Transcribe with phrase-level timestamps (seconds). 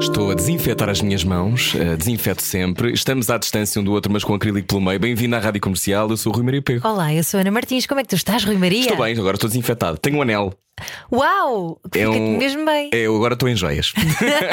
[0.00, 2.92] Estou a desinfetar as minhas mãos, eh, desinfeto sempre.
[2.92, 4.98] Estamos à distância um do outro, mas com acrílico pelo meio.
[4.98, 6.86] Bem-vindo à Rádio Comercial, eu sou o Rui Maria Pego.
[6.86, 7.84] Olá, eu sou Ana Martins.
[7.84, 8.80] Como é que tu estás, Rui Maria?
[8.80, 9.98] Estou bem, agora estou desinfetado.
[9.98, 10.54] Tenho um anel.
[11.12, 11.80] Uau!
[11.94, 12.90] É um- mesmo bem.
[12.92, 13.92] É, Eu agora estou em joias.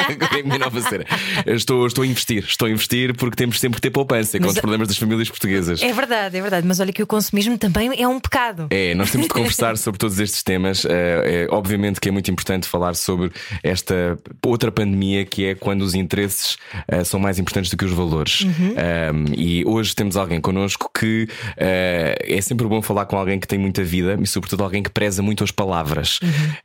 [0.08, 1.04] agora é a minha nova cena.
[1.44, 4.46] Eu Estou, estou a investir, estou a investir porque temos sempre que ter poupança com
[4.46, 5.82] os problemas das famílias portuguesas.
[5.82, 6.66] É verdade, é verdade.
[6.66, 8.66] Mas olha que o consumismo também é um pecado.
[8.70, 10.84] É, nós temos de conversar sobre todos estes temas.
[10.84, 13.30] É, é, obviamente que é muito importante falar sobre
[13.62, 16.56] esta outra pandemia que é quando os interesses
[16.88, 18.42] eh, são mais importantes do que os valores.
[18.44, 23.46] Um, e hoje temos alguém connosco que eh, é sempre bom falar com alguém que
[23.46, 26.15] tem muita vida e, sobretudo, alguém que preza muito as palavras.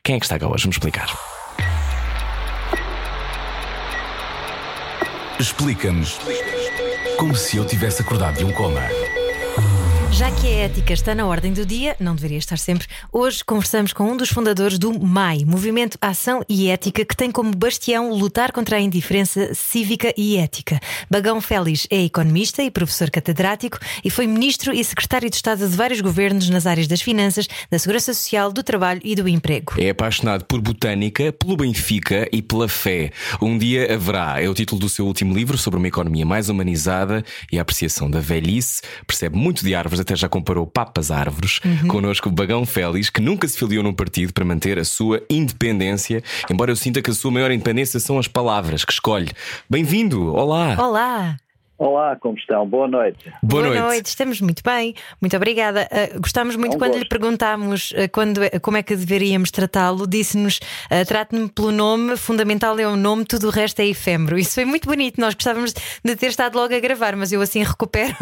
[0.03, 0.63] Quem é que está cá hoje?
[0.63, 1.09] Vamos explicar.
[5.39, 6.19] Explica-nos
[7.17, 8.81] como se eu tivesse acordado de um coma.
[10.21, 13.91] Já que a ética está na ordem do dia, não deveria estar sempre, hoje conversamos
[13.91, 18.51] com um dos fundadores do MAI, Movimento Ação e Ética, que tem como bastião lutar
[18.51, 20.79] contra a indiferença cívica e ética.
[21.09, 25.75] Bagão Félix é economista e professor catedrático e foi ministro e secretário de Estado de
[25.75, 29.73] vários governos nas áreas das finanças, da segurança social, do trabalho e do emprego.
[29.79, 33.09] É apaixonado por botânica, pelo Benfica e pela fé.
[33.41, 37.25] Um dia haverá, é o título do seu último livro sobre uma economia mais humanizada
[37.51, 38.83] e a apreciação da velhice.
[39.07, 41.59] Percebe muito de árvores, já comparou papas a árvores.
[41.87, 46.23] Connosco o Bagão Félix, que nunca se filiou num partido para manter a sua independência,
[46.49, 49.31] embora eu sinta que a sua maior independência são as palavras que escolhe.
[49.69, 50.33] Bem-vindo!
[50.33, 50.75] Olá!
[50.77, 51.37] Olá!
[51.83, 52.67] Olá, como estão?
[52.67, 53.33] Boa noite.
[53.41, 54.05] Boa, noite.
[54.05, 55.89] estamos muito bem, muito obrigada.
[55.91, 57.09] Uh, gostámos muito É um quando lhe gosto.
[57.09, 60.05] perguntámos uh, quando, como é que deveríamos tratá-lo.
[60.05, 64.37] Disse-nos: uh, trate-me pelo nome, fundamental é o nome, tudo o resto é efêmero.
[64.37, 65.19] Isso foi muito bonito.
[65.19, 68.13] Nós gostávamos de ter estado logo a gravar, mas eu assim recupero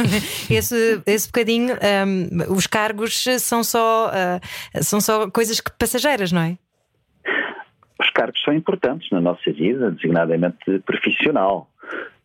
[0.49, 1.75] esse, esse bocadinho.
[2.07, 6.57] Um, os cargos são só, uh, são só coisas que- passageiras, não é?
[7.99, 11.69] Os cargos são importantes na nossa vida, designadamente profissional,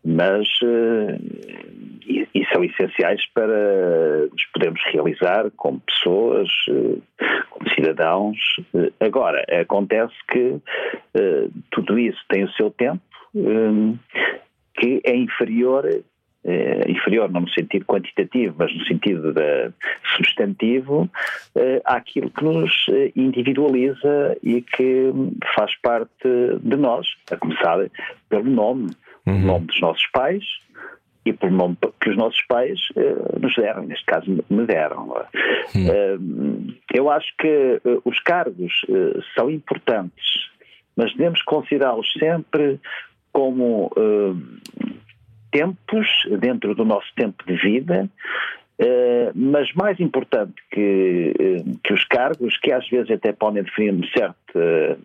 [0.05, 1.19] mas eh,
[2.07, 6.99] e, e são essenciais para nos podermos realizar como pessoas, eh,
[7.51, 8.39] como cidadãos.
[8.75, 10.61] Eh, Agora, acontece que
[11.71, 13.03] tudo isso tem o seu tempo,
[14.75, 15.85] que é inferior
[16.87, 19.73] inferior não no sentido quantitativo, mas no sentido da
[20.17, 21.09] substantivo,
[21.55, 22.87] eh, àquilo que nos
[23.17, 25.11] individualiza e que
[25.55, 26.29] faz parte
[26.61, 27.79] de nós, a começar
[28.29, 28.91] pelo nome,
[29.27, 30.45] o nome dos nossos pais
[31.25, 35.15] e pelo nome que os nossos pais eh, nos deram, neste caso me deram.
[35.75, 36.19] Eh,
[36.93, 38.73] eu acho que eh, os cargos
[39.35, 40.25] são importantes,
[40.97, 42.79] mas devemos considerá-los sempre
[43.33, 43.91] como
[45.51, 46.07] tempos
[46.41, 48.09] dentro do nosso tempo de vida,
[48.77, 53.93] eh, mas mais importante que, eh, que os cargos, que às vezes até podem definir
[53.93, 54.99] uma certa,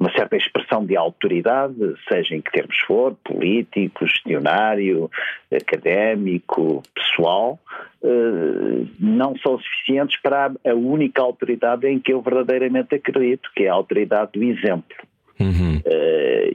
[0.00, 1.74] uma certa expressão de autoridade,
[2.08, 5.10] seja em que termos for, político, gestionário,
[5.54, 7.58] académico, pessoal,
[8.02, 13.68] eh, não são suficientes para a única autoridade em que eu verdadeiramente acredito, que é
[13.68, 14.96] a autoridade do exemplo.
[15.38, 15.82] Uhum.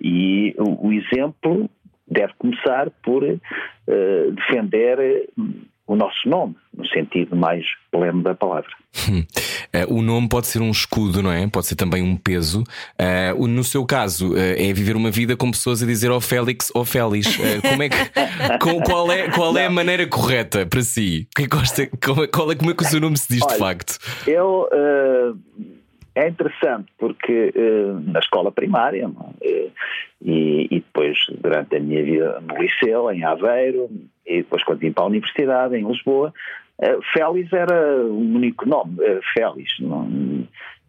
[0.01, 1.69] E o, o exemplo
[2.07, 3.21] deve começar por
[4.33, 5.29] defender
[5.87, 8.69] o nosso nome, no sentido mais pleno da palavra.
[9.73, 11.47] Eh, o nome pode ser um escudo, não é?
[11.47, 12.63] Pode ser também um peso.
[13.37, 16.71] O- no seu caso, eh, é viver uma vida com pessoas a dizer ó Félix,
[16.75, 17.37] ó Félix.
[17.39, 17.97] Eh, como é que,
[18.61, 21.27] com- qual é, qual é a maneira correta para si?
[21.35, 23.57] Que gosta- é, qual é, como é que o seu nome se diz de Olha,
[23.59, 23.97] facto?
[24.27, 24.67] Eu
[26.15, 29.09] é interessante porque eh, na escola primária
[29.41, 29.47] é?
[29.47, 29.69] Eh,
[30.23, 33.89] e, e depois durante a minha vida no liceu, em Aveiro,
[34.25, 36.33] e depois quando vim para a universidade em Lisboa,
[36.79, 38.97] eh, Félix era o único nome,
[39.33, 39.71] Félix.
[39.79, 40.07] Não,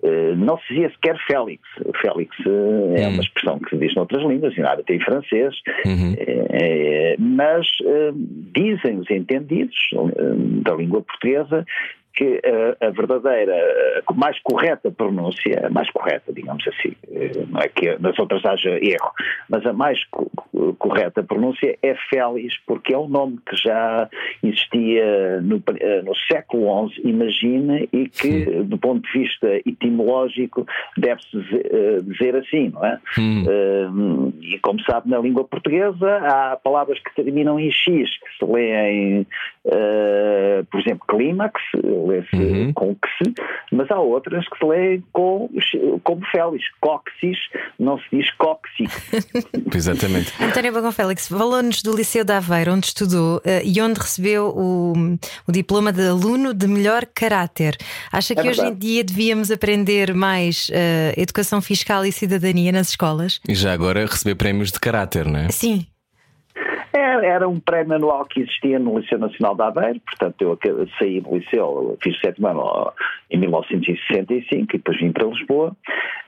[0.02, 1.62] eh, não se dizia sequer Félix.
[2.00, 3.12] Félix é Hum.
[3.12, 5.54] uma expressão que se diz noutras línguas, e nada tem em francês,
[5.86, 6.16] Uhum.
[7.18, 7.66] mas
[8.54, 9.76] dizem os entendidos
[10.64, 11.64] da língua portuguesa
[12.14, 13.55] que eh, a verdadeira,
[14.06, 18.44] a mais correta pronúncia, a mais correta, digamos assim, eh, não é que nas outras
[18.44, 19.12] haja erro,
[19.49, 24.09] mas a mais co- co- correta pronúncia é Félix, porque é um nome que já
[24.43, 30.67] existia no, eh, no século XI, imagina, e que, do ponto de vista etimológico,
[30.97, 32.99] deve-se dizer, eh, dizer assim, não é?
[33.19, 34.32] Hum.
[34.43, 39.26] E como sabe, na língua portuguesa há palavras que terminam em X, que se leem,
[39.67, 41.61] uh, por exemplo, clímax,
[42.06, 42.72] lê-se Uhum.
[42.72, 43.34] com que se,
[43.72, 45.49] mas há outras que se leem com,
[46.02, 47.38] como Félix, Coxis,
[47.78, 48.84] não se diz Coxi.
[49.75, 50.32] Exatamente.
[50.43, 54.93] António Bagão Félix falou-nos do Liceu de Aveiro, onde estudou uh, e onde recebeu o,
[55.46, 57.76] o, diploma de aluno de melhor caráter.
[58.12, 62.90] Acha que é hoje em dia devíamos aprender mais uh, educação fiscal e cidadania nas
[62.90, 63.40] escolas?
[63.49, 65.49] E já agora receber prémios de caráter, não é?
[65.50, 65.87] Sim.
[66.92, 71.36] Era, um prémio anual que existia no Liceu Nacional de Aveiro, portanto eu saí do
[71.36, 72.92] liceu, fiz o sétimo ano
[73.30, 75.74] em 1965 e depois vim para Lisboa.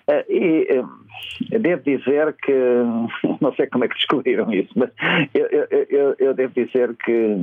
[0.09, 2.53] Eh, e eh, devo dizer que,
[3.41, 4.91] não sei como é que descobriram isso, mas
[5.35, 7.37] eu, eu, eu, eu devo dizer que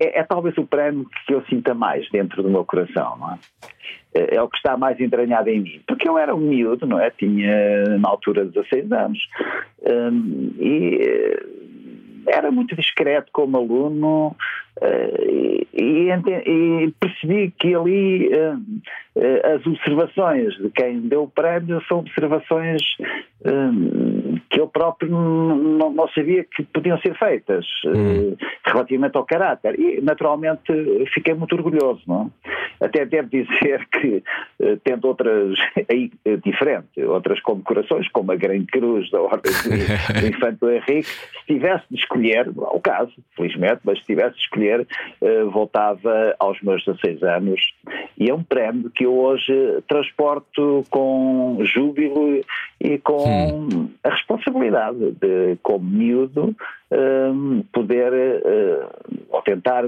[0.00, 3.38] é, é, talvez o prémio que eu sinta mais dentro do meu coração, não é?
[4.14, 5.80] É, é o que está mais entranhado em mim.
[5.86, 7.10] Porque eu era um miúdo, não é?
[7.10, 9.18] Tinha na altura 16 anos.
[9.82, 11.46] Um, e eh,
[12.26, 14.36] era muito discreto como aluno
[14.80, 18.56] uh, e, e, percebi que ali uh,
[19.16, 22.82] uh, as observações de quem deu o prémio são observações
[24.50, 28.36] que eu próprio não, não, sabia que podiam ser feitas hum.
[28.64, 30.72] relativamente ao caráter e naturalmente
[31.12, 32.30] fiquei muito orgulhoso, não?
[32.80, 34.22] Até devo dizer que
[34.84, 35.58] tendo outras
[35.90, 36.12] aí
[36.44, 39.74] diferentes, outras condecorações, como a Grande Cruz da Ordem do
[40.28, 44.42] Infante do Henrique, se tivesse de escolher, não é caso, felizmente, mas se tivesse de
[44.42, 47.60] escolher, uh, voltava aos meus 16 anos
[48.18, 49.52] e é um prémio que eu hoje
[49.88, 52.42] transporto com júbilo
[52.80, 53.88] e com hum.
[54.04, 56.54] a responsabilidade de, como miúdo,
[56.90, 57.32] eh,
[57.72, 59.84] poder uh, ou tentar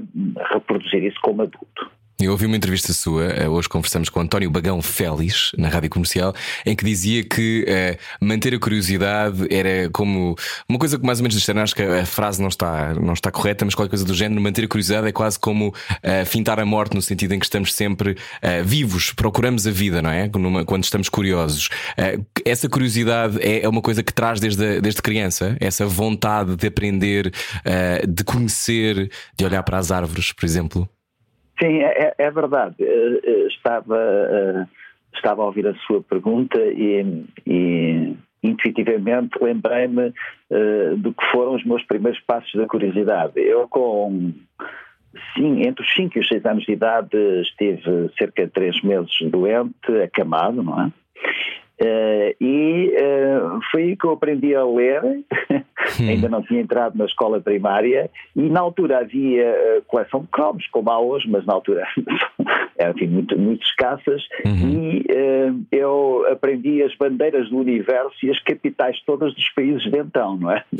[0.52, 1.90] reproduzir isso como adulto.
[2.20, 6.32] Eu ouvi uma entrevista sua, eh, hoje conversamos com António Bagão Félix, na rádio comercial,
[6.64, 10.36] em que dizia que eh, manter a curiosidade era como
[10.68, 13.32] uma coisa que mais ou menos disseram, acho que a frase não está, não está
[13.32, 15.74] correta, mas qualquer coisa do género, manter a curiosidade é quase como
[16.04, 18.16] eh, fintar a morte, no sentido em que estamos sempre
[18.64, 20.28] vivos, procuramos a vida, não é?
[20.66, 21.68] Quando estamos curiosos.
[22.44, 27.32] essa curiosidade é, é, uma coisa que traz desde, desde criança, essa vontade de aprender,
[28.08, 30.88] de conhecer, de olhar para as árvores, por exemplo.
[31.60, 32.76] Sim, é, é, é verdade.
[32.80, 34.66] Eh, eh, estava, eh,
[35.14, 40.12] estava a ouvir a sua pergunta e, e intuitivamente lembrei-me
[40.98, 43.32] do que foram os meus primeiros passos da curiosidade.
[43.40, 44.32] Eu com
[45.34, 49.12] sim, entre os 5 e os 6 anos de idade estive cerca de 3 meses
[49.30, 50.92] doente, acamado, não é?
[51.80, 55.24] Uh, e uh, foi aí que eu aprendi a ler,
[55.98, 60.66] ainda não tinha entrado na escola primária, e na altura havia uh, coleção de cromos,
[60.68, 61.84] como há hoje, mas na altura
[62.90, 64.68] enfim, muito, muito escassas, uhum.
[64.68, 65.06] e
[65.72, 70.50] eu aprendi as bandeiras do universo e as capitais todas dos países de então, não
[70.50, 70.64] é?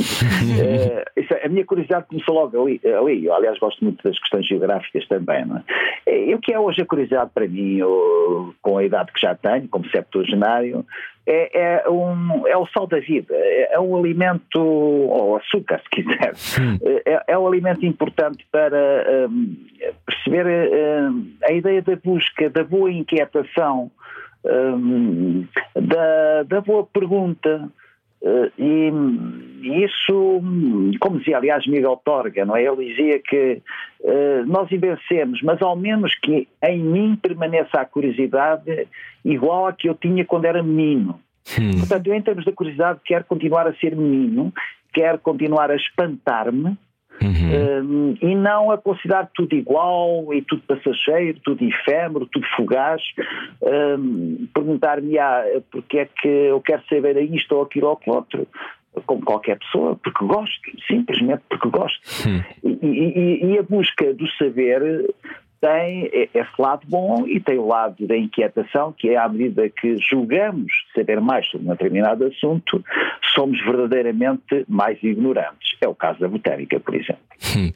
[1.17, 4.47] isso, é, a minha curiosidade começou logo ali, ali, eu, aliás gosto muito das questões
[4.47, 6.29] geográficas também, não é?
[6.29, 9.35] E o que é hoje a curiosidade para mim, eu, com a idade que já
[9.35, 10.85] tenho, como septuagenário,
[11.27, 15.89] é, é, um, é o sal da vida, é, é um alimento, ou açúcar, se
[15.91, 16.35] quiser,
[17.07, 19.57] é, é um alimento importante para um,
[20.25, 23.91] perceber um, a ideia da busca, da boa inquietação,
[24.45, 27.69] um, da, da boa pergunta.
[28.23, 28.91] Uh, e,
[29.61, 30.41] e, isso,
[30.99, 32.65] como dizia aliás Miguel Torga, não é?
[32.65, 33.61] ele dizia que
[34.47, 38.87] nós vencemos, mas ao menos que em mim permaneça a curiosidade
[39.25, 41.21] igual à que eu tinha quando era menino.
[41.59, 41.79] Hum.
[41.79, 44.53] Portanto, eu, em termos da curiosidade, quero continuar a ser menino,
[44.93, 46.77] quero continuar a espantar-me.
[47.23, 48.13] Uhum.
[48.13, 53.03] Um, e não a considerar tudo igual e tudo passageiro, tudo efêmero, tudo fugaz.
[53.63, 58.47] Um, Perguntar-me ah, porque é que eu quero saber isto ou aquilo ou aquilo outro
[59.07, 62.01] como qualquer pessoa, porque gosto, simplesmente porque gosto.
[62.29, 62.43] Hum.
[62.63, 65.13] E, e, e, a busca do saber
[65.65, 69.97] tem esse lado bom e tem o lado da inquietação, que é à medida que
[69.97, 72.85] julgamos saber mais sobre um determinado assunto,
[73.35, 75.75] somos verdadeiramente mais ignorantes.
[75.81, 77.23] É o caso da botânica, por exemplo.
[77.57, 77.73] Hum.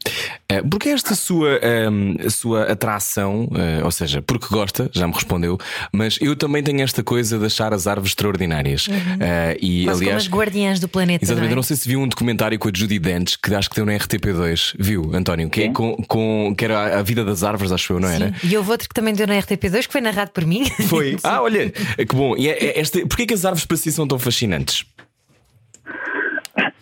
[0.51, 5.13] Eh, porque esta sua, um, ehm, sua atração, uh, ou seja, porque gosta, já me
[5.13, 5.59] respondeu,
[5.93, 8.87] mas eu também tenho esta coisa de achar as árvores extraordinárias.
[8.87, 8.97] Uhum.
[8.97, 11.23] Uh, e, Quase aliás, como as guardiãs do planeta.
[11.23, 11.57] Exatamente, não, é?
[11.57, 13.93] não sei se viu um documentário com a Judy Dench, que acho que deu na
[13.93, 15.51] RTP2, viu, António?
[15.51, 18.35] Que, é com, com, que era a vida das árvores, acho eu, não era?
[18.35, 18.49] Sim.
[18.49, 20.65] E houve outro que também deu na RTP2, que foi narrado por mim.
[20.89, 21.17] Foi.
[21.23, 22.37] ah, olha, que bom.
[22.37, 24.85] E é, é este, porquê que as árvores para si são tão fascinantes?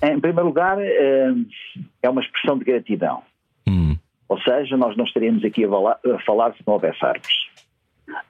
[0.03, 3.23] Em primeiro lugar, é uma expressão de gratidão.
[3.67, 3.97] Hum.
[4.29, 7.37] Ou seja, nós não estaríamos aqui a falar se não houvesse árvores.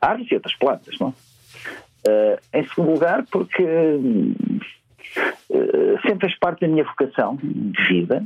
[0.00, 1.08] Árvores e outras plantas, não?
[1.08, 3.62] Uh, em segundo lugar, porque
[6.02, 8.23] sempre fez parte da minha vocação de vida.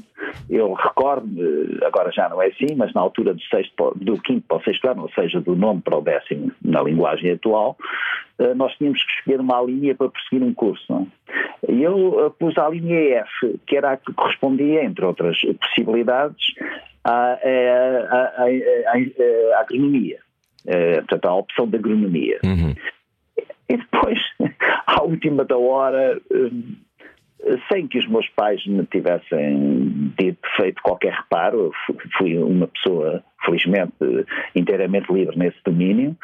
[0.49, 4.59] Eu recordo-me, agora já não é assim, mas na altura do, sexto, do quinto para
[4.59, 7.77] o sexto ano, ou seja, do nono para o décimo na linguagem atual,
[8.39, 11.07] uh, nós tínhamos que escolher uma linha para prosseguir um curso.
[11.69, 16.55] E eu uh, pus a linha F, que era a que correspondia, entre outras possibilidades,
[17.05, 20.19] à, à, à, à agronomia.
[20.99, 22.39] portanto, à opção da agronomia.
[22.45, 22.75] Uhum.
[23.71, 24.19] E depois,
[24.87, 26.21] à última da hora,
[27.73, 31.71] sem que os meus pais me tivessem dito, feito qualquer reparo,
[32.19, 33.93] fui uma pessoa, felizmente,
[34.55, 36.17] inteiramente livre nesse domínio,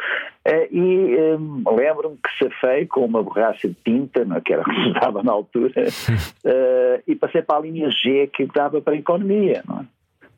[0.45, 4.65] eh, e um, lembro-me que safei com uma borracha de tinta, não, é, que era
[4.67, 8.99] que dava na altura, uh, e passei para a linha G que dava para a
[8.99, 9.85] economia, não é?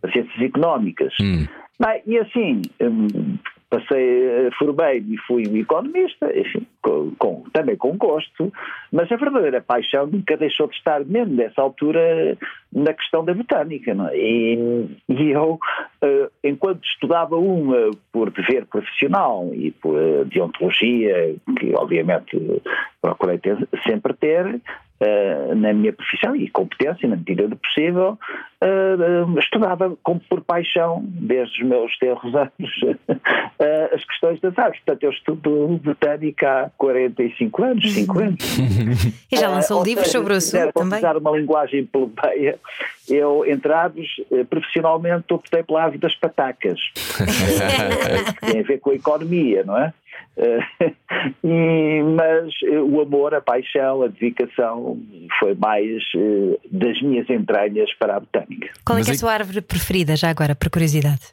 [0.01, 1.13] para ciências económicas.
[1.21, 1.47] Hum.
[1.81, 3.37] Bem, e assim, um,
[3.71, 8.53] passei, eh, formei e fui um economista, enfim, com, com, também com gosto,
[8.91, 12.37] mas a verdadeira paixão nunca deixou de estar, mesmo nessa altura,
[12.73, 13.95] na questão da botânica.
[13.95, 14.17] Não é?
[14.17, 15.59] e, e, eu,
[16.03, 22.39] uh, enquanto estudava uma por dever profissional e por uh, deontologia, que obviamente
[23.03, 24.61] procurei ter, sempre ter,
[25.01, 28.19] Uh, na minha profissão e competência, na medida do possível,
[28.61, 32.99] uh, uh, estudava com, por paixão, desde os meus terros anos,
[33.95, 34.81] as questões das aves.
[34.81, 38.39] Portanto, eu estudo botânica há 45 anos, 5 anos.
[39.31, 40.99] e já lançou livros sobre o assunto também?
[40.99, 42.59] usar uma linguagem plebeia,
[43.09, 44.09] eu, entre aves,
[44.51, 46.81] profissionalmente optei pela ave das patacas.
[48.41, 49.95] tem a ver com a economia, não é?
[51.43, 54.99] e, mas eh, o amor, a paixão, a dedicação
[55.39, 58.71] foi mais uh, das minhas entranhas para a botânica.
[58.85, 61.31] Qual é, é a sua árvore preferida, já agora, por curiosidade?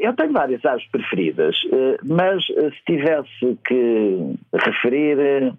[0.00, 1.56] Eu tenho várias árvores preferidas,
[2.02, 5.52] mas se tivesse que referir,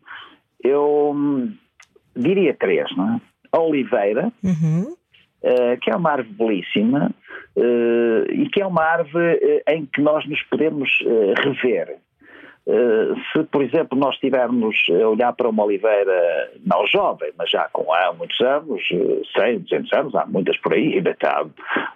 [0.64, 1.54] eu hum,
[2.16, 3.22] diria três, não é?
[3.52, 4.96] A oliveira, uhum.
[5.82, 7.12] que é uma árvore belíssima,
[8.34, 10.90] e que é uma árvore em que nós nos podemos
[11.44, 11.98] rever.
[12.66, 17.92] Se, por exemplo, nós estivermos a olhar para uma oliveira não jovem, mas já com
[17.92, 18.82] há muitos anos,
[19.36, 21.44] 100, 200 anos, há muitas por aí, ainda está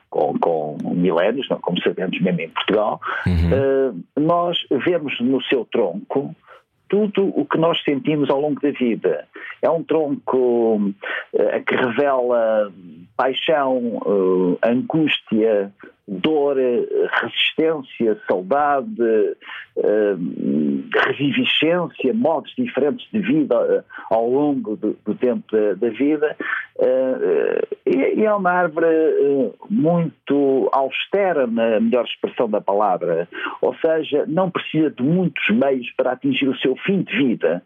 [0.09, 4.03] com, com milénios, como sabemos mesmo em Portugal, uhum.
[4.17, 6.35] nós vemos no seu tronco
[6.87, 9.27] tudo o que nós sentimos ao longo da vida.
[9.61, 10.79] É um tronco
[11.65, 12.71] que revela
[13.17, 15.71] paixão, angústia,
[16.07, 16.55] dor,
[17.21, 19.35] resistência, saudade,
[19.75, 20.17] uh,
[21.07, 25.45] reviviscência, modos diferentes de vida ao longo do, do tempo
[25.77, 26.35] da vida.
[27.85, 28.87] e, é uma árvore
[29.69, 33.27] muito austera, na melhor expressão da palavra,
[33.61, 37.63] ou seja, não precisa de muitos meios para atingir o seu fim de vida.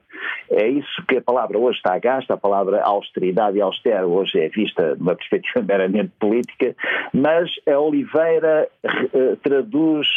[0.50, 4.50] É isso que a palavra hoje está gasta, a palavra austeridade e austero hoje é
[4.50, 6.76] vista numa perspectiva meramente política,
[7.14, 10.08] mas a Oliveira uh, traduz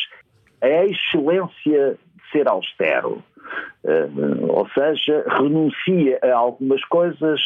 [0.61, 3.23] a excelência de ser austero.
[3.85, 7.41] Uh, ou seja, renuncia a algumas coisas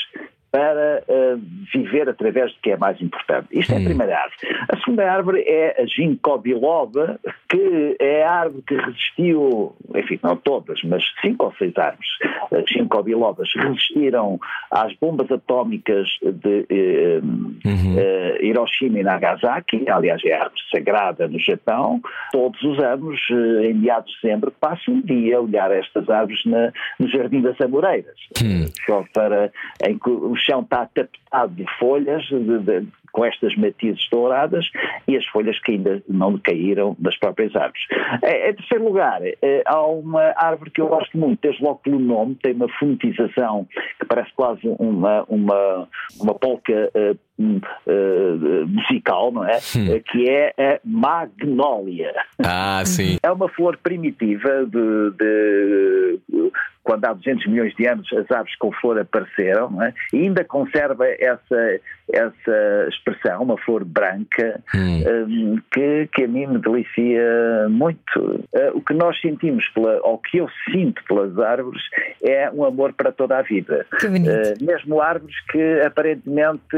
[0.51, 1.41] para uh,
[1.73, 3.49] viver através do que é mais importante.
[3.53, 4.67] Isto é a primeira árvore.
[4.73, 10.37] A segunda árvore é a ginkgo biloba, que é a árvore que resistiu, enfim, não
[10.37, 12.09] todas, mas cinco ou seis árvores,
[12.53, 14.39] as ginkgo bilobas, resistiram
[14.71, 17.97] às bombas atómicas de uh, uhum.
[17.97, 22.01] uh, Hiroshima e Nagasaki, aliás é a árvore sagrada no Japão.
[22.33, 23.21] Todos os anos,
[23.63, 27.61] em meados de dezembro, passo um dia a olhar estas árvores na, no Jardim das
[27.61, 28.67] Amoreiras, hum.
[28.87, 29.51] só para
[29.85, 34.69] em que os chão está tapetado de folhas, de, de, com estas matizes douradas,
[35.09, 37.83] e as folhas que ainda não caíram das próprias árvores.
[38.23, 42.35] Em terceiro lugar, eh, há uma árvore que eu gosto muito, desde logo pelo nome,
[42.43, 43.67] tem uma fonetização
[43.99, 45.89] que parece quase uma, uma,
[46.21, 49.57] uma polca uh, uh, musical, não é?
[49.57, 49.99] Hum.
[50.13, 52.13] Que é a magnólia.
[52.45, 53.17] Ah, sim.
[53.23, 56.53] É uma flor primitiva de, de
[56.87, 59.93] quando há 200 milhões de anos as aves com flor apareceram, é?
[60.13, 61.81] e ainda conserva essa,
[62.13, 65.03] essa expressão, uma flor branca, hum.
[65.29, 68.45] um, que, que a mim me delicia muito.
[68.53, 71.83] Uh, o que nós sentimos, pela, ou que eu sinto pelas árvores,
[72.23, 73.87] é um amor para toda a vida.
[74.03, 76.77] Uh, mesmo árvores que aparentemente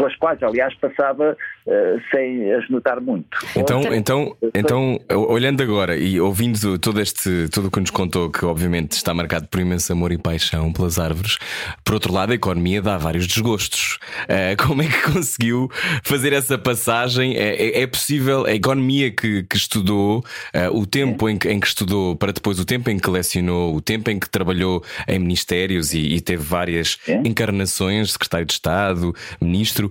[0.00, 3.28] pelas quais, aliás, passava uh, sem as notar muito.
[3.56, 8.30] Então, Outra, então, então, olhando agora e ouvindo todo este, tudo o que nos contou,
[8.30, 11.38] que obviamente está marcado por imenso amor e paixão pelas árvores,
[11.84, 13.98] por outro lado, a economia dá vários desgostos.
[14.24, 15.70] Uh, como é que conseguiu
[16.02, 17.36] fazer essa passagem?
[17.36, 21.60] É, é, é possível, a economia que, que estudou, uh, o tempo em que, em
[21.60, 25.18] que estudou, para depois o tempo em que lecionou, o tempo em que trabalhou em
[25.18, 27.20] ministérios e, e teve várias É.
[27.24, 29.90] encarnações, secretário de Estado, ministro,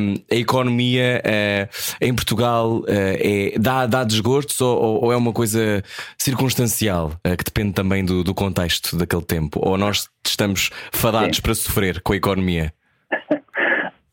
[0.00, 1.68] um, a economia uh,
[2.00, 5.82] em Portugal uh, é, dá, dá desgostos ou, ou, é uma coisa
[6.18, 9.60] circunstancial que depende também do, do, contexto daquele tempo?
[9.62, 11.42] Ou nós estamos fadados Sim.
[11.42, 12.72] para sofrer com a economia?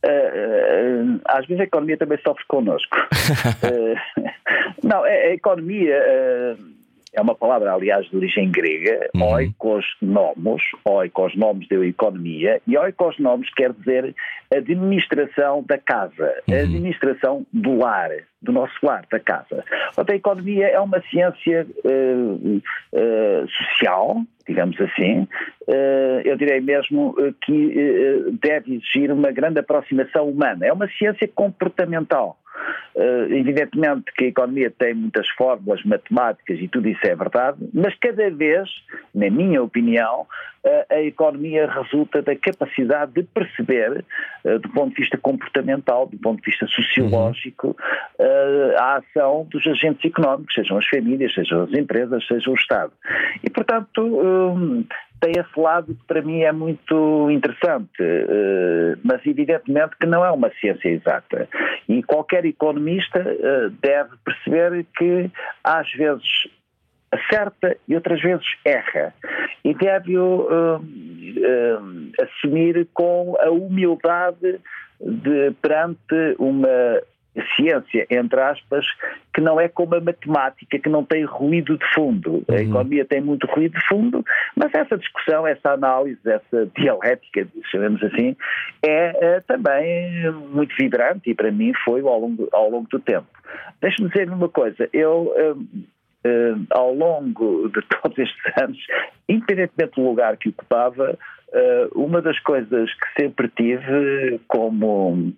[0.04, 2.98] Uh, às vezes a economia também sofre connosco.
[2.98, 4.22] uh,
[4.84, 5.98] não, a, a economia
[7.14, 9.24] é uma palavra, aliás, de origem grega, Uhum.
[9.34, 14.16] oikosnomos, oikosnomos deu economia, e oikosnomos quer dizer
[14.54, 16.56] administração da casa, Uhum.
[16.56, 18.10] administração do lar,
[18.42, 19.64] do nosso lar, da casa.
[19.94, 22.60] Portanto, a economia é uma ciência eh,
[22.94, 25.28] eh, social, digamos assim,
[25.68, 30.66] eh, eu direi mesmo que deve exigir uma grande aproximação humana.
[30.66, 32.38] É uma ciência comportamental.
[32.94, 37.96] Uh, evidentemente que a economia tem muitas fórmulas matemáticas e tudo isso é verdade, mas
[37.96, 38.70] cada vez,
[39.16, 40.28] na minha opinião,
[40.66, 44.04] uh, a economia resulta da capacidade de perceber,
[44.44, 47.78] uh, do ponto de vista comportamental, do ponto de vista sociológico,
[48.78, 52.92] a ação dos agentes económicos, sejam as famílias, sejam as empresas, seja o Estado.
[53.42, 54.86] E, portanto, um,
[55.22, 60.32] tem esse lado que para mim é muito interessante, uh, mas evidentemente que não é
[60.32, 61.48] uma ciência exata.
[61.88, 65.30] E qualquer economista uh, deve perceber que
[65.64, 66.28] às vezes
[67.12, 69.14] acerta e outras vezes erra.
[69.64, 70.82] E deve uh,
[72.20, 74.60] assumir com a humildade
[75.00, 77.02] de perante uma
[77.56, 78.86] ciência, entre aspas,
[79.34, 82.44] que não é como a matemática, que não tem ruído de fundo.
[82.50, 84.24] A economia tem muito ruído de fundo,
[84.56, 88.36] mas essa discussão, essa análise, essa dialética, chamemos assim,
[88.84, 93.28] é, é também muito vibrante e para mim foi ao longo, ao longo do tempo.
[93.82, 95.34] Deixe-me dizer-lhe uma coisa, eu...
[96.24, 98.78] Uh, ao longo de todos estes anos,
[99.28, 101.18] independentemente do lugar que ocupava,
[101.94, 105.34] uma das coisas que sempre tive como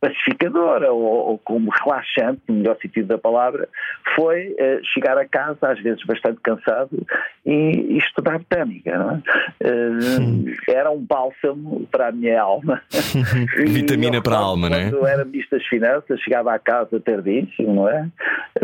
[0.00, 3.68] pacificadora ou, ou, como relaxante, no melhor sentido da palavra,
[4.16, 7.06] foi uh, chegar a casa, às vezes bastante cansado,
[7.44, 9.22] e, e estudar botânica.
[9.62, 12.82] Uh, era um bálsamo para a minha alma.
[13.68, 14.90] Vitamina eu, para a alma, não é?
[14.90, 18.08] Quando era Ministro das Finanças, chegava à casa tardíssimo, não é?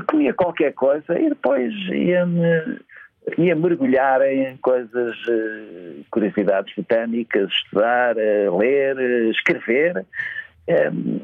[0.07, 2.81] Comia qualquer coisa e depois ia-me
[3.39, 8.97] ia mergulhar em coisas, uh, curiosidades botânicas, estudar, ler,
[9.31, 10.07] escrever.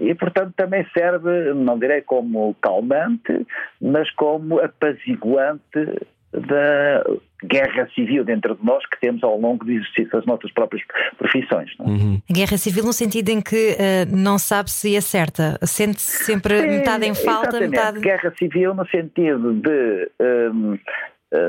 [0.01, 3.47] E, portanto, também serve, não direi como calmante,
[3.81, 5.99] mas como apaziguante
[6.33, 7.05] da
[7.45, 10.83] guerra civil dentro de nós que temos ao longo do exercício das nossas próprias
[11.19, 11.71] profissões.
[11.79, 11.87] Não?
[11.87, 12.23] Uhum.
[12.31, 16.69] A guerra civil no sentido em que uh, não sabe se acerta, sente-se sempre Sim,
[16.69, 17.71] metade em falta, exatamente.
[17.71, 18.01] metade.
[18.01, 20.11] Guerra civil no sentido de.
[20.21, 20.79] Um,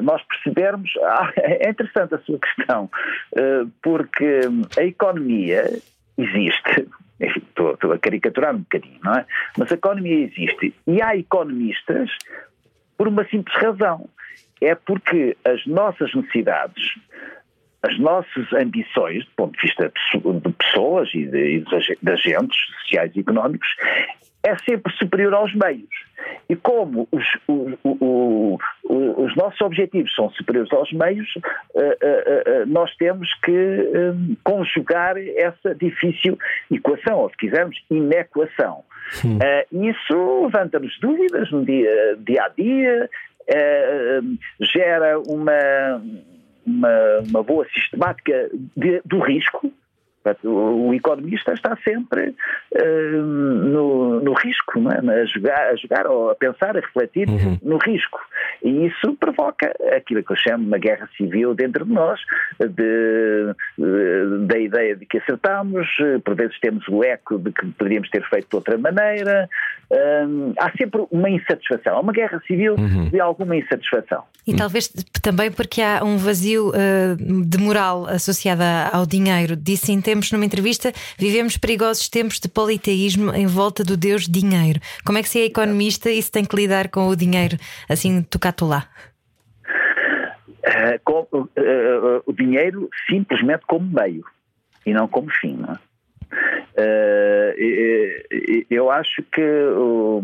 [0.01, 0.89] nós percebermos.
[1.01, 2.89] Ah, é interessante a sua questão,
[3.33, 4.41] uh, porque
[4.77, 5.65] a economia
[6.17, 6.87] existe,
[7.25, 9.25] estou, estou, a caricaturar um bocadinho, não é?
[9.57, 12.09] Mas a economia existe e há economistas
[12.97, 14.09] por uma simples razão.
[14.61, 16.95] É porque as nossas necessidades,
[17.81, 21.65] as nossas ambições, do ponto de vista de pessoas e de,
[22.01, 23.67] de agentes sociais e económicos,
[24.43, 25.89] é sempre superior aos meios.
[26.49, 32.63] E como os, o, o, o, os nossos objetivos são superiores aos meios, uh, uh,
[32.63, 33.89] uh, nós temos que
[34.43, 36.37] conjugar essa difícil
[36.69, 38.83] equação, ou se quisermos, inequação.
[39.71, 43.09] Isso levanta-nos dúvidas no dia, dia a dia,
[44.59, 46.01] gera uma,
[46.65, 49.71] uma, uma boa sistemática de, do risco.
[50.43, 52.35] O, economista está sempre
[52.75, 55.21] uh, no, no, risco, não é?
[55.21, 57.57] a, jogar, a jogar ou a pensar, a refletir uhum.
[57.61, 58.19] no risco.
[58.63, 62.19] E isso provoca aquilo que eu chamo uma guerra civil dentro de nós,
[62.59, 62.67] de,
[63.77, 65.87] de, da ideia de que acertamos,
[66.23, 69.49] por vezes temos o eco de que poderíamos ter feito de outra maneira.
[69.91, 73.09] Uh, há sempre uma insatisfação, há uma guerra civil uhum.
[73.09, 74.23] de alguma insatisfação.
[74.45, 74.87] E talvez
[75.21, 79.55] também porque há um vazio uh, de moral associado ao dinheiro.
[79.55, 84.79] Disse em tempos numa entrevista: vivemos perigosos tempos de politeísmo em volta do Deus dinheiro.
[85.03, 87.57] Como é que se é economista e se tem que lidar com o dinheiro
[87.89, 88.87] assim, tocato lá?
[90.63, 91.49] Uh, com, uh,
[92.25, 94.23] o dinheiro simplesmente como meio
[94.85, 95.57] e não como fim.
[95.57, 95.77] Não é?
[96.75, 97.53] Uh,
[98.69, 100.23] eu acho que uh,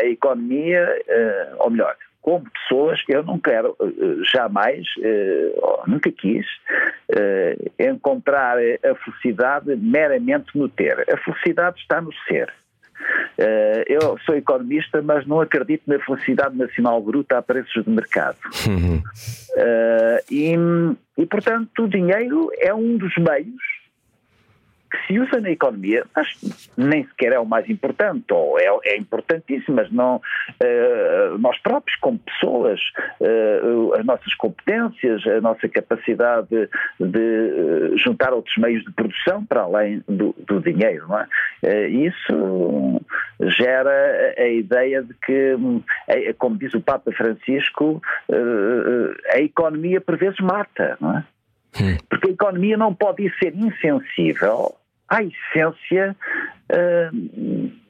[0.00, 3.76] a economia, uh, ou melhor, como pessoas, eu não quero
[4.32, 4.86] jamais,
[5.86, 6.46] nunca quis,
[7.78, 11.04] encontrar a felicidade meramente no ter.
[11.12, 12.50] A felicidade está no ser.
[13.86, 18.38] eu sou economista, mas não acredito na felicidade nacional bruta a preços de mercado.
[18.66, 19.02] Uhum.
[20.30, 20.54] e,
[21.18, 23.83] e, portanto, o dinheiro é um dos meios
[24.94, 26.28] que se usa na economia, mas
[26.76, 31.98] nem sequer é o mais importante, ou é, é importantíssimo, mas não uh, nós próprios,
[32.00, 32.80] como pessoas,
[33.20, 36.68] uh, as nossas competências, a nossa capacidade de,
[37.00, 41.26] de, juntar outros meios de produção para além do, do dinheiro, não é?
[41.62, 43.00] Uh, isso
[43.58, 45.56] gera a ideia de que,
[46.38, 48.00] como diz o Papa Francisco,
[49.32, 51.24] a economia por vezes mata, não é?
[52.08, 54.76] Porque a economia não pode ser insensível
[55.14, 56.16] à essência
[56.72, 57.83] uh,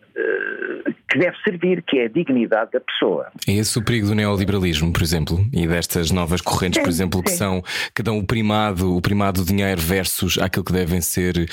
[1.15, 3.29] que deve servir, que é a dignidade da pessoa.
[3.47, 7.19] É esse o perigo do neoliberalismo, por exemplo, e destas novas correntes, sim, por exemplo,
[7.21, 7.25] sim.
[7.25, 7.63] que são
[7.95, 11.49] que dão o primado, o primado do dinheiro versus aquilo que devem ser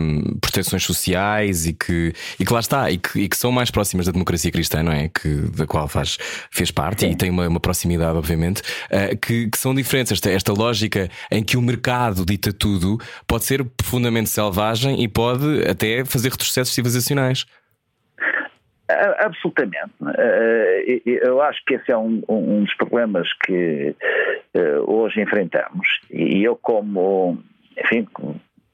[0.00, 3.70] um, proteções sociais e que, e que lá está, e que, e que, são mais
[3.70, 5.08] próximas da democracia cristã, não é?
[5.08, 6.16] Que, da qual faz,
[6.50, 7.10] fez parte sim.
[7.10, 10.12] e tem uma, uma proximidade, obviamente, uh, que, que, são diferentes.
[10.12, 15.68] Esta, esta lógica em que o mercado dita tudo pode ser profundamente selvagem e pode
[15.68, 17.44] até fazer retrocessos civilizacionais.
[19.18, 19.92] Absolutamente.
[20.18, 23.94] Eh, eu acho que esse é um, um dos problemas que
[24.54, 25.86] eh, hoje enfrentamos.
[26.10, 27.38] E eu, como,
[27.78, 28.06] enfim,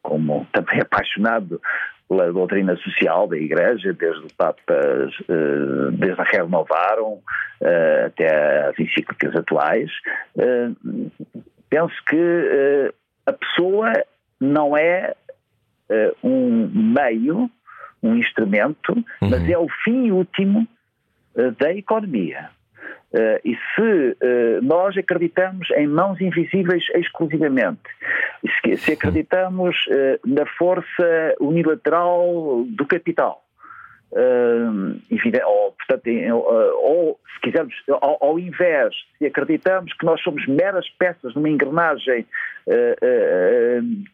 [0.03, 1.61] como também apaixonado
[2.09, 7.21] pela doutrina social da Igreja, desde o Papa, eh, desde a Renovaram
[8.07, 9.91] até as encíclicas atuais,
[11.69, 12.91] penso que
[13.27, 13.93] a pessoa
[14.41, 15.15] não é
[16.25, 17.51] um meio
[18.03, 19.31] um instrumento, uhum.
[19.31, 20.67] mas é o fim último
[21.35, 22.51] uh, da economia.
[23.13, 27.83] Uh, e se uh, nós acreditamos em mãos invisíveis exclusivamente,
[28.63, 29.77] se, se acreditamos
[30.25, 33.45] na força unilateral do capital,
[35.47, 36.09] ou, portanto,
[36.83, 42.27] ou, se quisermos, ao, ao, invés, se acreditamos que nós somos meras peças numa engrenagem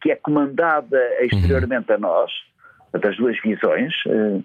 [0.03, 2.31] que é comandada exteriormente a nós,
[2.93, 4.41] das duas visões, eh,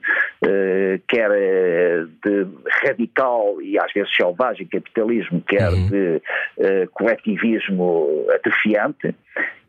[0.45, 2.47] eh, quer eh, de
[2.84, 5.88] radical e às vezes selvagem capitalismo, quer uhum.
[5.88, 6.21] de
[6.93, 9.15] coletivismo atrofiante,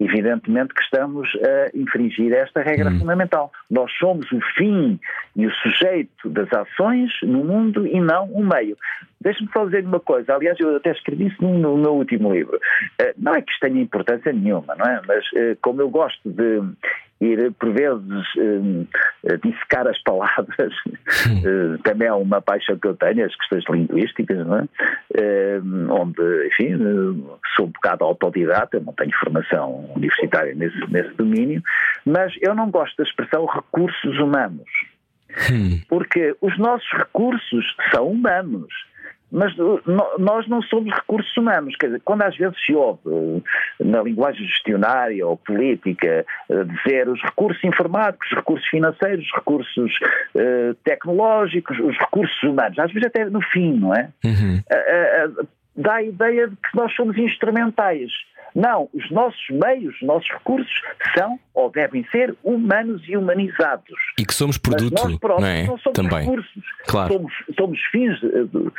[0.00, 2.98] evidentemente que estamos a infringir esta regra uhum.
[2.98, 3.52] fundamental.
[3.70, 4.98] Nós somos o fim
[5.36, 8.76] e o sujeito das ações no mundo e não o meio.
[9.20, 12.58] Deixe-me só dizer uma coisa, aliás, eu até escrevi isso no, meu último livro.
[13.16, 15.00] Não é que isto tenha importância nenhuma, não é?
[15.06, 15.24] Mas
[15.60, 16.60] como eu gosto de
[17.22, 18.86] ir, por vezes, um,
[19.42, 24.58] dissecar as palavras, uh, também é uma paixão que eu tenho, as questões linguísticas, não
[24.58, 24.62] é?
[24.62, 31.62] Uh, onde, enfim, uh, sou um bocado autodidata, não tenho formação universitária nesse, nesse domínio,
[32.04, 34.68] mas eu não gosto da expressão recursos humanos.
[35.50, 35.80] Hum.
[35.88, 38.68] Porque os nossos recursos são humanos
[39.32, 39.80] mas uh,
[40.18, 41.74] nós não somos recursos humanos.
[41.76, 43.42] Quer dizer, quando às vezes se ouve uh,
[43.80, 49.92] na linguagem gestionária ou política uh, dizer os recursos informáticos, os recursos financeiros, os recursos
[50.84, 54.10] tecnológicos, os recursos humanos, às vezes até no fim, não é?
[54.24, 54.62] Uhum.
[55.76, 58.10] dá a ideia de que nós somos instrumentais.
[58.54, 60.72] Não, os nossos meios, os nossos recursos
[61.16, 63.98] são ou devem ser humanos e humanizados.
[64.18, 65.66] E que somos produto, Mas nós próprios não, é?
[65.66, 66.20] não somos Também.
[66.20, 67.12] recursos, claro.
[67.12, 68.72] somos, somos fins do,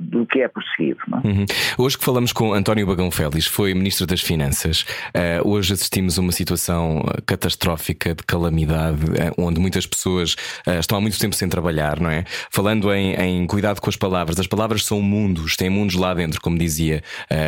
[0.00, 1.00] do, que é perseguido.
[1.12, 1.28] É?
[1.28, 1.44] Uhum.
[1.78, 6.22] Hoje que falamos com António Bagão Félix, foi Ministro das Finanças, uh, hoje assistimos a
[6.22, 10.34] uma situação catastrófica de calamidade, uh, onde muitas pessoas
[10.66, 12.24] uh, estão há muito tempo sem trabalhar, não é?
[12.50, 16.40] Falando em, em, cuidado com as palavras, as palavras são mundos, têm mundos lá dentro,
[16.40, 17.02] como dizia,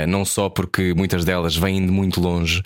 [0.09, 2.63] não só porque muitas delas vêm de muito longe,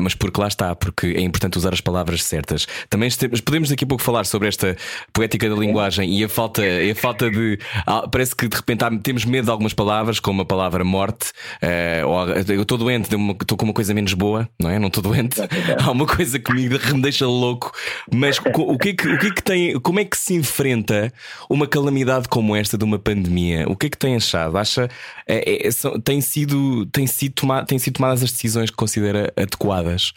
[0.00, 2.66] mas porque lá está porque é importante usar as palavras certas.
[2.88, 3.10] Também
[3.44, 4.74] podemos daqui a pouco falar sobre esta
[5.12, 7.58] poética da linguagem e a falta, a falta de.
[7.86, 12.08] Ah, parece que de repente temos medo de algumas palavras, como a palavra morte, uh,
[12.08, 14.78] ou eu estou doente, estou com uma coisa menos boa, não é?
[14.78, 15.40] Não estou doente.
[15.78, 17.72] Há uma coisa que me, me deixa louco.
[18.12, 19.80] Mas o que, é que, o que é que tem.
[19.80, 21.12] Como é que se enfrenta
[21.50, 23.66] uma calamidade como esta de uma pandemia?
[23.68, 24.56] O que é que tem achado?
[24.56, 24.88] Acha.
[25.26, 25.70] É, é,
[26.02, 30.12] tem, sido, tem, sido toma, tem sido tomadas as decisões que considera adequadas?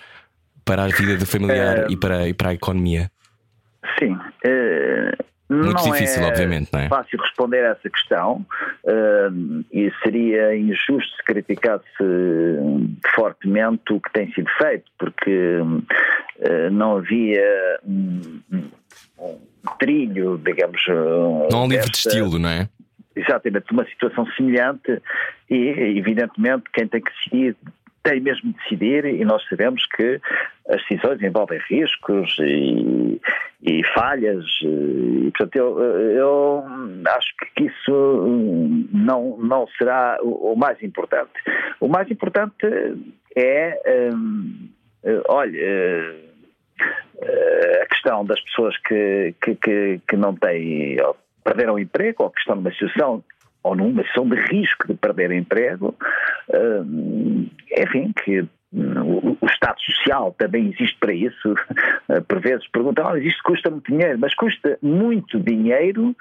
[0.67, 3.09] para a vida familiar uh, e, para, e para a economia?
[3.97, 4.13] Sim.
[4.13, 6.89] Uh, muito não difícil, é obviamente, não é?
[6.89, 8.45] fácil responder a essa questão
[8.83, 11.87] uh, e seria injusto se criticasse
[13.15, 15.57] fortemente o que tem sido feito, porque
[16.69, 18.69] não havia um, um,
[19.17, 19.37] um
[19.79, 20.81] trilho, digamos.
[21.49, 22.67] Não há um livro de estilo, não é?
[23.17, 25.01] Exatamente, uma situação semelhante
[25.49, 25.58] e,
[25.97, 27.56] evidentemente, quem tem que decidir
[28.03, 30.21] tem mesmo de decidir e nós sabemos que
[30.69, 33.19] as decisões envolvem riscos e,
[33.62, 36.63] e falhas e, portanto, eu, eu,
[37.06, 41.34] acho que isso não, não será o, o mais importante.
[41.82, 42.65] O mais importante
[43.36, 43.77] é,
[44.13, 44.69] um,
[45.27, 46.15] olha,
[47.82, 50.97] a questão das pessoas que, que, que, que não têm
[51.47, 53.23] perderam emprego ou que estão numa situação
[53.63, 55.95] ou numa situação de risco de perder emprego,
[57.77, 58.41] enfim, que
[58.73, 61.55] hum, o Estado Social também existe para isso.
[62.27, 66.15] Por vezes perguntam, oh, isto custa muito dinheiro, mas custa muito dinheiro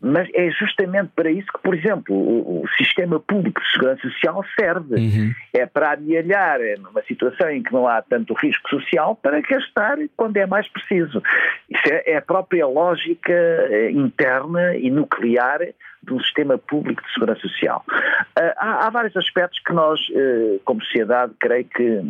[0.00, 4.44] mas é justamente para isso que, por exemplo, o, o sistema público de segurança social
[4.58, 4.94] serve.
[4.94, 5.32] Uhum.
[5.52, 10.36] É para amealhar numa situação em que não há tanto risco social para gastar quando
[10.36, 11.22] é mais preciso.
[11.68, 15.60] Isso é, é a própria lógica eh, interna e nuclear
[16.02, 17.84] de um sistema público de segurança social.
[17.88, 22.02] Uh, há, há, vários aspectos que nós, uh, como sociedade, creio que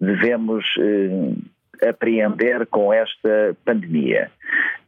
[0.00, 1.36] devemos uh,
[1.84, 4.30] apreender com esta pandemia.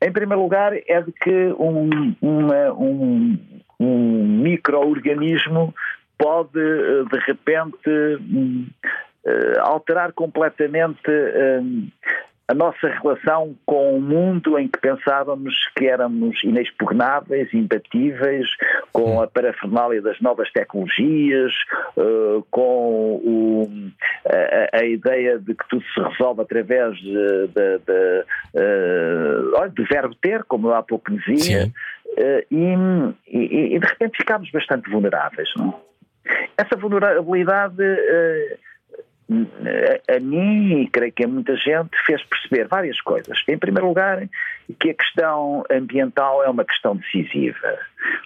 [0.01, 3.39] Em primeiro lugar, é de que um, uma, um,
[3.81, 5.75] um microorganismo
[6.17, 8.67] pode, eh, de repente, hum,
[9.25, 11.89] eh, alterar completamente hum,
[12.49, 18.49] a nossa relação com o mundo em que pensávamos que éramos inexpugnáveis, imbatíveis,
[18.91, 21.53] com a parafernália das novas tecnologias,
[21.95, 23.71] uh, com o,
[24.25, 30.15] a, a, ideia de que tudo se resolve através de, de, de, uh, de verbo
[30.15, 32.75] ter, como eu há pouco dizia, uh, e,
[33.27, 35.51] e, e, de repente ficámos bastante vulneráveis.
[35.55, 35.79] Não?
[36.57, 37.77] Essa vulnerabilidade
[39.31, 43.43] a mim, e creio que a muita gente, fez perceber várias coisas.
[43.47, 44.27] Em primeiro lugar,
[44.81, 47.79] que a questão ambiental é uma questão decisiva.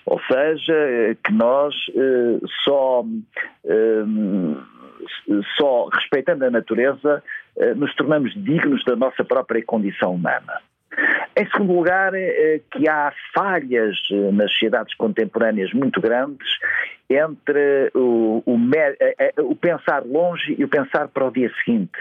[0.07, 3.05] Ou seja, que nós eh, só,
[3.65, 4.05] eh,
[5.57, 7.23] só respeitando a natureza
[7.57, 10.61] eh, nos tornamos dignos da nossa própria condição humana.
[11.37, 12.13] Em segundo lugar,
[12.71, 13.97] que há falhas
[14.33, 16.47] nas sociedades contemporâneas muito grandes
[17.15, 18.57] entre o, o,
[19.45, 21.93] o, pensar longe e o pensar para o dia seguinte.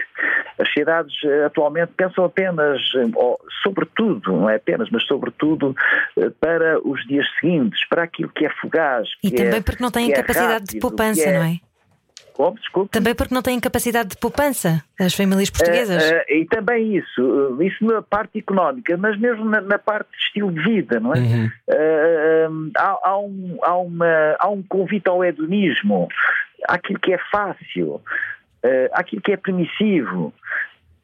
[0.58, 2.80] As sociedades eh, atualmente pensam apenas,
[3.14, 5.74] ou, sobretudo, não é apenas, mas sobretudo
[6.18, 9.08] eh, para os dias seguintes, para aquilo que é fugaz.
[9.22, 11.71] E também é, porque não têm capacidade é rápido, de poupança, é, não é?
[12.42, 12.58] Como?
[12.58, 12.90] Desculpe.
[12.90, 16.10] Também porque não têm capacidade de poupança, as famílias portuguesas.
[16.10, 20.16] Uh, uh, e também isso, isso na parte económica, mas mesmo na, na parte de
[20.16, 21.18] estilo de vida, não é?
[21.18, 21.50] Uhum.
[21.68, 26.08] Uh, há, há, um, há, uma, há um convite ao hedonismo,
[26.66, 28.00] àquilo que é fácil,
[28.92, 30.32] àquilo que é permissivo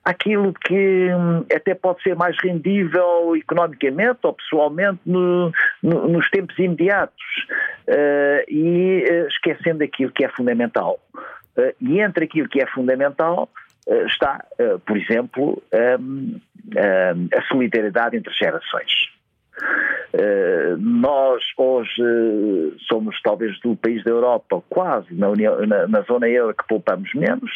[0.09, 6.59] aquilo que hum, até pode ser mais rendível economicamente ou pessoalmente no, no, nos tempos
[6.59, 7.23] imediatos
[7.88, 10.99] uh, e uh, esquecendo aquilo que é fundamental.
[11.59, 13.51] Uh, e entre aquilo que é fundamental
[14.07, 14.44] está,
[14.85, 15.62] por exemplo,
[15.99, 16.38] um,
[16.77, 18.92] um, a solidariedade entre gerações.
[20.14, 22.03] Uh, nós hoje
[22.88, 27.12] somos talvez do país da Europa quase na, União, na, na zona euro que poupamos
[27.14, 27.51] menos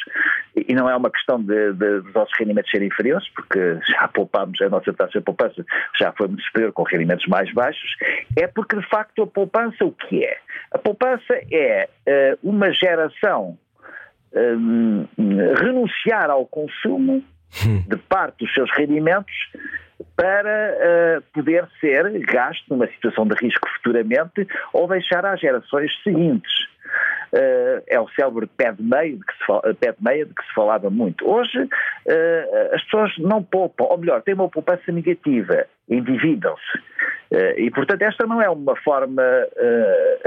[0.55, 4.07] e, e não é uma questão de, de, dos nossos rendimentos serem inferiores porque já
[4.09, 5.65] poupamos, a nossa taxa de poupança
[5.99, 7.91] já foi muito superior com rendimentos mais baixos,
[8.37, 10.37] é porque de facto a poupança o que é?
[10.73, 13.57] A poupança é uh, uma geração
[14.35, 15.07] um,
[15.59, 17.25] renunciar ao consumo
[17.67, 17.85] hum.
[17.87, 19.33] de parte dos seus rendimentos
[20.17, 20.75] para
[21.19, 26.53] uh, poder ser gasto numa situação de risco futuramente ou deixar às gerações seguintes.
[27.33, 30.43] Uh, é o célebre pé de, meia de, que se, pé de meia de que
[30.45, 31.27] se falava muito.
[31.27, 36.79] Hoje uh, as pessoas não poupam, ou melhor, têm uma poupança negativa, endividam-se.
[37.57, 39.23] e portanto esta não é uma forma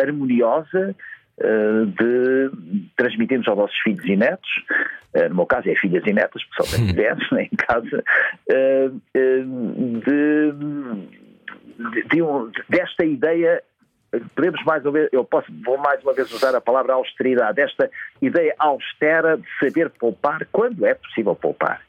[0.01, 0.95] harmoniosa
[1.37, 2.51] de
[2.95, 4.49] transmitirmos aos nossos filhos e netos,
[5.13, 8.03] eh, no meu caso é filhas e netas, porque só tenho netos né, em casa,
[8.49, 8.89] eh,
[10.05, 10.53] de,
[12.07, 13.61] de, um, desta ideia
[14.33, 17.89] podemos mais uma vez, eu posso, vou mais uma vez usar a palavra austeridade, esta
[18.21, 21.81] ideia austera de saber poupar quando é possível poupar.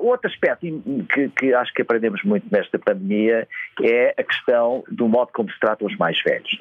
[0.00, 0.66] Outro aspecto
[1.08, 3.48] que, que, acho que aprendemos muito nesta pandemia
[3.82, 6.58] é a questão do modo como se tratam os mais velhos.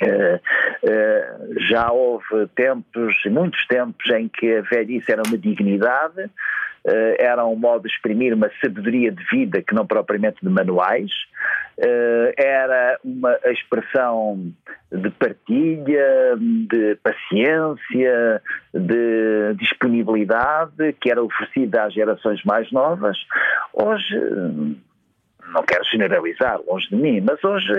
[0.00, 7.14] Uh, uh, já houve tempos, muitos tempos, em que a velhice era uma dignidade, uh,
[7.18, 11.10] era um modo de exprimir uma sabedoria de vida que não propriamente de manuais,
[12.36, 14.52] era uma expressão
[14.92, 18.42] de partilha, de paciência,
[18.74, 23.16] de disponibilidade que era oferecida às gerações mais novas,
[23.72, 24.14] hoje
[25.52, 27.72] não quero generalizar, longe de mim, mas hoje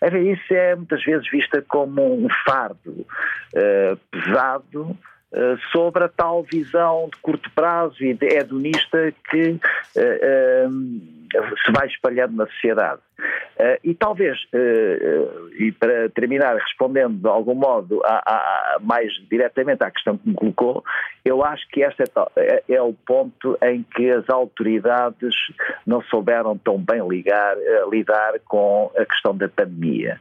[0.00, 4.96] a velhice é muitas vezes vista como um fardo uh, pesado
[5.32, 10.70] uh, sobre a tal visão de curto prazo e de hedonista que uh,
[11.64, 13.00] se vai espalhando na sociedade.
[13.18, 19.82] Uh, e talvez, uh, e para terminar respondendo de algum modo a, a, mais diretamente
[19.82, 20.84] à questão que me colocou,
[21.24, 25.34] eu acho que este é, é, é, o ponto em que as autoridades
[25.84, 27.56] não souberam tão bem ligar,
[27.90, 30.20] lidar com a questão da pandemia.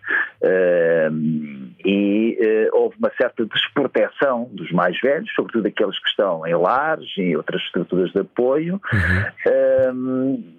[1.85, 7.37] e houve uma certa desproteção dos mais velhos, sobretudo aqueles que estão em lares e
[7.37, 8.81] outras estruturas de apoio.
[8.91, 10.57] Uhum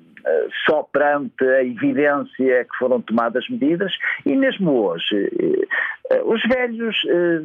[0.67, 3.93] só perante a evidência que foram tomadas medidas
[4.27, 5.67] e mesmo hoje eh,
[6.25, 7.43] os velhos, eh,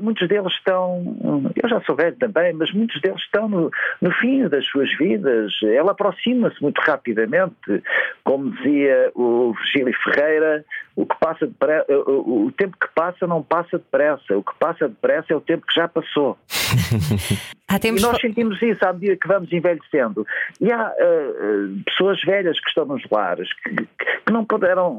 [0.00, 1.16] muitos deles estão,
[1.62, 5.52] eu já sou velho também, mas muitos deles estão no, no fim das suas vidas.
[5.62, 7.82] Ela aproxima-se muito rapidamente.
[8.22, 13.78] Como dizia o Virgílio Ferreira, o, que passa depressa, o tempo que passa não passa
[13.78, 16.38] depressa, o que passa depressa é o tempo que já passou.
[17.84, 20.26] e nós sentimos isso à medida que vamos envelhecendo.
[20.60, 24.92] E há uh, pessoas velhas que estão nos lares, que, que não puderam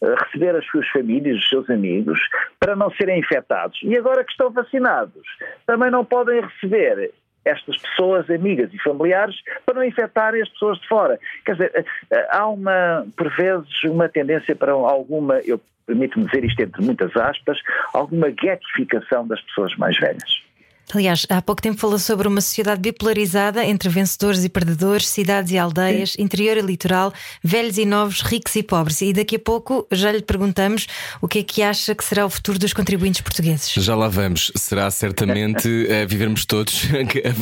[0.00, 2.17] uh, receber as suas famílias, os seus amigos,
[2.58, 3.78] para não serem infectados.
[3.82, 5.26] E agora que estão vacinados,
[5.66, 7.12] também não podem receber
[7.44, 11.18] estas pessoas, amigas e familiares, para não infectarem as pessoas de fora.
[11.44, 11.86] Quer dizer,
[12.30, 17.58] há uma, por vezes, uma tendência para alguma, eu permito-me dizer isto entre muitas aspas,
[17.94, 20.47] alguma getificação das pessoas mais velhas.
[20.94, 25.58] Aliás, há pouco tempo falou sobre uma sociedade bipolarizada entre vencedores e perdedores, cidades e
[25.58, 26.22] aldeias, Sim.
[26.22, 29.00] interior e litoral, velhos e novos, ricos e pobres.
[29.02, 30.86] E daqui a pouco já lhe perguntamos
[31.20, 33.72] o que é que acha que será o futuro dos contribuintes portugueses.
[33.72, 34.50] Já lá vamos.
[34.56, 36.84] Será certamente uh, vivermos todos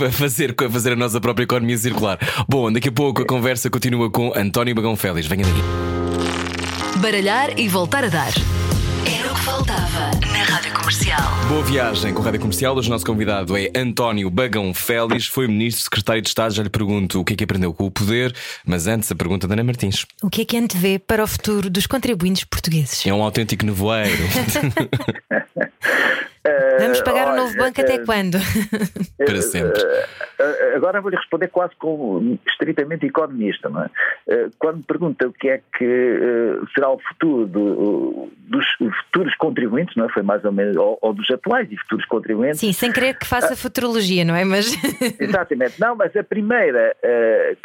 [0.07, 2.19] a fazer, a fazer a nossa própria economia circular.
[2.49, 5.27] Bom, daqui a pouco a conversa continua com António Bagão Félix.
[5.27, 7.01] Venha daí.
[7.01, 8.33] Baralhar e voltar a dar.
[9.07, 9.76] Era o que faltava
[10.87, 11.18] Comercial.
[11.49, 12.77] Boa viagem com a Rádio Comercial.
[12.77, 16.55] Hoje o nosso convidado é António Bagão Félix, foi Ministro, Secretário de Estado.
[16.55, 18.33] Já lhe pergunto o que é que aprendeu com o poder,
[18.64, 20.07] mas antes a pergunta da Ana Martins.
[20.22, 23.05] O que é que antevê para o futuro dos contribuintes portugueses?
[23.05, 24.22] É um autêntico nevoeiro.
[26.79, 28.39] Vamos pagar o um novo banco até quando?
[29.17, 29.83] Para sempre.
[30.75, 33.69] Agora vou-lhe responder quase como estritamente economista.
[33.69, 33.91] Não é?
[34.59, 38.67] Quando me pergunta o que é que será o futuro do, dos
[39.05, 40.09] futuros contribuintes, não é?
[40.11, 42.61] Foi mais ou menos, ou, ou, dos atuais e futuros contribuintes.
[42.61, 44.45] Sim, sem querer que faça futurologia, não é?
[44.45, 44.77] Mas...
[45.19, 45.81] Exatamente.
[45.81, 46.95] Não, mas a primeira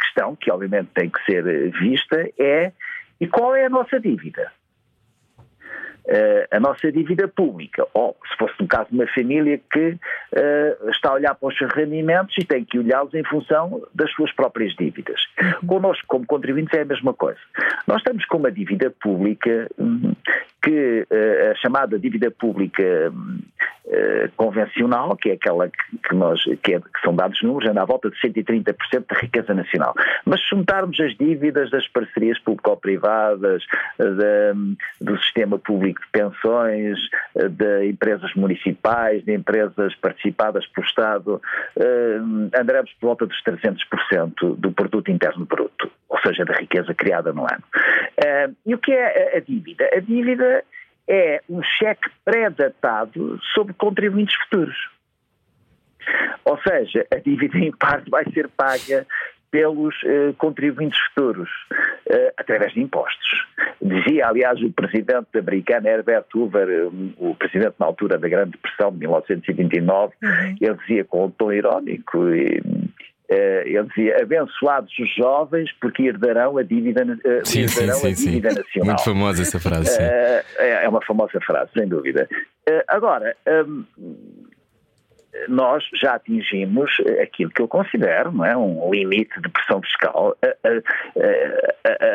[0.00, 2.72] questão, que obviamente tem que ser vista, é
[3.20, 4.50] e qual é a nossa dívida?
[6.06, 7.86] Uh, a nossa dívida pública.
[7.94, 11.56] Ou, se fosse no caso de uma família que uh, está a olhar para os
[11.56, 15.20] seus rendimentos e tem que olhá-los em função das suas próprias dívidas.
[15.40, 15.68] Uhum.
[15.68, 17.40] Connosco, como contribuintes, é a mesma coisa.
[17.86, 20.12] Nós estamos com uma dívida pública hum,
[20.62, 26.80] que uh, a chamada dívida pública uh, convencional, que é aquela que, nós, que, é,
[26.80, 29.92] que, são dados números, anda à volta de 130% da riqueza nacional.
[30.24, 33.64] Mas se juntarmos as dívidas das parcerias público-privadas,
[35.00, 36.98] do sistema público de pensões,
[37.34, 41.42] de empresas municipais, de empresas participadas pelo Estado,
[42.54, 47.42] andaremos por volta dos 300% do produto interno bruto, ou seja, da riqueza criada no
[47.42, 47.62] ano.
[48.66, 49.88] E o que é a dívida?
[49.92, 50.51] A dívida
[51.08, 54.76] é um cheque pré-datado sobre contribuintes futuros.
[56.44, 59.06] Ou seja, a dívida em parte vai ser paga
[59.52, 63.46] pelos uh, contribuintes futuros, uh, através de impostos.
[63.82, 68.90] Dizia, aliás, o presidente americano Herbert Hoover, um, o presidente na altura da Grande Depressão
[68.90, 70.56] de 1929, uhum.
[70.58, 72.62] ele dizia com um tom irónico, e,
[73.32, 78.28] eh, ele dizia, abençoados os jovens porque herdarão a dívida, eh, sim, herdarão sim, sim,
[78.28, 78.86] a dívida nacional.
[78.86, 79.98] Muito famosa essa frase.
[79.98, 82.28] Eh, é uma famosa frase, sem dúvida.
[82.88, 83.34] Agora,
[83.66, 83.84] hum,
[85.48, 86.90] nós já atingimos
[87.22, 90.36] aquilo que eu considero não é, um limite de pressão fiscal,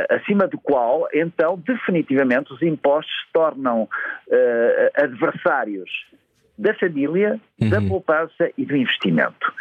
[0.10, 3.90] acima do qual, então, definitivamente, os impostos se tornam
[4.96, 5.90] adversários
[6.58, 7.70] da família, uhum.
[7.70, 9.54] da poupança e do investimento.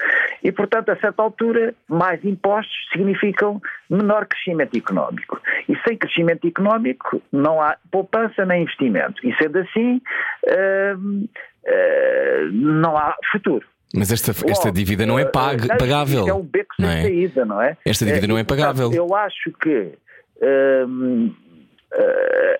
[0.46, 5.42] E, portanto, a certa altura, mais impostos significam menor crescimento económico.
[5.68, 9.26] E sem crescimento económico não há poupança nem investimento.
[9.26, 10.00] E sendo assim,
[10.44, 13.66] uh, uh, não há futuro.
[13.92, 16.28] Mas esta, esta dívida não é pag, uh, pagável.
[16.28, 17.02] É um beco sem é?
[17.02, 17.76] saída, não é?
[17.85, 18.92] Esta dívida não é pagável.
[18.92, 19.94] Eu acho que.
[20.37, 21.35] Uh,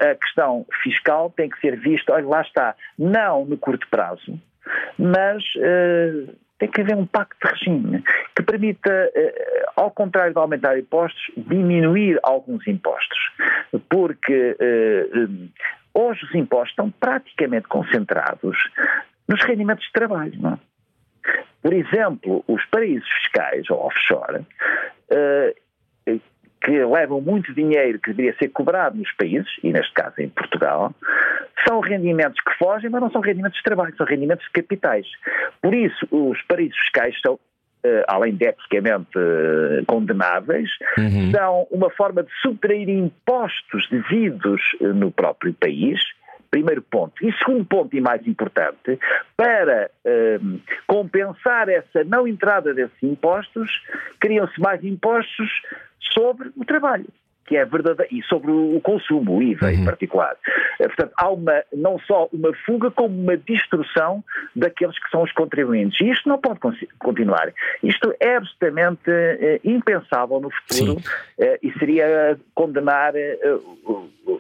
[0.00, 4.40] a questão fiscal tem que ser vista, olha, lá está, não no curto prazo,
[4.96, 5.42] mas
[6.59, 8.04] tem que haver um pacto de regime
[8.34, 13.18] que permita, uh, ao contrário de aumentar impostos, diminuir alguns impostos.
[13.88, 15.48] Porque uh,
[15.94, 18.57] hoje os impostos estão praticamente concentrados
[19.28, 20.32] nos rendimentos de trabalho.
[20.40, 20.59] Não é?
[21.62, 24.46] Por exemplo, os paraísos fiscais, ou offshore,
[26.61, 30.94] que levam muito dinheiro que deveria ser cobrado nos países, e neste caso em Portugal,
[31.66, 35.07] são rendimentos que fogem, mas não são rendimentos de trabalho, são rendimentos de capitais.
[35.62, 37.38] Por isso, os paraísos fiscais são
[37.84, 41.30] Uh, além de eticamente uh, condenáveis, uhum.
[41.30, 46.00] são uma forma de subtrair impostos devidos uh, no próprio país.
[46.50, 47.24] Primeiro ponto.
[47.24, 48.98] E segundo ponto, e mais importante,
[49.36, 49.90] para
[50.86, 53.70] compensar essa não entrada desses impostos,
[54.18, 55.50] criam-se mais impostos
[56.01, 57.07] sobre o trabalho
[57.47, 59.72] que é verdadeiro, e sobre o consumo, o IVA uhum.
[59.72, 60.36] em particular.
[60.80, 64.22] Eh, portanto, há uma, não só uma fuga, como uma destrução
[64.55, 66.01] daqueles que são os contribuintes.
[66.01, 66.61] E isto não pode
[66.99, 67.53] continuar.
[67.82, 71.01] Isto é absolutamente eh, impensável no futuro
[71.38, 73.14] eh, e seria condenar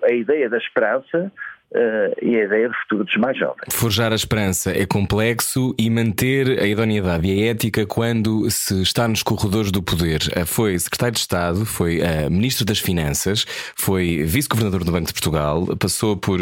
[0.02, 1.32] a ideia da esperança
[1.72, 3.74] Uh, e a ideia de futuro dos mais jovens.
[3.74, 9.08] Forjar a esperança é complexo e manter a idoneidade e a ética quando se está
[9.08, 10.20] nos corredores do poder.
[10.36, 13.44] Uh, foi secretário de Estado, foi uh, ministro das Finanças,
[13.74, 16.38] foi vice-governador do Banco de Portugal, passou por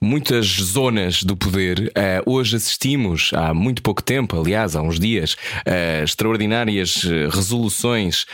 [0.00, 1.92] muitas zonas do poder.
[2.24, 5.36] hoje assistimos, há muito pouco tempo, aliás, há uns dias,
[6.02, 8.26] extraordinárias resoluções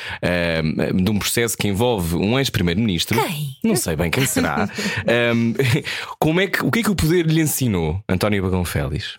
[0.94, 3.18] de um processo que envolve um ex-primeiro-ministro.
[3.22, 3.56] Quem?
[3.62, 4.68] Não sei bem quem será.
[6.22, 9.18] Como é que, o que é que o poder lhe ensinou, António Bagão Félix?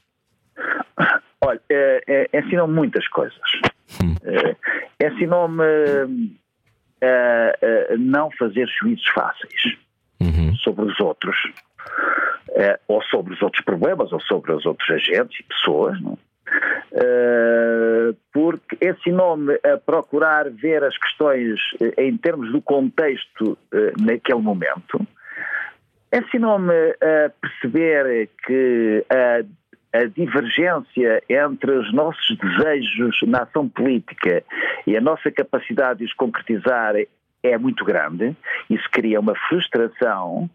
[1.41, 3.41] Olha, é, é, ensinou muitas coisas.
[4.01, 4.15] Hum.
[4.23, 5.61] É, ensinou-me
[7.01, 9.75] a, não fazer juízos fáceis
[10.21, 10.55] uhum.
[10.55, 11.35] sobre os outros,
[12.51, 16.17] é, ou sobre os outros problemas, ou sobre os outros agentes e pessoas, não?
[16.93, 24.39] Uh, porque ensinou-me a procurar ver as questões uh, em termos do contexto uh, naquele
[24.39, 25.05] momento,
[26.13, 34.43] ensinou-me a perceber que a, a, divergência entre os nossos desejos na ação política
[34.85, 36.95] e a nossa capacidade de os concretizar
[37.43, 38.35] é muito grande,
[38.69, 40.49] isso cria uma frustração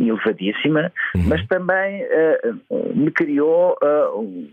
[0.00, 1.28] elevadíssima, uhum.
[1.28, 4.48] mas também uh, me criou, uh,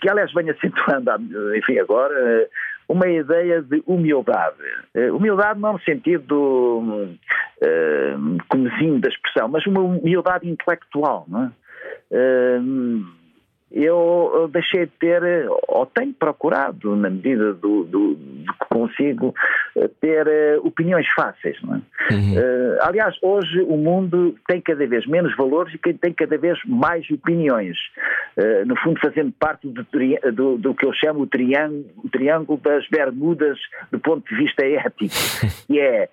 [0.00, 1.10] que aliás vem acentuando,
[1.56, 2.48] enfim, agora,
[2.88, 4.56] uma ideia de humildade.
[4.94, 7.16] Uh, humildade não no sentido
[7.62, 11.24] uh, comezinho da expressão, mas uma humildade intelectual.
[11.28, 11.50] Não é?
[12.10, 13.23] Uh,
[13.74, 15.20] eu deixei de ter,
[15.66, 19.34] ou tenho procurado, na medida do, do, do que consigo,
[20.00, 21.56] ter uh, opiniões fáceis.
[21.56, 22.14] É?
[22.14, 22.34] Uhum.
[22.34, 27.08] Uh, aliás, hoje o mundo tem cada vez menos valores e tem cada vez mais
[27.10, 27.76] opiniões.
[28.36, 29.84] Uh, no fundo, fazendo parte do,
[30.32, 33.58] do, do, que eu chamo o triângulo, o triângulo das Bermudas
[33.90, 35.14] do ponto de vista ético,
[35.66, 36.08] que é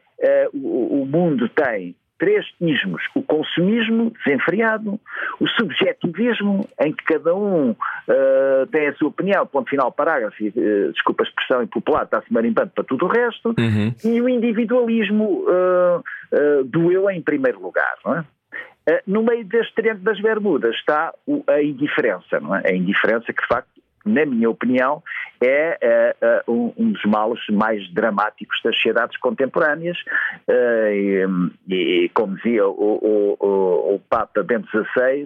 [0.53, 4.99] o, o mundo tem três ismos: o consumismo desenfreado,
[5.39, 10.91] o subjetivismo, em que cada um uh, tem a sua opinião, ponto final, parágrafo, uh,
[10.93, 13.93] desculpa a expressão impopular, está-se marimbando para tudo o resto, uhum.
[14.05, 17.95] e o individualismo uh, do eu em primeiro lugar.
[18.05, 18.25] Não é?
[19.07, 21.13] No meio deste triângulo das Bermudas está
[21.47, 22.63] a indiferença, não é?
[22.67, 25.03] A indiferença que de facto na minha opinião,
[25.41, 29.97] é, é, é um, dos males mais dramáticos das sociedades contemporâneas.
[30.47, 35.25] Uh, e, e, como dizia o, o, o, o Papa Bento XVI,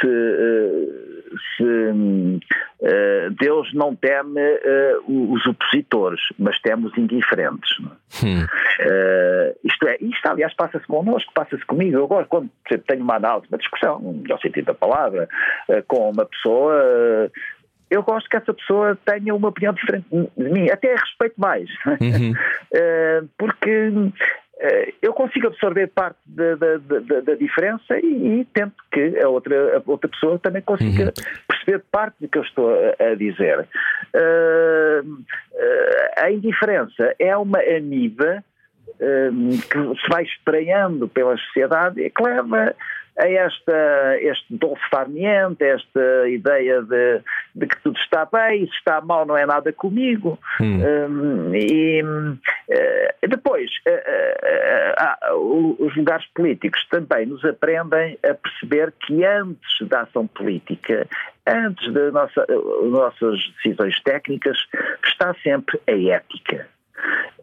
[0.00, 1.13] se
[1.56, 7.70] se uh, Deus não teme uh, os opositores, mas teme os indiferentes.
[8.22, 8.44] Hum.
[8.44, 11.96] Uh, isto é, isto aliás passa-se connosco, passa-se comigo.
[11.96, 12.50] Eu agora, quando
[12.86, 15.28] tenho uma análise, uma discussão, no melhor sentido da palavra,
[15.86, 17.30] com uma pessoa,
[17.90, 22.32] eu gosto que essa pessoa tenha uma opinião diferente de mim, até respeito mais, uhum.
[23.38, 24.12] porque eh,
[25.02, 29.78] eu consigo absorver parte da, da, da, da diferença e, e, tento que a outra,
[29.78, 31.12] a outra pessoa também consiga uhum.
[31.48, 33.60] perceber parte do que eu estou a, a dizer.
[34.14, 38.44] Uh, uh, a indiferença é uma amiba
[38.88, 42.74] uh, que se vai estranhando pela sociedade e que leva
[43.18, 47.20] a esta, este dolce farniente, esta ideia de,
[47.54, 50.38] de, que tudo está bem, se está mal não é nada comigo.
[50.60, 50.80] Hum.
[50.84, 59.24] Um, e uh, depois, uh, uh, os lugares políticos também nos aprendem a perceber que
[59.24, 61.06] antes da ação política,
[61.46, 62.46] antes das nossa,
[62.90, 64.58] nossas decisões técnicas,
[65.04, 66.73] está sempre a ética.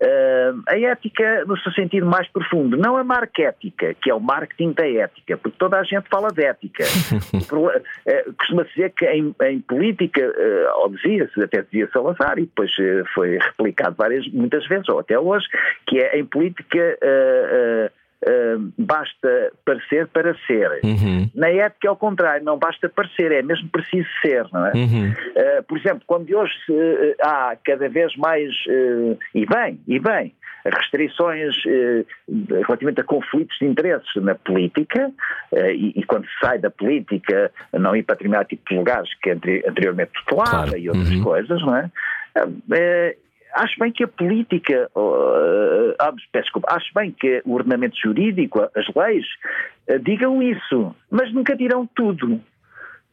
[0.02, 4.72] Uh, a ética no seu sentido mais profundo, não a marca-ética, que é o marketing
[4.72, 6.84] da ética, porque toda a gente fala de ética.
[7.54, 12.72] uh, Costuma-se dizer que em, em política, uh, ou dizia-se, até dizia Salazar, e depois
[12.80, 15.48] uh, foi replicado várias, muitas vezes, ou até hoje,
[15.86, 16.98] que é em política
[18.24, 20.80] Uh, basta parecer para ser.
[20.84, 21.28] Uhum.
[21.34, 24.72] Na ética é o contrário, não basta parecer, é mesmo preciso ser, não é?
[24.76, 25.10] Uhum.
[25.10, 28.52] Uh, por exemplo, quando hoje uh, há cada vez mais,
[29.34, 31.56] e bem, e bem, restrições
[32.68, 35.12] relativamente a conflitos de interesses na política,
[35.74, 39.32] e, e, quando se sai da política não ir para determinado tipo de lugares que
[39.32, 40.78] anteriormente tutelava claro.
[40.78, 41.24] e outras uhum.
[41.24, 41.90] coisas, não é?
[43.54, 48.88] Acho bem que a política, uh, uh, desculpa, acho bem que o ordenamento jurídico, as
[48.96, 49.26] leis,
[49.90, 52.42] uh, digam isso, mas nunca dirão tudo,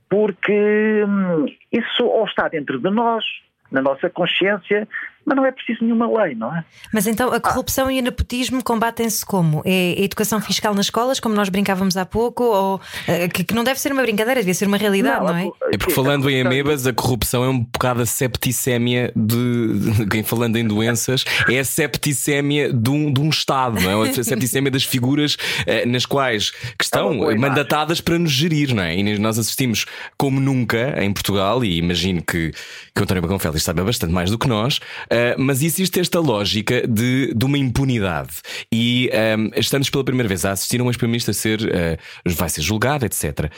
[0.08, 3.24] porque hum, isso ou está dentro de nós,
[3.70, 4.88] na nossa consciência,
[5.28, 6.64] mas não é preciso nenhuma lei, não é?
[6.92, 7.92] Mas então a corrupção ah.
[7.92, 9.62] e o nepotismo combatem-se como?
[9.64, 13.54] É a educação fiscal nas escolas, como nós brincávamos há pouco, ou eh, que, que
[13.54, 15.50] não deve ser uma brincadeira, deve ser uma realidade, não, não é?
[15.74, 20.56] É porque falando em amebas, a corrupção é um bocado a septicémia de, quem falando
[20.56, 24.08] em doenças, é a septicémia de um, de um Estado, não é?
[24.08, 28.82] A septicémia das figuras eh, nas quais que estão é mandatadas para nos gerir, não
[28.82, 28.96] é?
[28.96, 29.84] E nós assistimos
[30.16, 32.52] como nunca em Portugal, e imagino que,
[32.94, 34.80] que o António Bacão Félix sabe bastante mais do que nós.
[35.18, 38.40] Uh, mas existe esta lógica de, de uma impunidade.
[38.72, 42.48] E um, estamos pela primeira vez a assistir a um ex-primeiro-ministro a ser, uh, vai
[42.48, 43.50] ser julgado, etc.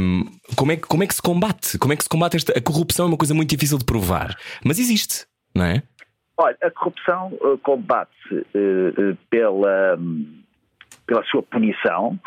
[0.00, 0.24] Um,
[0.56, 1.78] como, é, como é que se combate?
[1.78, 2.58] Como é que se combate esta.
[2.58, 5.82] A corrupção é uma coisa muito difícil de provar, mas existe, não é?
[6.36, 8.44] Olha, a corrupção uh, combate-se
[9.30, 10.42] pela, um,
[11.06, 12.18] pela sua punição,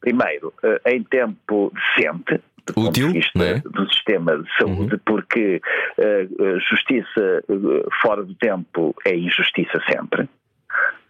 [0.00, 0.52] primeiro,
[0.86, 2.42] em tempo decente,
[2.76, 3.60] Útil, é?
[3.60, 5.00] do sistema de saúde, uhum.
[5.04, 5.60] porque
[5.98, 10.28] uh, justiça uh, fora do tempo é injustiça sempre.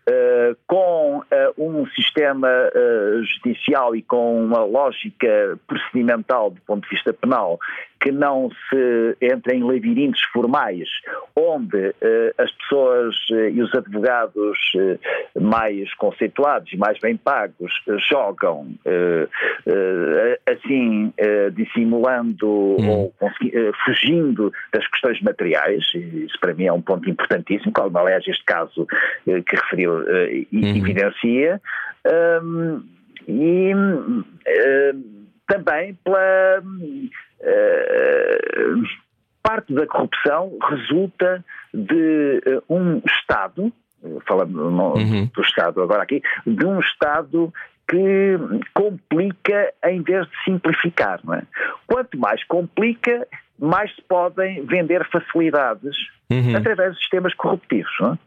[0.09, 1.23] Uh, com
[1.57, 2.49] um sistema
[3.23, 7.61] judicial e com uma lógica procedimental do ponto de vista penal
[8.03, 10.89] que não se entra em labirintos formais,
[11.37, 11.95] onde
[12.37, 13.15] as pessoas
[13.53, 14.59] e os advogados
[15.41, 17.73] mais conceituados e mais bem pagos
[18.11, 18.75] jogam
[20.47, 21.13] assim,
[21.55, 22.89] dissimulando uhum.
[22.89, 23.15] ou
[23.85, 28.87] fugindo das questões materiais, isso para mim é um ponto importantíssimo, como aliás este caso
[29.25, 30.47] que referiu uhum.
[30.53, 31.61] evidencia,
[32.43, 32.83] um,
[33.29, 33.73] e
[35.47, 36.63] também pela
[39.43, 43.73] parte da corrupção resulta de um Estado,
[44.27, 45.29] falando uhum.
[45.35, 47.53] do Estado agora aqui, de um Estado
[47.89, 48.39] que
[48.73, 51.21] complica em vez de simplificar.
[51.35, 51.43] É?
[51.87, 53.27] Quanto mais complica,
[53.59, 55.97] mais se podem vender facilidades
[56.31, 56.57] uhum.
[56.57, 57.93] através de sistemas corruptivos.
[58.01, 58.19] Não é?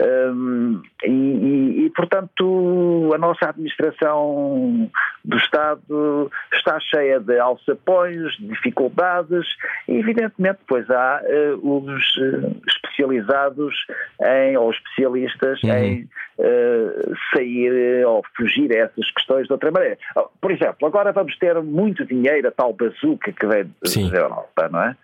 [0.00, 4.90] Um, e, e, e, portanto, a nossa administração
[5.24, 9.46] do Estado está cheia de alçapões, de dificuldades,
[9.88, 13.74] e evidentemente, pois há uh, os uh, especializados
[14.22, 15.74] em, ou especialistas uhum.
[15.74, 16.08] em
[16.38, 19.98] uh, sair ou fugir a essas questões de outra maneira.
[20.16, 23.64] Oh, por exemplo, agora vamos ter muito dinheiro, a tal bazuca que vem
[24.10, 24.96] da Europa, não é?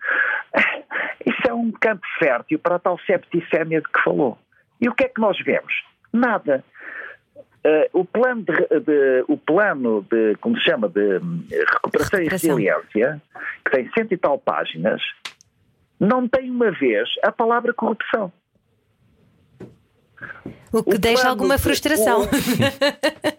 [1.25, 4.26] Isso é um campo fértil para a tal septicémia de que falou.
[4.79, 5.73] E o que é que nós vemos?
[6.11, 6.63] Nada.
[7.65, 12.27] Uh, o plano de, de, o plano de, como se chama, de recuperação, recuperação, e
[12.27, 13.21] resiliência,
[13.65, 15.01] que tem cento e tal páginas,
[15.99, 18.31] não tem uma vez a palavra corrupção.
[20.71, 22.21] O que o deixa alguma frustração.
[22.21, 22.27] O,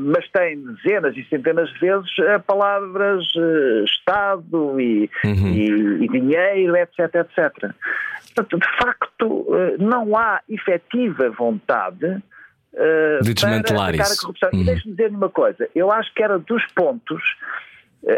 [0.00, 5.48] mas tem dezenas e centenas de vezes uh, palavras uh, Estado e, uhum.
[5.48, 7.74] e, e, dinheiro, etc, etc.
[8.34, 9.46] Portanto, de facto,
[9.78, 12.22] não há efetiva vontade
[13.22, 14.14] de desmantelar para isso.
[14.14, 14.50] a corrupção.
[14.54, 14.60] Uhum.
[14.60, 17.22] E deixe-me dizer uma coisa, eu acho que era dos pontos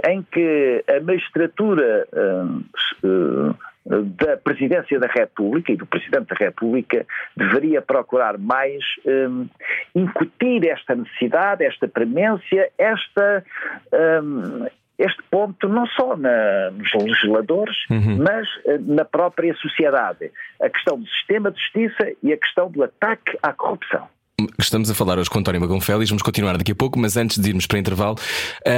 [0.08, 2.06] em que a magistratura
[3.84, 7.04] da Presidência da República e do Presidente da República
[7.36, 9.48] deveria procurar mais um,
[9.94, 13.44] incutir esta necessidade, esta premência, esta,
[14.22, 14.66] um,
[14.98, 18.18] este ponto não só na, nos legisladores, uhum.
[18.18, 20.30] mas uh, na própria sociedade.
[20.60, 24.08] A questão do sistema de justiça e a questão do ataque à corrupção.
[24.58, 27.38] Estamos a falar hoje com António Magão Félix, vamos continuar daqui a pouco, mas antes
[27.38, 28.16] de irmos para intervalo,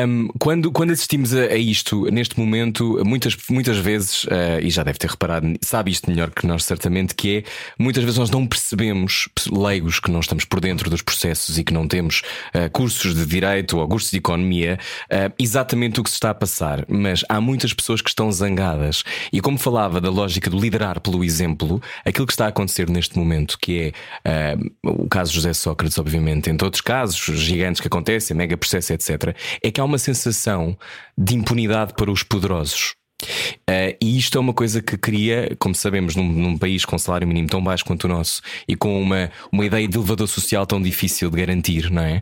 [0.07, 4.82] um, quando, quando assistimos a, a, isto, neste momento, muitas, muitas vezes, uh, e já
[4.82, 7.44] deve ter reparado, sabe isto melhor que nós, certamente, que é
[7.78, 11.72] muitas vezes nós não percebemos, leigos, que não estamos por dentro dos processos e que
[11.72, 12.22] não temos
[12.55, 16.34] uh, cursos de direito ou cursos de economia, uh, exatamente o que se está a
[16.34, 16.84] passar.
[16.88, 19.05] Mas há muitas pessoas que estão zangadas.
[19.32, 23.16] E como falava da lógica do liderar pelo exemplo, aquilo que está a acontecer neste
[23.16, 23.92] momento, que
[24.24, 29.36] é o caso José Sócrates, obviamente, entre outros casos gigantes que acontecem, mega processo, etc.,
[29.62, 30.76] é que há uma sensação
[31.18, 32.95] de impunidade para os poderosos.
[33.22, 37.26] Uh, e isto é uma coisa que cria, como sabemos, num, num, país com salário
[37.26, 40.82] mínimo tão baixo quanto o nosso e com uma, uma ideia de elevador social tão
[40.82, 42.20] difícil de garantir, não é?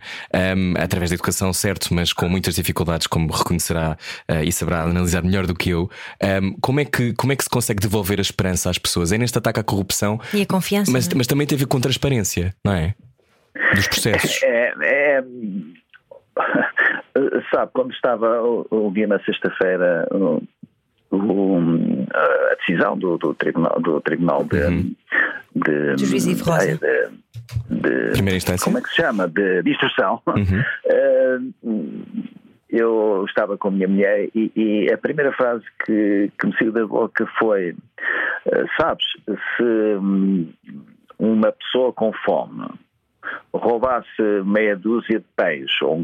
[0.55, 3.97] Um, através da educação, certo, mas com muitas dificuldades, como reconhecerá
[4.31, 5.91] uh, e saberá analisar melhor do que eu.
[6.23, 9.11] Um, como, é que, como é que se consegue devolver a esperança às pessoas?
[9.11, 11.15] É neste ataque à corrupção e a confiança, mas, é?
[11.17, 12.95] mas também tem a ver com transparência, não é?
[13.75, 14.43] Dos processos?
[14.43, 15.25] É, é,
[17.51, 20.09] sabe, quando estava o dia na sexta-feira
[22.13, 24.95] a decisão do, do, tribunal, do tribunal de, uhum.
[25.55, 26.79] de, de, juiz Ivo Rosa.
[26.79, 28.65] De, de, Primeira instância.
[28.65, 29.29] Como é que se chama?
[29.29, 30.23] De, de instrução.
[30.27, 31.53] Uhum.
[31.65, 32.25] Uh,
[32.71, 36.73] eu estava com a minha mulher e, e, a primeira frase que, que me saiu
[36.73, 39.05] da boca foi: uh, Sabes,
[39.57, 39.63] se
[40.01, 40.51] hum,
[41.19, 42.67] uma pessoa com fome
[43.53, 45.97] roubasse meia dúzia de pães ou,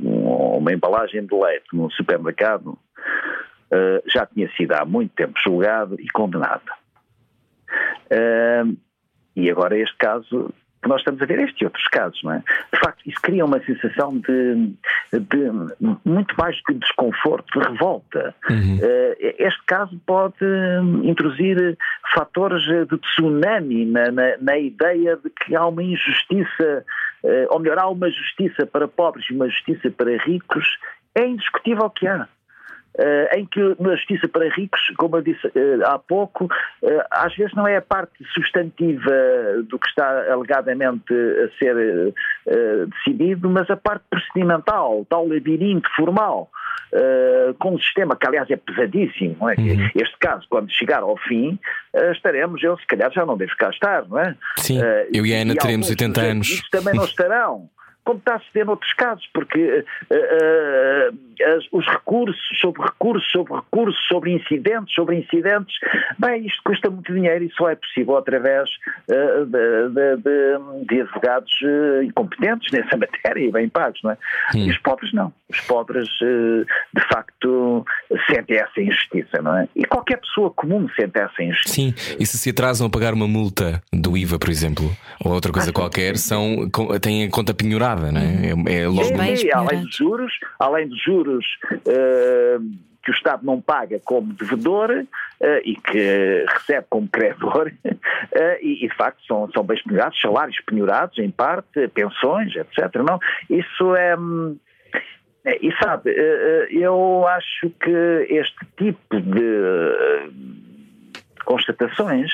[0.58, 2.78] uma embalagem de leite num supermercado,
[3.72, 6.70] uh, já tinha sido há muito tempo julgado e condenado.
[8.10, 8.76] Uh,
[9.36, 10.52] e agora este caso
[10.82, 12.42] que nós estamos a ver, este e outros casos, não é?
[12.72, 14.72] De facto, isso cria uma sensação de,
[15.12, 15.50] de
[16.04, 18.34] muito mais que desconforto, de revolta.
[18.48, 18.76] Uhum.
[18.76, 20.36] Uh, este caso pode
[21.02, 21.76] introduzir
[22.14, 26.84] fatores de tsunami na, na, na, ideia de que há uma injustiça
[27.24, 30.78] eh, ou melhor, há uma justiça para pobres e uma justiça para ricos,
[31.14, 32.28] é indiscutível que há.
[32.98, 37.32] Uh, em que na justiça para ricos, como eu disse uh, há pouco, uh, às
[37.36, 39.12] vezes não é a parte substantiva
[39.68, 42.12] do que está alegadamente a ser
[42.88, 46.50] decidido, mas a parte procedimental, tal labirinto formal.
[47.58, 49.36] com um sistema que, aliás, é pesadíssimo.
[49.40, 49.54] Não é?
[49.56, 49.90] Uhum.
[49.94, 51.58] Este caso, quando chegar ao fim,
[52.12, 54.34] estaremos, eu se calhar já não devo cá estar, não é?
[54.56, 54.80] Sim,
[55.12, 56.68] eu e a Ana teremos 80 anos.
[56.70, 57.68] também não estarão
[58.08, 64.08] como está a suceder noutros casos, porque uh, uh, os recursos sobre recursos, sobre recursos,
[64.08, 65.76] sobre incidentes, sobre incidentes,
[66.18, 68.70] bem, isto custa muito dinheiro e só é possível através
[69.10, 71.52] uh, de, de, de, advogados
[72.02, 74.16] incompetentes nessa matéria e bem pagos, não é?
[74.54, 74.64] Hum.
[74.64, 75.30] E os pobres não.
[75.50, 77.84] Os pobres, de facto,
[78.30, 79.68] sentem essa injustiça, não é?
[79.74, 81.74] E qualquer pessoa comum sente essa injustiça.
[81.74, 84.90] Sim, e se se atrasam a pagar uma multa do IVA, por exemplo,
[85.24, 86.68] ou outra coisa ah, qualquer, são,
[87.00, 88.54] têm a conta penhorada não é?
[88.54, 88.64] Uhum.
[88.66, 89.04] É, é logo.
[89.04, 91.46] Sim, além dos juros, além dos juros.
[91.86, 97.96] Uh, que o Estado não paga como devedor uh, e que recebe como credor, uh,
[98.60, 102.96] e, e, de facto são, são bens penhorados, salários penhorados em parte, pensões, etc.
[102.96, 103.18] Não?
[103.48, 104.14] Isso é.
[105.62, 106.10] E sabe,
[106.70, 110.30] eu acho que este tipo de
[111.46, 112.30] constatações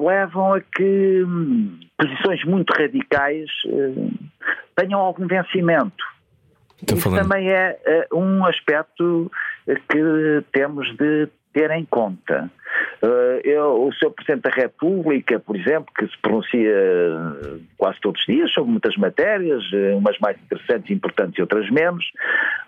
[0.00, 4.10] levam a que hum, posições muito radicais uh,
[4.76, 6.04] tenham algum vencimento.
[6.80, 9.30] Estou Isso também é uh, um aspecto
[9.66, 12.50] que temos de ter em conta.
[13.02, 14.10] Uh, eu, o Sr.
[14.10, 16.74] Presidente da República, por exemplo, que se pronuncia
[17.76, 19.62] quase todos os dias sobre muitas matérias,
[19.96, 22.04] umas mais interessantes e importantes e outras menos.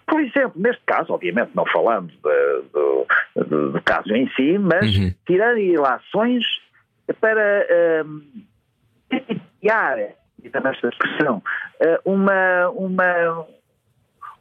[0.06, 3.06] Por exemplo, neste caso, obviamente não falando do,
[3.44, 5.12] do, do caso em si, mas uhum.
[5.26, 6.44] tirando ilações
[7.20, 7.66] para
[9.60, 9.98] criar,
[10.42, 11.42] e também esta expressão,
[11.80, 13.46] eh, uma, uma,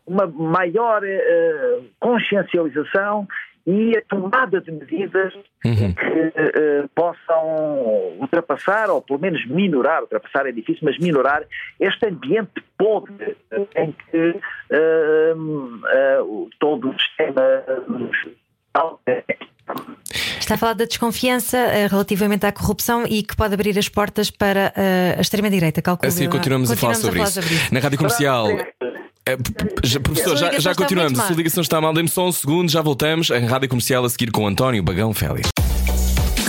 [0.08, 3.28] uma maior uh, consciencialização
[3.70, 5.32] e a tomada de medidas
[5.64, 5.94] uhum.
[5.94, 11.44] que uh, possam ultrapassar, ou pelo menos minorar, ultrapassar é difícil, mas minorar
[11.80, 13.38] este ambiente podre
[13.76, 14.36] em que
[14.72, 17.64] uh, todo o sistema
[20.40, 24.32] Está a falar da desconfiança uh, relativamente à corrupção e que pode abrir as portas
[24.32, 26.08] para uh, a extrema-direita, calculo.
[26.08, 27.66] Assim, continuamos, continuamos a, falar, a falar sobre, isso.
[27.66, 27.74] isso.
[27.74, 28.48] Na rádio comercial.
[29.30, 29.38] É,
[30.00, 31.20] professor, já, já continuamos.
[31.20, 33.30] A ligação está mal, dê-me só um segundo, já voltamos.
[33.30, 35.50] A rádio comercial a seguir com António Bagão Félix.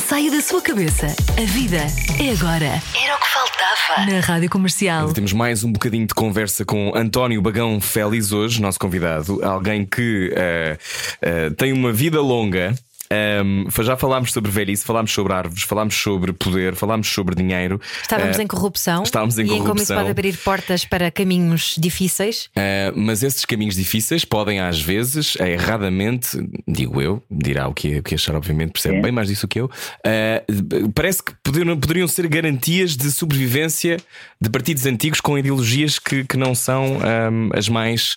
[0.08, 1.06] Saia da sua cabeça.
[1.06, 1.76] A vida
[2.18, 2.82] é agora.
[3.04, 4.10] Era o que faltava.
[4.10, 5.12] Na rádio comercial.
[5.12, 9.44] Temos mais um bocadinho de conversa com António Bagão Félix hoje, nosso convidado.
[9.44, 12.74] Alguém que uh, uh, tem uma vida longa
[13.12, 17.80] Um, já falámos sobre velhice, falámos sobre árvores, falámos sobre poder, falámos sobre dinheiro.
[18.02, 19.02] Estávamos uh, em corrupção.
[19.02, 19.66] Estávamos em e corrupção.
[19.66, 22.46] como isso pode abrir portas para caminhos difíceis.
[22.56, 26.38] Uh, mas esses caminhos difíceis podem, às vezes, erradamente,
[26.68, 29.02] digo eu, dirá o que, o que achar, obviamente, percebe é.
[29.02, 29.66] bem mais disso que eu.
[29.66, 33.96] Uh, parece que poderiam, poderiam ser garantias de sobrevivência
[34.40, 38.16] de partidos antigos com ideologias que, que não são um, as mais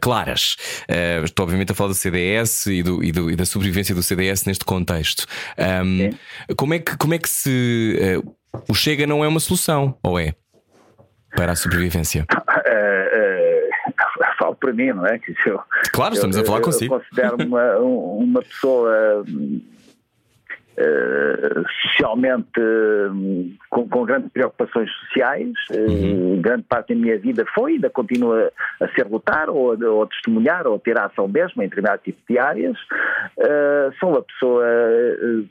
[0.00, 0.56] claras.
[1.24, 4.44] estou, obviamente, a falar do CDS e, do, e, do, e da sobrevivência do CDS
[4.44, 5.26] neste contexto.
[5.58, 6.10] Um,
[6.56, 8.20] como, é que, como é que se.
[8.24, 8.36] Uh,
[8.68, 10.34] o Chega não é uma solução, ou é?
[11.36, 12.26] Para a sobrevivência?
[12.32, 12.36] Uh,
[14.30, 15.20] uh, falo para mim, não é?
[15.46, 15.60] Eu,
[15.92, 16.94] claro, estamos eu, a falar consigo.
[16.94, 19.24] Eu considero uma, uma pessoa
[20.76, 25.52] Uh, socialmente uh, com, com, grandes preocupações sociais.
[25.70, 28.50] Uh, grande parte da minha vida foi, ainda continua
[28.80, 32.22] a ser lutar, ou, ou a testemunhar, ou a ter ação mesmo em determinados tipos
[32.28, 32.76] de áreas.
[34.00, 34.64] sou uma pessoa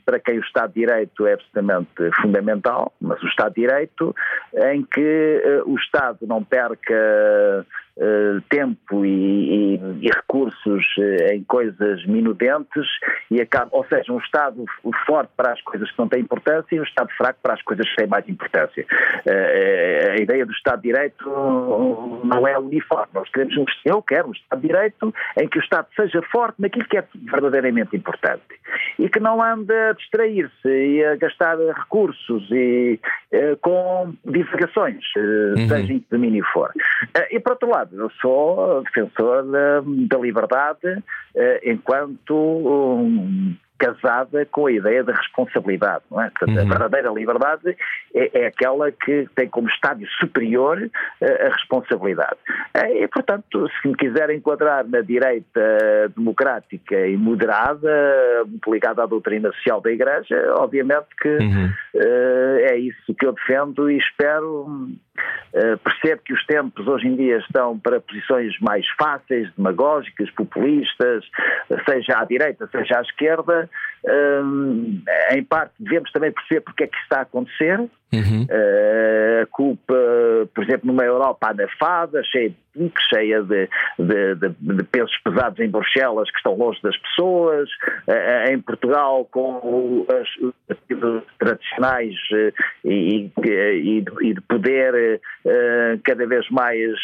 [0.04, 4.14] para quem o Estado de Direito é absolutamente fundamental, mas o Estado de Direito
[4.72, 7.64] em que o Estado não perca
[7.96, 12.84] Uh, tempo e, e, e recursos uh, em coisas minudentes
[13.30, 14.64] e acaba, ou seja, um Estado
[15.06, 17.88] forte para as coisas que não têm importância e um Estado fraco para as coisas
[17.88, 18.84] que têm mais importância.
[19.24, 23.06] Uh, a ideia do Estado de Direito não é uniforme.
[23.14, 26.60] Nós queremos um, eu quero um Estado de Direito em que o Estado seja forte
[26.60, 28.42] naquilo que é verdadeiramente importante
[28.98, 32.98] e que não ande a distrair-se e a gastar recursos e
[33.60, 35.68] com divagações, uhum.
[35.68, 36.72] seja em que domínio for.
[37.30, 41.02] e por outro lado, eu sou defensor da, da liberdade
[41.34, 46.04] eh, enquanto um, casada com a ideia da responsabilidade.
[46.10, 46.30] Não é?
[46.30, 46.62] Portanto, uhum.
[46.62, 47.76] A verdadeira liberdade
[48.14, 52.36] é, é, aquela que tem como estádio superior uh, a responsabilidade.
[52.74, 59.52] E, portanto, se me quiser enquadrar na direita democrática e moderada, muito ligada à doutrina
[59.52, 61.66] social da Igreja, obviamente que uhum.
[61.94, 64.88] uh, é isso que eu defendo e espero.
[65.82, 71.24] Percebo que os tempos hoje em dia estão para posições mais fáceis, demagógicas, populistas,
[71.88, 73.70] seja à direita, seja à esquerda,
[75.30, 77.80] em parte devemos também perceber porque é que está a acontecer.
[78.14, 78.42] Uhum.
[78.44, 79.94] Uh, a culpa,
[80.54, 82.56] por exemplo, numa Europa anafada, cheia de
[83.08, 83.68] cheia de,
[84.00, 87.68] de, de, de, pesos pesados em Bruxelas que estão longe das pessoas,
[88.08, 92.52] uh, em Portugal com os partidos tradicionais uh,
[92.84, 95.20] e, e, e, de poder
[96.04, 96.94] cada vez mais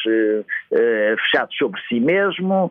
[1.18, 2.70] fechados sobre si mesmo,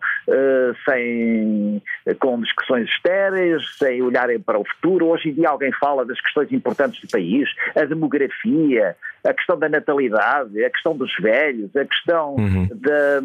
[0.87, 1.81] sem,
[2.19, 5.07] com discussões estéreis, sem olharem para o futuro.
[5.07, 8.95] Hoje em dia alguém fala das questões importantes do país, a demografia,
[9.25, 12.67] a questão da natalidade, a questão dos velhos, a questão uhum.
[12.73, 13.21] da,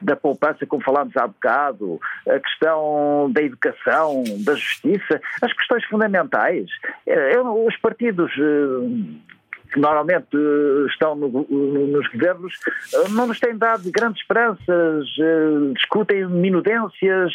[0.00, 6.68] da poupança, como falámos há bocado, a questão da educação, da justiça, as questões fundamentais.
[7.06, 9.35] Eu, os partidos eh,
[9.76, 12.54] que normalmente eh, estão no, nos governos,
[12.94, 17.32] eh, não nos têm dado grandes esperanças, eh, discutem minudências,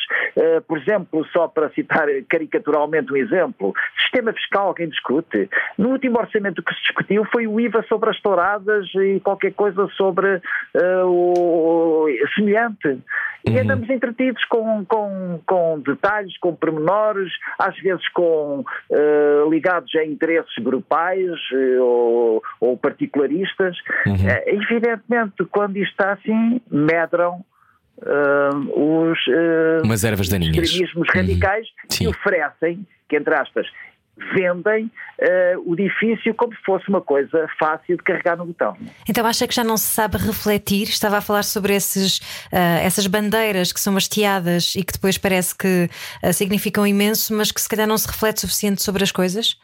[0.67, 5.49] por exemplo, só para citar caricaturalmente um exemplo, sistema fiscal quem discute.
[5.77, 9.87] No último orçamento que se discutiu foi o IVA sobre as touradas e qualquer coisa
[9.95, 12.99] sobre uh, o semelhante.
[13.43, 13.61] E uhum.
[13.61, 20.53] andamos entretidos com, com, com detalhes, com pormenores, às vezes com uh, ligados a interesses
[20.59, 23.77] grupais uh, ou, ou, particularistas.
[24.05, 24.13] Uhum.
[24.13, 27.43] Uh, evidentemente, quando isto está assim, medram
[28.75, 29.19] os
[29.84, 30.57] Umas ervas daninhas.
[30.57, 31.21] extremismos uhum.
[31.21, 33.67] radicais que oferecem, que entre aspas,
[34.34, 38.77] vendem uh, o difícil como se fosse uma coisa fácil de carregar no botão.
[39.07, 40.84] Então acha que já não se sabe refletir?
[40.84, 42.19] Estava a falar sobre esses,
[42.51, 45.89] uh, essas bandeiras que são hasteadas e que depois parece que
[46.23, 49.59] uh, significam imenso, mas que se calhar não se reflete o suficiente sobre as coisas?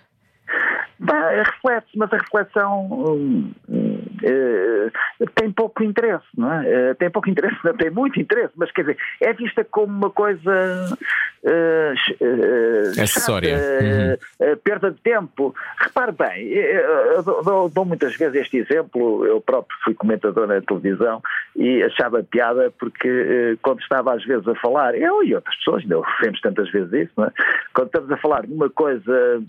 [0.99, 6.91] Reflete mas a reflexão hum, uh, tem pouco interesse, não é?
[6.91, 10.09] Uh, tem pouco interesse, não tem muito interesse, mas quer dizer, é vista como uma
[10.09, 10.97] coisa
[11.43, 14.57] uh, acessória, uhum.
[14.63, 15.55] perda de tempo.
[15.77, 21.21] Repare bem, eu dou, dou, muitas vezes este exemplo, eu próprio fui comentador na televisão
[21.55, 25.97] e achava piada porque quando estava às vezes a falar, eu e outras pessoas, ainda
[25.97, 27.31] ouvimos tantas vezes isso, não é?
[27.73, 29.41] quando estamos a falar de uma coisa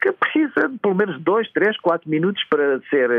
[0.00, 3.10] que precisa de pelo menos dois, três, quatro minutos para ser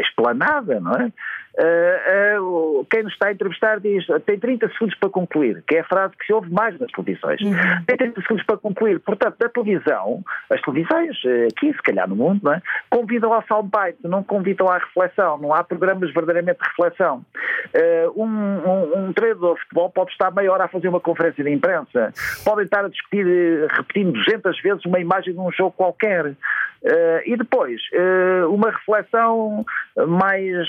[0.00, 1.12] explanada, não é?
[1.58, 5.80] Uh, uh, quem nos está a entrevistar diz tem 30 segundos para concluir, que é
[5.80, 7.40] a frase que se ouve mais nas televisões.
[7.40, 7.84] Uhum.
[7.84, 9.00] Tem 30 segundos para concluir.
[9.00, 11.16] Portanto, na televisão, as televisões,
[11.50, 12.62] aqui se calhar no mundo, não é?
[12.88, 17.24] convidam ao soundbite, não convidam à reflexão, não há programas verdadeiramente de reflexão.
[17.74, 21.42] Uh, um, um, um treinador de futebol pode estar meia hora a fazer uma conferência
[21.42, 22.12] de imprensa,
[22.44, 23.26] podem estar a discutir,
[23.70, 26.34] repetindo 200 vezes uma imagem de um jogo qualquer.
[27.26, 27.80] E depois,
[28.48, 29.66] uma reflexão
[30.06, 30.68] mais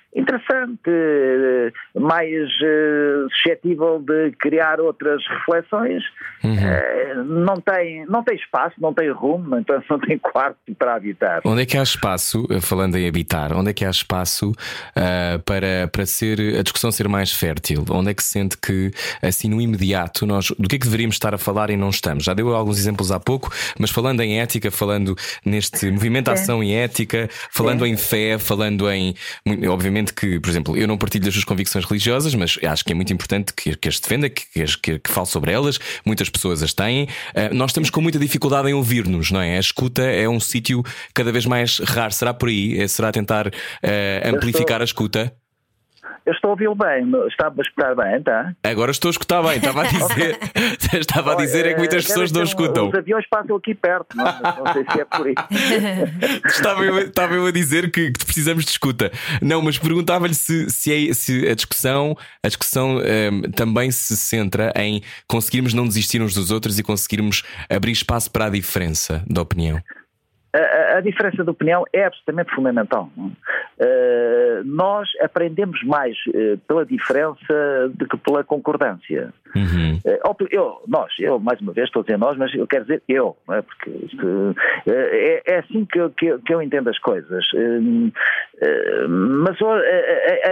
[0.15, 2.29] interessante, mais
[3.29, 6.03] suscetível de criar outras reflexões.
[6.43, 7.23] Uhum.
[7.45, 11.41] não, tem, não tem espaço, não tem rumo, então não tem quarto para habitar.
[11.45, 14.51] Onde é que há espaço, falando em habitar, onde é que há espaço
[15.45, 17.85] para, para ser, a discussão ser mais fértil?
[17.89, 18.91] Onde é que se sente que,
[19.21, 22.23] assim, no imediato, nós do que é que deveríamos estar a falar e não estamos?
[22.23, 26.63] Já deu alguns exemplos há pouco, mas falando em ética, falando neste movimento de ação
[26.63, 29.13] e ética, falando em fé, falando em.
[29.69, 32.95] Obviamente que, por exemplo, eu não partilho das suas convicções religiosas, mas acho que é
[32.95, 34.45] muito importante que, que as defenda, que,
[34.81, 35.79] que, que fale sobre elas.
[36.05, 37.03] Muitas pessoas as têm.
[37.03, 39.57] Uh, nós estamos com muita dificuldade em ouvir-nos, não é?
[39.57, 40.83] A escuta é um sítio
[41.13, 42.13] cada vez mais raro.
[42.13, 42.79] Será por aí?
[42.79, 43.51] É, será tentar uh,
[44.35, 45.33] amplificar a escuta?
[46.23, 48.53] Eu estou a ouvi-lo bem, está a escutar bem, está?
[48.63, 50.37] Agora estou a escutar bem, estava a dizer.
[50.93, 52.89] estava a dizer é que muitas pessoas não escutam.
[52.89, 56.45] Os aviões passam aqui perto, não, não sei se é por isso.
[56.45, 59.11] estava, eu, estava eu a dizer que, que precisamos de escuta.
[59.41, 64.15] Não, mas perguntava-lhe se, se, é, se, a discussão, a discussão um, ehm, também se
[64.15, 69.23] centra em conseguirmos não desistir uns dos outros e conseguirmos abrir espaço para a diferença
[69.27, 69.81] de opinião
[70.53, 73.09] a, a, diferença de opinião é absolutamente fundamental.
[73.17, 79.33] Uh, nós aprendemos mais uh, pela diferença do que pela concordância.
[79.55, 79.99] Uhum.
[80.05, 83.01] Uh, eu, nós, eu mais uma vez estou a dizer nós, mas eu quero dizer
[83.07, 83.61] eu, é?
[83.61, 83.91] porque
[84.87, 87.45] é, é, assim que eu, que, eu, que eu entendo as coisas.
[89.09, 89.57] mas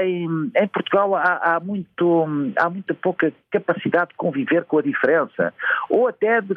[0.01, 2.25] em, em, Portugal há, há, muito,
[2.55, 5.53] há muita pouca capacidade de conviver com a diferença,
[5.89, 6.55] ou até de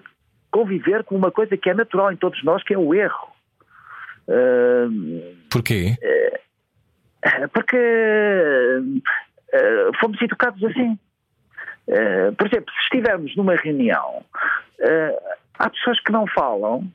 [0.52, 3.31] conviver com uma coisa que é natural em todos nós, que é o erro.
[4.32, 5.98] Uh, Porquê?
[6.02, 10.98] Uh, porque uh, fomos educados assim.
[11.86, 14.24] Uh, por exemplo, se estivermos numa reunião,
[15.58, 16.90] há pessoas que não falam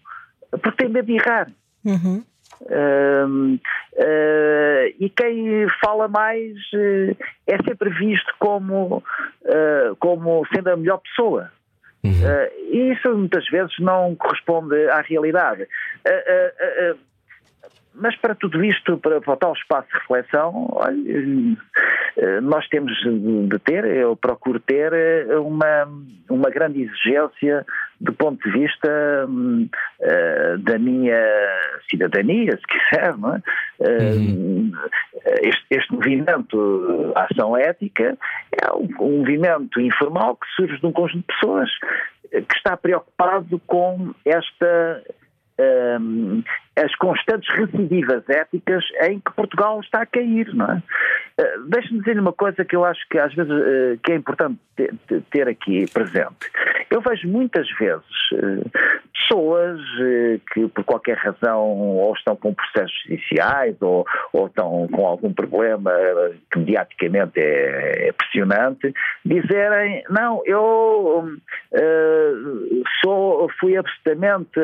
[0.52, 1.48] porque têm medo de errar.
[1.86, 2.24] Uhum.
[5.00, 6.56] e quem fala mais
[7.46, 9.04] é sempre visto como,
[10.00, 11.52] como sendo a melhor pessoa.
[12.04, 12.14] Uhum.
[12.72, 15.68] e isso muitas vezes não corresponde à realidade.
[18.00, 21.58] Mas para tudo isto, para, para tal espaço de reflexão, olha,
[22.18, 25.88] eh, nós temos de ter, eu procuro ter eh, uma,
[26.30, 27.66] uma grande exigência
[28.00, 31.20] do ponto de vista uh, da minha
[31.90, 33.42] cidadania, se quiser, não é?
[33.80, 34.72] Uhum.
[35.42, 38.16] este, este, movimento Ação Ética
[38.52, 41.70] é um, um movimento informal que surge de um conjunto de pessoas
[42.32, 45.04] que está preocupado com esta
[46.00, 46.44] um,
[46.78, 50.84] as constantes recidivas éticas em que Portugal está a cair, não é?
[51.40, 54.60] Uh, Deixe-me dizer uma coisa que eu acho que às vezes uh, que é importante
[54.76, 54.94] ter,
[55.32, 56.52] ter, aqui presente.
[56.90, 58.72] Eu vejo muitas vezes uh,
[59.14, 59.80] pessoas
[60.54, 65.92] que por qualquer razão ou estão com processos judiciais ou, ou estão com algum problema
[66.52, 68.94] que mediaticamente é, é pressionante,
[69.26, 71.38] dizerem não, eu
[73.02, 74.60] sou, fui absolutamente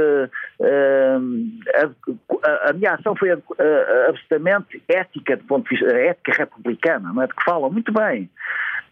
[2.43, 7.27] a, a, minha ação foi absolutamente ética, do ponto de vista ética republicana, não é?
[7.27, 8.29] de que falam muito bem.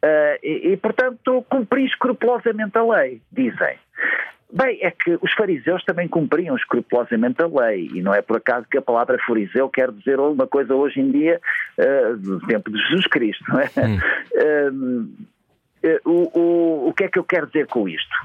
[0.03, 3.77] Uh, e, e, portanto, cumpri escrupulosamente a lei, dizem.
[4.51, 8.67] Bem, é que os fariseus também cumpriam escrupulosamente a lei, e não é por acaso
[8.69, 11.39] que a palavra fariseu quer dizer alguma coisa hoje em dia,
[11.77, 13.69] uh, do tempo de Jesus Cristo, não é?
[13.77, 13.99] Hum.
[14.35, 15.27] Uh,
[16.05, 18.15] o, o, o que é que eu quero dizer com isto?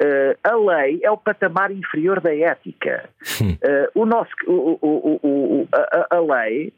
[0.00, 3.08] Uh, a lei é o patamar inferior da ética.
[3.40, 6.72] Uh, o nosso, o, a, a, lei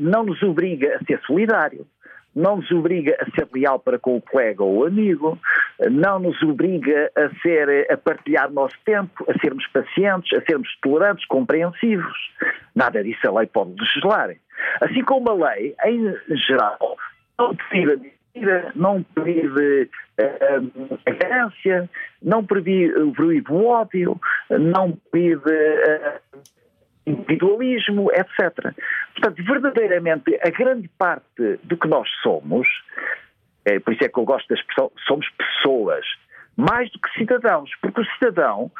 [0.00, 1.86] não nos obriga a ser solidário,
[2.34, 5.38] não nos obriga a ser leal para com o colega ou o amigo,
[5.90, 10.68] não nos obriga a, ser, a partilhar o nosso tempo, a sermos pacientes, a sermos
[10.80, 12.16] tolerantes, compreensivos.
[12.74, 14.34] Nada disso a lei pode legislar.
[14.80, 16.96] Assim como a lei, em geral,
[17.38, 17.96] não precisa
[18.74, 21.88] não proíbe a ganância,
[22.22, 24.20] não proíbe, proíbe o ódio,
[24.50, 26.40] não proíbe uh,
[27.06, 28.74] individualismo, etc.
[29.14, 32.66] Portanto, verdadeiramente, a grande parte do que nós somos,
[33.64, 36.04] é, por isso é que eu gosto da expressão, somos pessoas,
[36.56, 38.70] mais do que cidadãos, porque o cidadão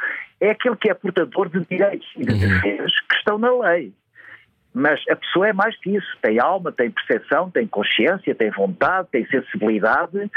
[0.40, 2.38] é aquele que é portador de direitos e de uhum.
[2.38, 3.92] deveres que estão na lei.
[4.78, 6.18] Mas a pessoa é mais que isso.
[6.20, 10.30] Tem alma, tem percepção, tem consciência, tem vontade, tem sensibilidade.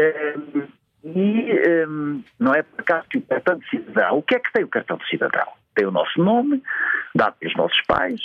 [0.00, 0.62] Um,
[1.02, 4.18] e um, não é por acaso que o cartão de cidadão.
[4.18, 5.48] O que é que tem o cartão de cidadão?
[5.74, 6.62] Tem o nosso nome,
[7.16, 8.20] dado pelos nossos pais,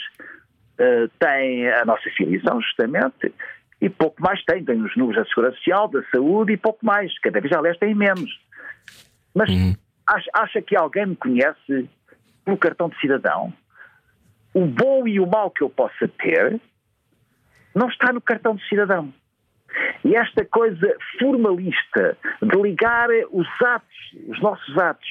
[0.80, 3.34] uh, tem a nossa filiação, justamente,
[3.82, 4.63] e pouco mais tem.
[4.63, 7.18] Tem os números da Segurança Social, da Saúde e pouco mais.
[7.22, 8.39] Cada vez, aliás, tem menos.
[9.34, 9.76] Mas uhum.
[10.05, 11.89] acha, acha que alguém me conhece
[12.45, 13.51] pelo cartão de cidadão?
[14.56, 16.62] O bom e o mau que eu possa ter
[17.76, 19.14] não está no cartão de cidadão.
[20.06, 25.10] E esta coisa formalista de ligar os atos, os nossos atos,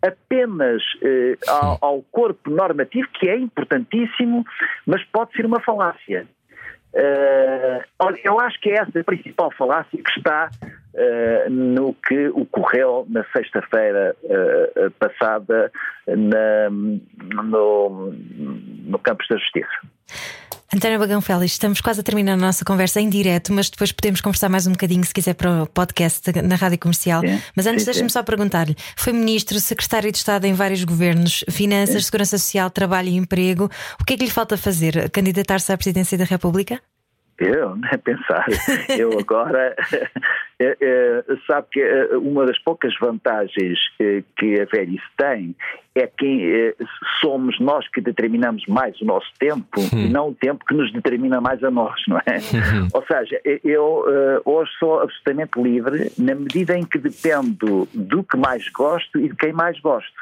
[0.00, 4.44] apenas eh, ao, ao, corpo normativo, que é importantíssimo,
[4.86, 6.28] mas pode ser uma falácia.
[6.94, 12.28] Uh, olha, eu acho que é essa a principal falácia que está uh, no que
[12.28, 15.72] ocorreu na sexta-feira uh, passada
[16.06, 19.80] na, no, no Campos da Justiça.
[20.72, 24.20] António Bagão Félix, estamos quase a terminar a nossa conversa em direto, mas depois podemos
[24.20, 27.20] conversar mais um bocadinho, se quiser, para o podcast na rádio comercial.
[27.20, 31.96] Sim, mas antes, deixe-me só perguntar-lhe: foi ministro, secretário de Estado em vários governos, Finanças,
[31.96, 32.02] sim.
[32.02, 33.70] Segurança Social, Trabalho e Emprego.
[34.00, 35.10] O que é que lhe falta fazer?
[35.10, 36.80] Candidatar-se à presidência da República?
[37.38, 38.46] Eu, nem pensar.
[38.96, 39.74] Eu agora.
[40.56, 43.76] É, é, sabe que é, uma das poucas vantagens
[44.36, 45.52] que a velhice tem
[45.96, 46.76] é que
[47.20, 49.98] somos nós que determinamos mais o nosso tempo hum.
[49.98, 52.36] e não o tempo que nos determina mais a nós, não é?
[52.36, 52.88] Hum.
[52.94, 54.04] Ou seja, eu
[54.44, 59.34] hoje sou absolutamente livre na medida em que dependo do que mais gosto e de
[59.34, 60.14] quem mais gosto.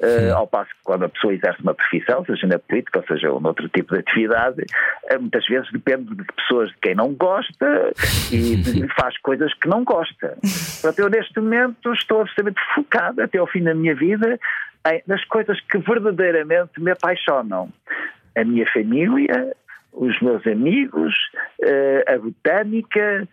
[0.00, 3.28] Uh, ao passo que quando a pessoa exerce uma profissão, seja na política ou seja
[3.28, 4.62] noutro tipo de atividade,
[5.10, 7.92] uh, muitas vezes depende de pessoas de quem não gosta
[8.30, 8.62] e
[8.98, 10.38] faz coisas que não gosta.
[10.80, 14.38] Portanto, eu neste momento estou absolutamente focado até ao fim da minha vida
[14.86, 17.68] em, nas coisas que verdadeiramente me apaixonam.
[18.36, 19.52] A minha família,
[19.92, 21.14] os meus amigos,
[21.60, 23.28] uh, a botânica,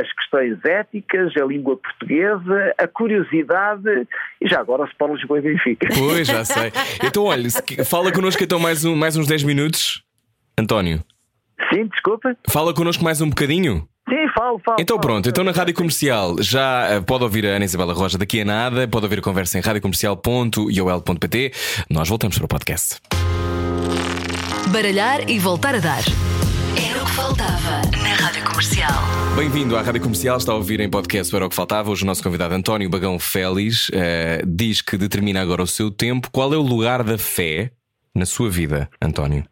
[0.00, 4.08] as questões éticas, a língua portuguesa, a curiosidade
[4.40, 5.88] e já agora o Sport Lisboa e Benfica.
[5.96, 6.72] Pois, já sei.
[7.04, 7.48] Então, olha,
[7.84, 10.02] fala connosco então mais, um, mais uns 10 minutos,
[10.58, 11.02] António.
[11.72, 12.36] Sim, desculpa.
[12.48, 13.86] Fala connosco mais um bocadinho.
[14.08, 14.76] Sim, falo, falo.
[14.80, 15.06] Então falo.
[15.06, 18.44] pronto, então na Rádio Comercial já eh, pode ouvir a Ana Isabela Roja daqui a
[18.44, 21.52] nada, pode ouvir a conversa em radiocomercial.iol.pt.
[21.88, 22.96] Nós voltamos para o podcast.
[24.72, 26.02] Baralhar e voltar a dar.
[27.12, 28.88] O faltava na Rádio Comercial.
[29.36, 31.90] Bem-vindo à Rádio Comercial, está a ouvir em podcast Era o que faltava.
[31.90, 33.92] Hoje o nosso convidado António Bagão Félix uh,
[34.46, 36.30] diz que determina agora o seu tempo.
[36.32, 37.70] Qual é o lugar da fé
[38.14, 39.44] na sua vida, António?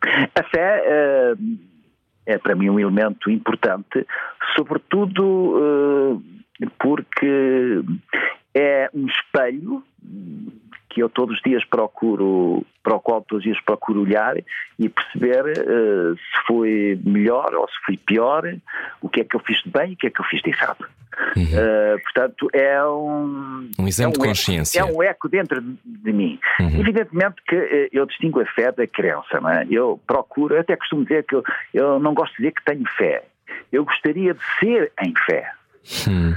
[0.00, 1.58] A fé uh,
[2.24, 4.06] é para mim um elemento importante,
[4.54, 6.22] sobretudo uh,
[6.78, 7.82] porque
[8.54, 9.82] é um espelho
[10.90, 14.36] que eu todos os dias procuro, para o qual todos os dias procuro olhar
[14.78, 18.42] e perceber uh, se foi melhor ou se foi pior,
[19.00, 20.42] o que é que eu fiz de bem e o que é que eu fiz
[20.42, 20.84] de errado.
[21.36, 21.44] Uhum.
[21.44, 23.70] Uh, portanto, é um.
[23.78, 24.80] Um exame é um de consciência.
[24.80, 26.38] Eco, é um eco dentro de, mim.
[26.58, 26.80] Uhum.
[26.80, 29.66] Evidentemente que uh, eu distingo a fé da crença, não é?
[29.70, 33.22] Eu procuro, até costumo dizer que eu, eu não gosto de dizer que tenho fé.
[33.70, 35.52] Eu gostaria de ser em fé.
[36.08, 36.34] Hum.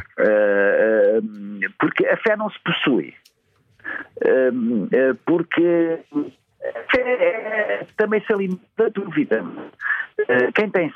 [1.79, 3.13] Porque a fé não se possui.
[4.21, 5.99] Eh, porque
[7.97, 9.43] também se alimenta da dúvida.
[10.27, 10.93] Eh, quem tem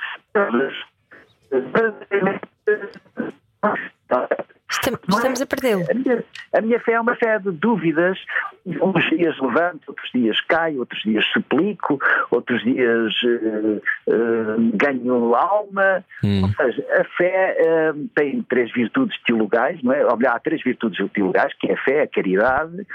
[4.70, 5.84] Estamos a perdê-lo.
[5.84, 8.18] A, a minha fé é uma fé de dúvidas.
[8.65, 11.99] Uns dias levanto, outros dias caio, outros dias suplico,
[12.30, 16.03] outros dias uh, uh, ganho alma.
[16.24, 16.43] Hum.
[16.43, 17.57] Ou seja, a fé
[17.93, 20.03] uh, tem três virtudes teologais, não é?
[20.05, 22.86] Olha, há três virtudes teologais, que é a fé, a caridade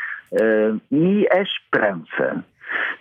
[0.91, 2.43] e a esperança.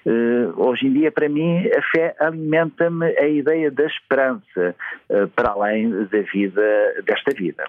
[0.05, 4.75] Uh, hoje em dia, para mim, a fé alimenta-me a ideia da esperança
[5.09, 6.61] uh, para além da vida,
[7.05, 7.63] desta vida.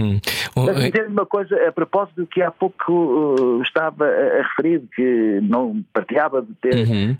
[0.00, 0.20] Hum.
[0.54, 4.82] Mas dizer uma coisa a propósito do que há pouco uh, estava a, a, referir,
[4.94, 7.16] que não partilhava de ter uhum.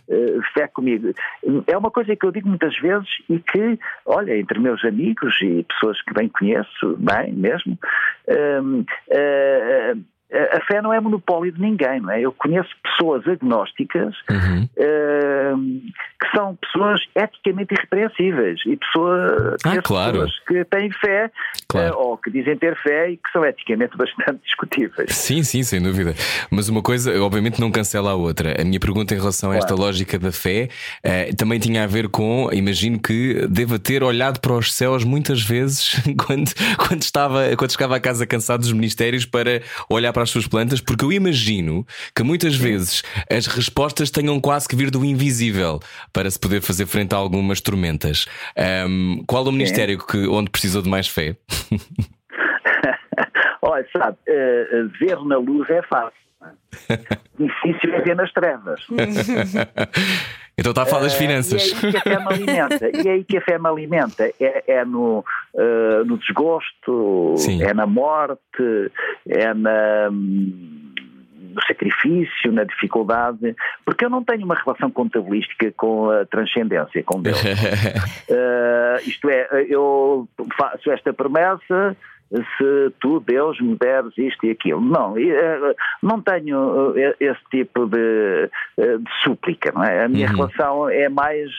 [0.53, 1.13] fé comigo.
[1.67, 5.65] É uma coisa que eu digo muitas vezes e que, olha, entre meus amigos e
[5.65, 7.79] pessoas que bem conheço, bem mesmo,
[10.31, 12.21] a fé não é monopólio de ninguém, não é?
[12.21, 14.69] Eu conheço pessoas agnósticas uhum.
[14.77, 15.81] uh,
[16.21, 20.13] que são pessoas eticamente irrepreensíveis e pessoa, ah, claro.
[20.13, 21.31] pessoas que têm fé
[21.67, 21.95] claro.
[21.95, 25.15] uh, ou que dizem ter fé e que são eticamente bastante discutíveis.
[25.15, 26.15] Sim, sim, sem dúvida.
[26.51, 28.61] Mas uma coisa, obviamente, não cancela a outra.
[28.61, 30.69] A minha pergunta em relação a esta lógica da fé
[31.07, 35.43] uh, também tinha a ver com, imagino que deva ter olhado para os céus muitas
[35.43, 40.25] vezes quando, quando, estava, quando chegava a casa cansado dos ministérios para olhar para para
[40.25, 44.91] as suas plantas, porque eu imagino que muitas vezes as respostas tenham quase que vir
[44.91, 45.79] do invisível
[46.13, 48.27] para se poder fazer frente a algumas tormentas.
[48.89, 51.37] Um, qual o ministério que, onde precisou de mais fé?
[53.63, 56.19] Olha, sabe, uh, ver na luz é fácil.
[57.39, 58.85] Difícil é ver nas trevas.
[60.59, 61.73] então está a falar das eh, finanças.
[61.73, 62.91] Uh, e é aí que a fé me alimenta.
[62.93, 64.25] E é aí que a fé me alimenta.
[64.41, 67.63] É, é no, uh, no desgosto, Sim.
[67.63, 68.91] é na morte,
[69.29, 76.27] é na no sacrifício, na dificuldade, porque eu não tenho uma relação contabilística com a
[76.27, 77.41] transcendência, com Deus.
[77.43, 81.97] uh, isto é, eu faço esta promessa,
[82.31, 84.81] se tu, Deus, me deres isto e aquilo.
[84.81, 90.05] Não, eh, não tenho eh, esse tipo de, eh, de súplica, não é?
[90.05, 90.37] A minha uhum.
[90.37, 91.51] relação é mais,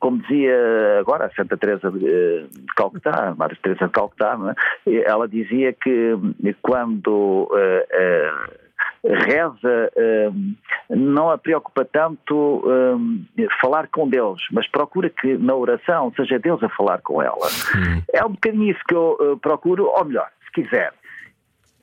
[0.00, 0.56] como dizia
[1.00, 4.38] agora a Santa Teresa de Calcutá, a Madre Teresa de Calcutá,
[4.86, 5.02] é?
[5.04, 6.16] ela dizia que
[6.62, 8.65] quando uh, uh,
[9.04, 9.90] reza
[10.32, 10.54] hum,
[10.90, 13.24] não a preocupa tanto hum,
[13.60, 17.48] falar com Deus, mas procura que na oração seja Deus a falar com ela.
[17.74, 18.02] Hum.
[18.12, 20.92] É um bocadinho isso que eu uh, procuro, ou melhor, se quiser.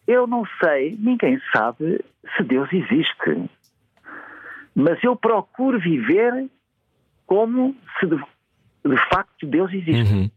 [0.08, 2.04] Eu não sei, ninguém sabe
[2.36, 3.50] se Deus existe.
[4.76, 6.50] Mas eu procuro viver
[7.26, 10.14] como se de, de facto Deus existe.
[10.14, 10.30] Uhum.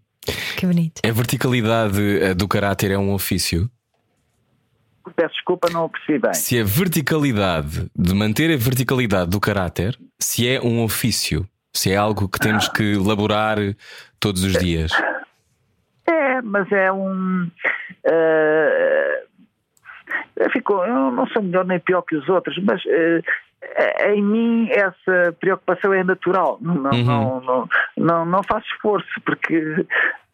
[0.56, 1.00] Que bonito.
[1.04, 3.70] A verticalidade eh, do caráter é um ofício?
[5.14, 6.34] Peço desculpa, não o percebi bem.
[6.34, 11.96] Se a verticalidade, de manter a verticalidade do caráter, se é um ofício, se é
[11.96, 13.59] algo que temos que elaborar
[14.18, 14.92] todos os dias.
[16.07, 17.50] É, mas é um.
[18.04, 19.26] Uh,
[20.52, 23.22] ficou, eu não sou melhor nem pior que os outros, mas uh,
[24.07, 26.59] em mim essa preocupação é natural.
[26.61, 27.04] Não, uhum.
[27.04, 29.84] não, não, não, não faço esforço, porque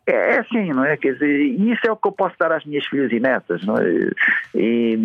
[0.06, 0.96] é, é assim, não é?
[0.96, 3.76] Quer dizer, isso é o que eu posso dar às minhas filhas e netas, não
[3.76, 3.84] é?
[4.54, 4.96] E,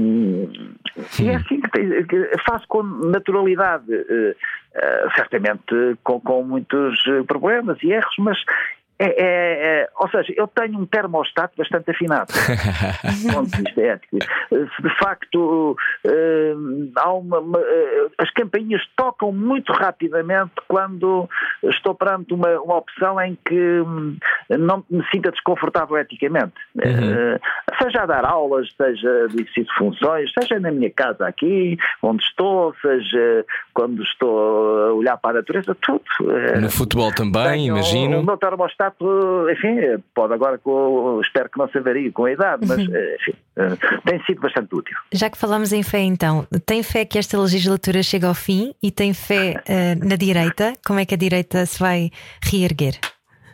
[1.20, 7.00] e é assim que, tem, que, faço com naturalidade, uh, uh, certamente com, com muitos
[7.28, 8.38] problemas e erros, mas
[9.00, 12.34] é, é, é, ou seja, eu tenho um termostato bastante afinado.
[13.32, 14.18] ponto de vista ético.
[14.18, 21.30] De facto uh, há uma, uh, as campainhas tocam muito rapidamente quando
[21.64, 24.18] estou perante uma, uma opção em que um,
[24.50, 26.54] não me sinta desconfortável eticamente.
[26.76, 27.36] Uhum.
[27.36, 27.40] Uh,
[27.82, 32.24] seja a dar aulas, seja de exercício de funções, seja na minha casa aqui, onde
[32.24, 36.04] estou, seja quando estou a olhar para a natureza, tudo.
[36.60, 38.20] No futebol também, imagino.
[38.20, 38.87] O meu termostato
[39.52, 42.96] enfim, pode agora, com, espero que não se avarie com a idade, mas uhum.
[42.96, 44.98] eh, enfim, eh, tem sido bastante útil.
[45.12, 48.92] Já que falamos em fé, então, tem fé que esta legislatura chegue ao fim e
[48.92, 50.74] tem fé uh, na direita?
[50.86, 52.12] Como é que a direita se vai
[52.44, 53.00] reerguer?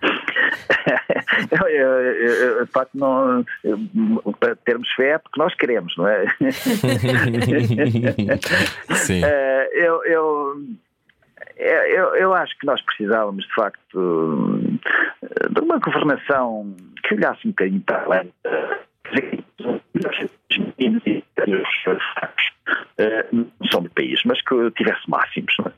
[1.51, 3.45] eu, eu, eu, de facto, não,
[4.39, 6.25] para termos fé é porque nós queremos, não é?
[8.95, 9.23] Sim.
[9.23, 10.55] Uh, eu, eu
[11.55, 14.59] é, eu, eu, acho que nós precisávamos, de facto,
[15.51, 18.33] de uma governação que olhasse um bocadinho para além.
[23.31, 25.71] Não são do país, mas que tivesse máximos, é?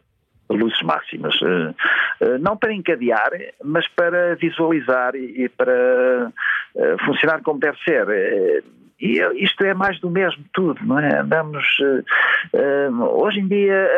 [0.49, 1.39] luzes máximas,
[2.39, 3.31] não para encadear,
[3.63, 6.31] mas para visualizar e para
[7.05, 8.63] funcionar como deve ser.
[8.99, 11.19] E isto é mais do mesmo tudo, não é?
[11.19, 11.65] Andamos.
[13.13, 13.89] Hoje em dia,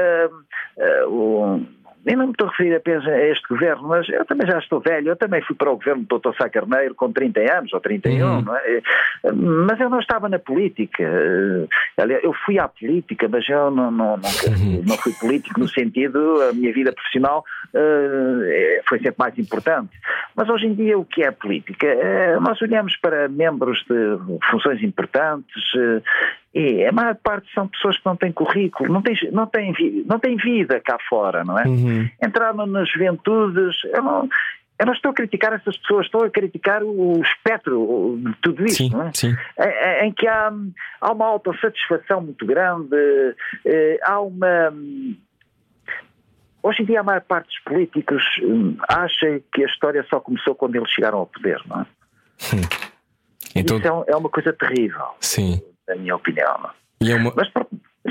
[1.07, 1.61] o
[2.07, 4.79] e não me estou a referir apenas a este governo, mas eu também já estou
[4.79, 6.37] velho, eu também fui para o governo do Dr.
[6.37, 8.41] Sá Carneiro com 30 anos ou 31, uhum.
[8.41, 8.81] não é?
[9.33, 11.03] Mas eu não estava na política.
[12.23, 14.83] Eu fui à política, mas eu não, não, não, uhum.
[14.87, 17.43] não fui político no sentido, a minha vida profissional
[17.73, 19.91] uh, foi sempre mais importante.
[20.35, 21.87] Mas hoje em dia o que é política?
[21.87, 26.01] Uh, nós olhamos para membros de funções importantes uh,
[26.53, 29.73] e a maior parte são pessoas que não têm currículo, não têm, não têm,
[30.05, 31.67] não têm vida cá fora, não é?
[31.67, 32.09] Uhum.
[32.23, 34.29] Entraram nas juventudes, eu não,
[34.79, 38.77] eu não estou a criticar essas pessoas, estou a criticar o espectro de tudo isto,
[38.77, 39.11] sim, não é?
[39.13, 39.35] Sim.
[39.59, 40.51] Em, em, que há,
[41.01, 42.95] há uma autossatisfação muito grande,
[43.65, 44.73] eh, há uma.
[46.63, 50.55] Hoje em dia a maior parte dos políticos hum, acha que a história só começou
[50.55, 51.85] quando eles chegaram ao poder, não é?
[52.53, 52.61] Hum.
[53.55, 53.77] Então...
[53.77, 55.05] Isso é, é uma coisa terrível.
[55.19, 56.69] Sim na minha opinião.
[57.01, 57.33] É uma...
[57.35, 57.49] Mas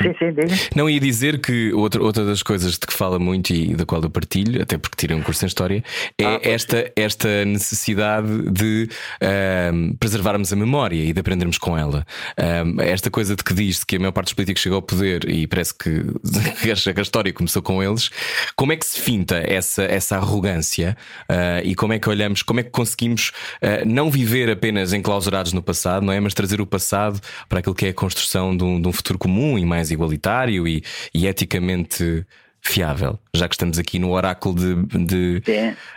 [0.03, 0.55] Sim, sim, diga.
[0.75, 4.03] Não ia dizer que outra, outra das coisas de que fala muito e da qual
[4.03, 5.83] eu partilho, até porque tirei um curso em História,
[6.19, 8.89] é Ah, esta, esta necessidade de
[9.21, 12.05] ahm, preservarmos a memória e de aprendermos com ela.
[12.39, 15.29] Ahm, esta coisa de que diz que a maior parte dos políticos chegou ao poder
[15.29, 16.05] e parece que,
[16.97, 18.11] a história começou com eles.
[18.55, 20.97] Como é que se finta essa, essa arrogância
[21.29, 23.33] ah, e como é que olhamos, como é que conseguimos
[23.63, 26.21] ah, não viver apenas enclausurados no passado, não é?
[26.21, 29.19] Mas trazer o passado para aquilo que é a construção de um, de um futuro
[29.19, 30.83] comum e mais igualitário e,
[31.15, 32.27] e eticamente
[32.61, 33.19] fiável.
[33.35, 34.75] Já que estamos aqui no oráculo de.
[35.07, 35.43] de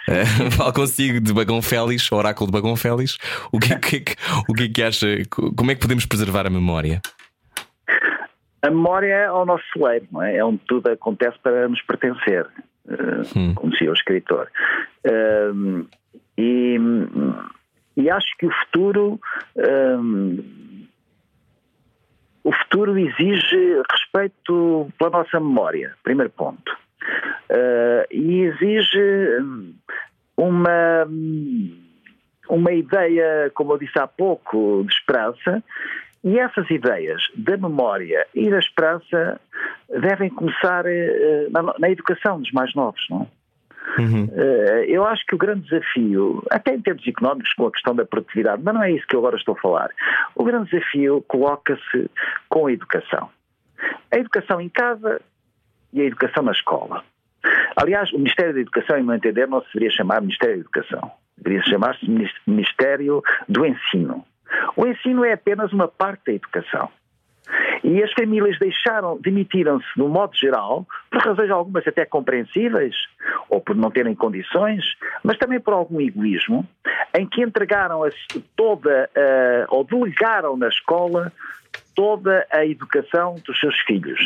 [0.56, 3.18] falo consigo de Bagão Félix, oráculo de Bagão Félix.
[3.52, 4.16] O que, é que-
[4.48, 5.08] o que é que acha?
[5.30, 7.02] Como é que podemos preservar a memória?
[8.62, 10.36] A memória é o nosso celeiro, não é?
[10.36, 12.46] É onde tudo acontece para nos pertencer,
[12.90, 13.54] eh, Hum.
[13.56, 14.50] como dizia o escritor.
[15.54, 15.86] Um,
[16.38, 16.78] e,
[17.96, 19.20] e acho que o futuro.
[19.56, 20.68] um,
[22.50, 26.72] o futuro exige respeito pela nossa memória, primeiro ponto.
[27.48, 29.76] Uh, e exige hum,
[30.36, 31.08] uma,
[32.50, 35.64] uma ideia, como eu disse há pouco, de esperança,
[36.24, 39.40] e essas ideias da memória e da esperança
[39.88, 43.39] devem começar eh, na, na educação dos mais novos, não é?
[43.98, 44.30] Uhum.
[44.32, 48.06] Eh, Eu acho que o grande desafio, até em termos económicos, com a questão da
[48.06, 49.90] produtividade, mas não é isso que eu agora estou a falar.
[50.36, 52.10] O grande desafio coloca-se
[52.48, 53.30] com a educação.
[54.12, 55.22] A educação em casa
[55.94, 57.04] e a educação na escola.
[57.76, 61.12] Aliás, o Ministério da Educação, em meu entender, não se deveria chamar Ministério da Educação.
[61.38, 64.26] Deveria chamar-se Minis- Ministério do Ensino.
[64.76, 66.90] O ensino é apenas uma parte da educação.
[67.84, 72.96] E as famílias deixaram, demitiram-se, no modo geral, por razões algumas até compreensíveis,
[73.50, 74.84] ou por não terem condições,
[75.24, 76.68] mas também por algum egoísmo,
[77.18, 78.02] em que entregaram
[78.56, 81.32] toda, a- ou delegaram na escola
[81.96, 84.20] toda a educação dos seus filhos.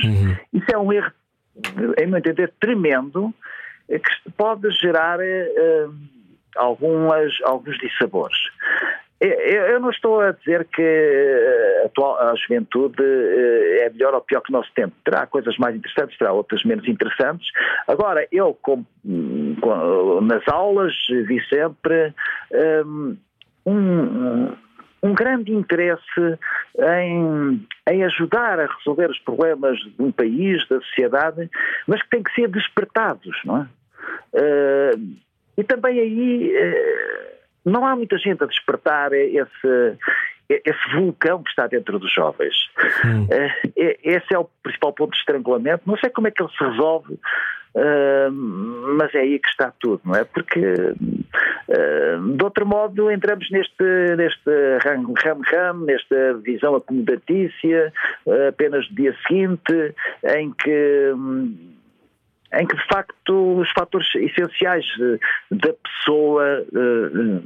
[0.53, 1.11] Isso é um erro,
[1.99, 3.33] em meu entender, tremendo,
[3.87, 5.87] que pode gerar eh,
[6.55, 8.37] algumas, alguns dissabores.
[9.25, 11.89] Eu- não estou a dizer que eh,
[12.19, 14.93] a, juventude eh, é melhor ou pior que o nosso tempo.
[15.05, 17.47] Terá coisas mais interessantes, terá outras menos interessantes.
[17.87, 18.83] Agora, eu, com-
[19.61, 22.13] com- nas aulas, vi sempre
[22.85, 23.15] hum,
[23.65, 24.51] um,
[25.01, 26.37] um grande interesse
[26.77, 31.49] em, em ajudar a resolver os problemas de um país, da sociedade,
[31.87, 33.67] mas que têm que ser despertados, não é?
[34.35, 34.91] Eh,
[35.57, 36.51] e também aí
[37.65, 39.97] não há muita gente a despertar esse,
[40.49, 42.55] esse vulcão que está dentro dos jovens.
[43.75, 45.83] Eh, esse é o principal ponto de estrangulamento.
[45.85, 47.17] Não sei como é que ele se resolve,
[47.75, 50.23] eh, mas é aí que está tudo, não é?
[50.23, 53.83] Porque, eh, de outro modo, entramos neste,
[54.17, 54.51] neste
[54.83, 57.93] ram-ram, nesta visão acomodatícia,
[58.49, 59.95] apenas do dia seguinte,
[60.37, 61.13] em que.
[62.53, 65.19] Em que de facto os fatores essenciais eh,
[65.51, 67.41] da pessoa eh,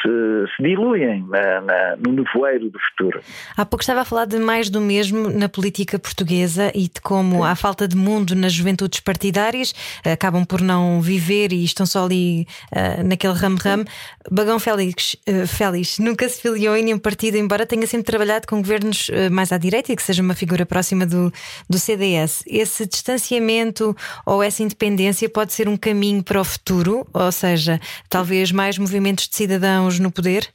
[0.00, 0.08] se,
[0.56, 3.20] se diluem na- na- no nevoeiro do futuro.
[3.56, 7.42] Há pouco estava a falar de mais do mesmo na política portuguesa e de como
[7.44, 12.46] há falta de mundo nas juventudes partidárias, acabam por não viver e estão só ali
[12.74, 13.84] ah, naquele ramo-ramo.
[14.30, 18.58] Bagão Félix, eh, Félix nunca se filiou em nenhum partido, embora tenha sempre trabalhado com
[18.58, 21.32] governos eh, mais à direita e que seja uma figura próxima do,
[21.68, 22.44] do CDS.
[22.46, 28.52] Esse distanciamento ou essa independência pode ser um caminho para o futuro, ou seja, talvez
[28.52, 30.48] mais movimentos de cidadãos no poder?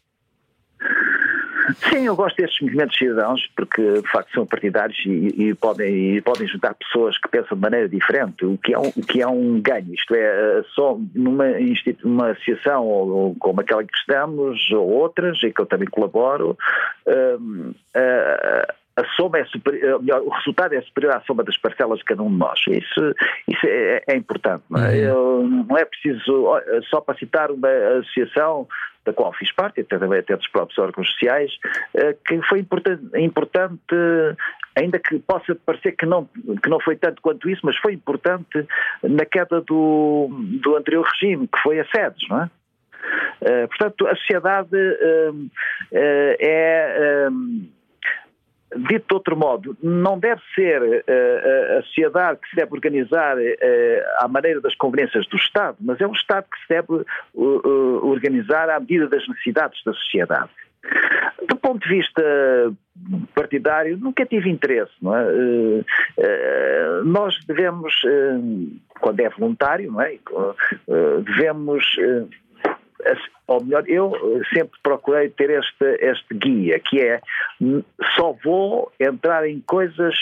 [1.90, 6.22] Sim, eu gosto destes movimentos cidadãos porque de facto são partidários e, e podem, e
[6.22, 9.28] podem juntar pessoas que pensam de maneira diferente, o que é um, o que é
[9.28, 9.94] um ganho.
[9.94, 11.46] Isto é, só numa,
[12.04, 16.58] numa associação ou, ou como aquela que estamos, ou outras, em que eu também colaboro,
[17.40, 22.00] hum, a, a soma é superior, melhor, o resultado é superior à soma das parcelas
[22.00, 22.60] de cada um de nós.
[22.68, 23.14] Isso,
[23.48, 24.64] isso é, é importante.
[24.70, 24.98] Não é?
[24.98, 26.48] Eu- não é preciso,
[26.90, 27.70] só para citar uma
[28.00, 28.68] associação
[29.08, 31.52] da qual fiz parte, até até dos próprios órgãos sociais,
[31.94, 33.96] eh, que foi importante, importante,
[34.76, 36.26] ainda que possa parecer que não,
[36.62, 38.68] que não foi tanto quanto isso, mas foi importante
[39.02, 40.28] na queda do,
[40.62, 42.50] do anterior regime, que foi a SEDES, não é?
[43.42, 44.76] Eh, portanto, a sociedade
[45.92, 47.28] eh, é.
[48.76, 54.06] Dito de outro modo, não deve ser eh, a sociedade que se deve organizar eh,
[54.20, 58.06] à maneira das conveniências do Estado, mas é o Estado que se deve uh, uh,
[58.06, 60.50] organizar à medida das necessidades da sociedade.
[61.48, 62.22] Do ponto de vista
[63.34, 64.92] partidário, nunca tive interesse.
[65.02, 65.26] Não é?
[67.04, 67.94] Nós devemos,
[69.00, 70.18] quando é voluntário, não é?
[71.26, 71.84] Devemos.
[73.04, 73.16] Eh,
[73.48, 74.14] ou melhor, eu
[74.54, 77.22] sempre procurei ter este, este guia, que é
[77.62, 77.84] hum,
[78.16, 80.16] só vou entrar em coisas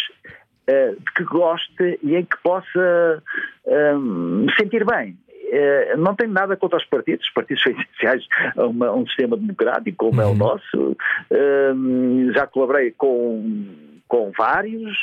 [0.67, 3.21] de que goste e em que possa
[3.99, 5.15] me sentir bem.
[5.95, 8.25] Não tenho nada contra os partidos, os partidos são essenciais
[8.57, 10.35] a, uma, um sistema democrático como é o uhum.
[10.35, 10.97] nosso.
[12.33, 13.75] Já colaborei com
[14.07, 14.97] com vários,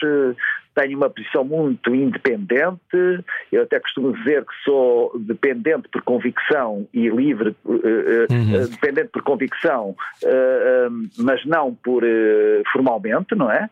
[0.74, 7.09] tenho uma posição muito independente, eu até costumo dizer que sou dependente por convicção e
[7.09, 8.69] livre, uhum.
[8.70, 9.94] dependente por convicção,
[11.19, 12.03] mas não por
[12.73, 13.69] formalmente, não é?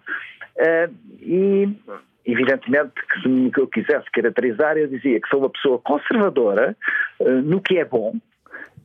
[1.20, 1.68] E
[2.26, 6.76] evidentemente que se eu quisesse caracterizar, eu dizia que sou uma pessoa conservadora
[7.44, 8.14] no que é bom,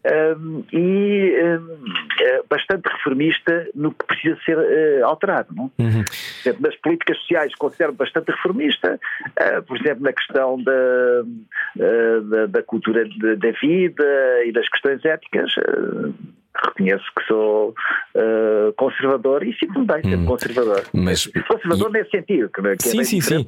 [0.05, 1.83] um, e um,
[2.21, 5.53] é bastante reformista no que precisa ser uh, alterado.
[5.53, 5.71] Não?
[5.79, 6.03] Uhum.
[6.39, 8.99] Exemplo, nas políticas sociais considero bastante reformista,
[9.29, 11.23] uh, por exemplo, na questão da,
[11.77, 15.55] uh, da, da, cultura de, da vida e das questões éticas
[16.63, 20.83] reconheço que sou uh, conservador e sinto bem ser hum, conservador.
[20.93, 21.93] Mas, conservador e...
[21.93, 23.45] nesse sentido, que, é sim, é sim, sim.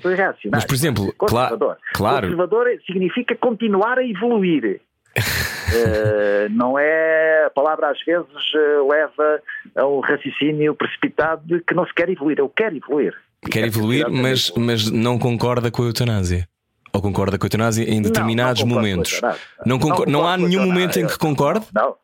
[0.52, 1.78] Mas, por exemplo, conservador.
[1.94, 2.28] claro.
[2.28, 4.82] Conservador significa continuar a evoluir.
[5.18, 7.46] Uh, não é.
[7.46, 9.42] A palavra às vezes uh, leva
[9.76, 12.40] a um raciocínio precipitado de que não se quer evoluir.
[12.40, 13.14] Eu quero evoluir.
[13.50, 16.48] Quer evoluir, mas, mas não concorda com a eutanásia.
[16.94, 19.22] Ou concorda com a eutanásia em determinados não, não momentos.
[19.66, 21.66] Não, não, não há nenhum momento em que concorde?
[21.74, 21.96] Não.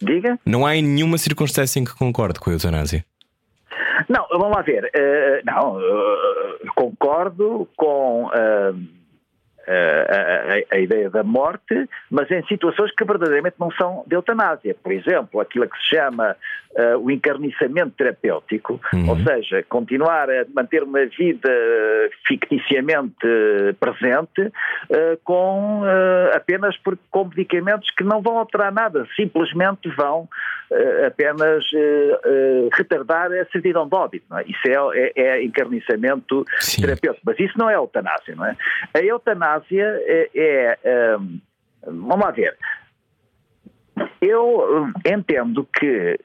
[0.00, 0.38] Diga?
[0.44, 3.04] Não há em nenhuma circunstância em que concorde com a eutanásia.
[4.08, 4.84] Não, vamos lá ver.
[4.84, 5.78] Uh, não,
[6.74, 8.28] concordo com
[9.68, 14.74] a, a, ideia da morte, mas em situações que verdadeiramente não são de eutanásia.
[14.82, 16.36] Por exemplo, aquilo que se chama
[16.76, 19.10] uh, o encarniçamento terapêutico, uhum.
[19.10, 21.50] ou seja, continuar a manter uma vida
[22.26, 23.26] ficticiamente
[23.78, 30.28] presente uh, com uh, apenas por, com medicamentos que não vão alterar nada, simplesmente vão
[31.06, 31.62] apenas
[32.72, 34.34] retardar a certidão de óbito.
[34.38, 34.42] É?
[34.44, 36.80] Isso é, é, é encarniçamento Sim.
[36.80, 38.34] terapêutico, mas isso não é eutanásia.
[38.34, 38.56] Não é?
[38.94, 40.30] A eutanásia é,
[40.82, 41.38] é um,
[42.06, 42.56] vamos lá ver,
[44.20, 46.18] eu hum, entendo que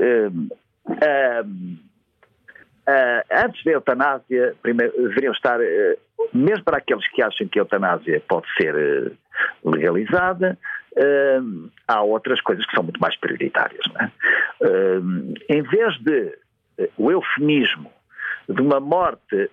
[2.87, 5.97] Uh, antes da eutanásia, primeiro, deveriam estar, uh,
[6.33, 10.57] mesmo para aqueles que acham que a eutanásia pode ser uh, legalizada,
[11.87, 13.85] há outras coisas que são muito mais prioritárias.
[13.99, 14.09] É?
[15.47, 16.35] em vez de
[16.97, 17.91] o eufemismo
[18.49, 19.51] de uma morte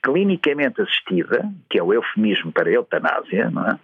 [0.00, 3.78] clinicamente assistida, que é o eufemismo para a eutanásia, não é?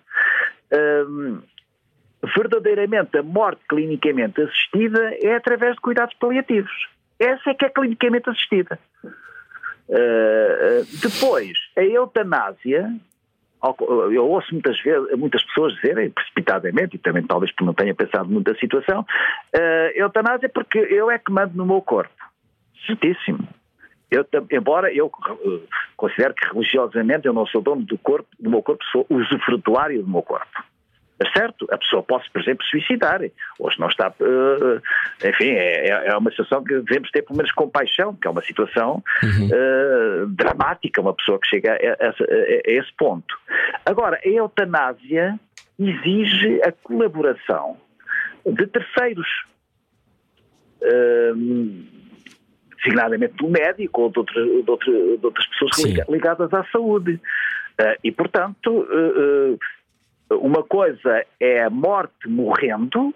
[2.34, 6.88] Verdadeiramente a morte clinicamente assistida é através de cuidados paliativos.
[7.18, 8.78] Essa é que é clinicamente assistida.
[9.88, 12.92] Uh, depois, a eutanásia,
[14.12, 18.28] eu ouço muitas vezes, muitas pessoas dizerem, precipitadamente, e também talvez porque não tenha pensado
[18.28, 22.12] muito a situação, uh, eutanásia porque eu é que mando no meu corpo.
[22.86, 23.48] Certíssimo.
[24.10, 25.10] Eu, embora eu
[25.96, 30.08] considero que religiosamente eu não sou dono do corpo, do meu corpo, sou usufrutuário do
[30.08, 30.46] meu corpo.
[31.18, 33.20] É certo, a pessoa pode, por exemplo, suicidar.
[33.58, 34.12] Hoje não está.
[34.20, 34.82] Uh,
[35.26, 38.42] enfim, é, é, é uma situação que devemos ter, pelo menos, compaixão, que é uma
[38.42, 39.46] situação uhum.
[39.46, 43.34] uh, dramática, uma pessoa que chega a, a, a, esse ponto.
[43.86, 45.40] Agora, a eutanásia
[45.78, 47.78] exige a colaboração
[48.44, 49.28] de terceiros.
[50.82, 51.96] Uh,
[52.86, 55.94] designadamente do médico ou de, outra, de, outra, de outras pessoas Sim.
[56.08, 57.20] ligadas à saúde.
[57.80, 59.58] Uh, e, portanto, uh, uh,
[60.30, 63.14] uma coisa é a morte morrendo,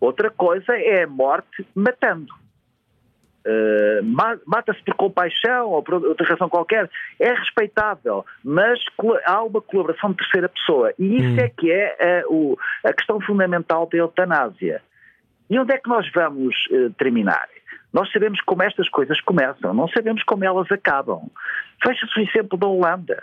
[0.00, 2.32] outra coisa é a morte matando.
[3.46, 4.02] Uh,
[4.46, 6.88] mata-se por compaixão ou por outra razão qualquer,
[7.20, 8.80] é respeitável, mas
[9.26, 10.94] há uma colaboração de terceira pessoa.
[10.98, 11.44] E isso hum.
[11.44, 14.80] é que é o, a questão fundamental da eutanásia.
[15.50, 17.46] E onde é que nós vamos uh, terminar?
[17.92, 21.30] Nós sabemos como estas coisas começam, não sabemos como elas acabam.
[21.84, 23.22] Fecha-se o exemplo da Holanda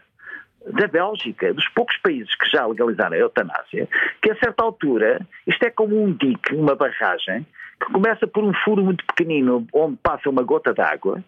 [0.67, 3.87] da Bélgica, dos poucos países que já legalizaram a eutanásia,
[4.21, 7.45] que a certa altura, isto é como um dique, uma barragem,
[7.79, 11.23] que começa por um furo muito pequenino onde passa uma gota d'água,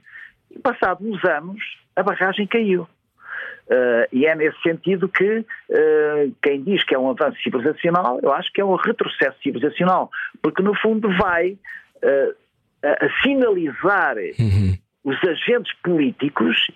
[0.51, 1.60] e passados uns anos
[1.95, 2.88] a barragem caiu.
[3.65, 8.31] Uh, e é nesse sentido que uh, quem diz que é um avanço civilizacional, eu
[8.34, 10.11] acho que é um retrocesso civilizacional,
[10.41, 12.35] porque no fundo vai uh,
[12.84, 14.77] a, a sinalizar uhum.
[15.05, 16.68] os agentes políticos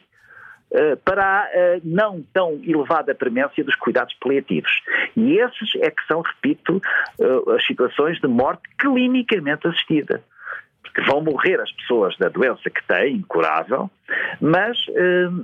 [1.04, 4.72] para a eh, não tão elevada premência dos cuidados paliativos.
[5.16, 6.82] E esses é que são, repito,
[7.20, 10.22] eh, as situações de morte clinicamente assistida.
[10.84, 13.90] Porque vão morrer as pessoas da doença que têm, incurável,
[14.40, 14.78] mas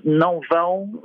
[0.04, 1.02] não vão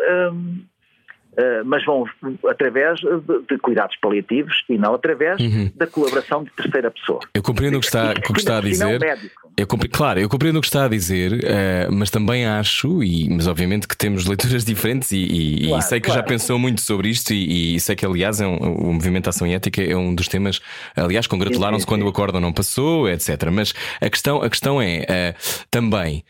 [1.65, 2.05] mas vão
[2.49, 5.71] através de, de, cuidados paliativos e não através uhum.
[5.75, 7.21] da colaboração de terceira pessoa.
[7.33, 9.21] Eu compreendo o que está, o que está a dizer.
[9.57, 13.47] Eu claro, eu compreendo o que está a dizer, uh, mas também acho, e, mas
[13.47, 16.21] obviamente que temos leituras diferentes e, e, claro, e sei que claro.
[16.21, 19.47] já pensou muito sobre isto e, e sei que, aliás, é um, o movimento Ação
[19.47, 20.61] e Ética é um dos temas.
[20.95, 23.51] Aliás, congratularam-se quando o acórdão não passou, etc.
[23.53, 26.25] Mas a questão, a questão é uh, também.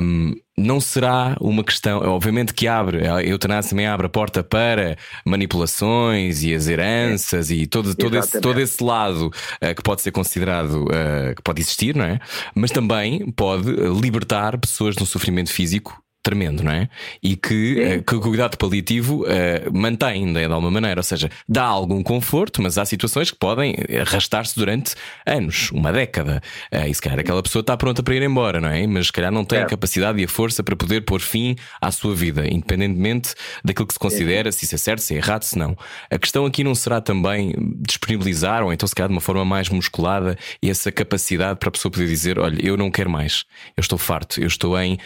[0.00, 4.96] Um, não será uma questão, obviamente que abre, a eutanásia também abre a porta para
[5.24, 10.12] manipulações e as heranças e todo, todo, esse, todo esse lado uh, que pode ser
[10.12, 12.20] considerado, uh, que pode existir, não é?
[12.54, 13.68] Mas também pode
[14.00, 16.88] libertar pessoas de um sofrimento físico tremendo, não é?
[17.22, 19.26] E que, uh, que o cuidado paliativo uh,
[19.72, 24.56] mantém de alguma maneira, ou seja, dá algum conforto, mas há situações que podem arrastar-se
[24.56, 24.94] durante
[25.26, 26.42] anos, uma década.
[26.72, 28.86] Uh, e se calhar aquela pessoa está pronta para ir embora, não é?
[28.86, 29.62] Mas se calhar não tem é.
[29.62, 33.92] a capacidade e a força para poder pôr fim à sua vida, independentemente daquilo que
[33.92, 35.76] se considera, se isso é certo, se é errado, se não.
[36.10, 37.54] A questão aqui não será também
[37.86, 41.92] disponibilizar, ou então se calhar de uma forma mais musculada, essa capacidade para a pessoa
[41.92, 43.44] poder dizer: olha, eu não quero mais,
[43.76, 44.98] eu estou farto, eu estou em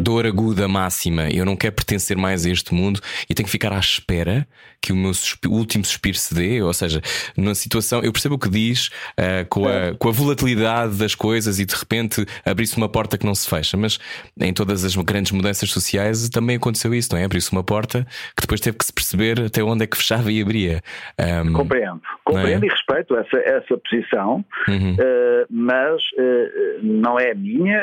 [0.00, 3.72] dor aguda máxima, eu não quero pertencer mais a este mundo e tenho que ficar
[3.72, 4.46] à espera
[4.84, 5.12] que o meu
[5.46, 6.60] último suspiro se dê.
[6.60, 7.00] Ou seja,
[7.36, 8.88] numa situação, eu percebo o que diz
[9.18, 13.24] uh, com, a, com a volatilidade das coisas e de repente abrir-se uma porta que
[13.24, 13.98] não se fecha, mas
[14.38, 17.24] em todas as grandes mudanças sociais também aconteceu isso, não é?
[17.24, 20.42] Abriu-se uma porta que depois teve que se perceber até onde é que fechava e
[20.42, 20.82] abria.
[21.18, 22.66] Um, compreendo, compreendo é?
[22.66, 24.94] e respeito essa, essa posição, uhum.
[24.94, 27.82] uh, mas uh, não é a minha,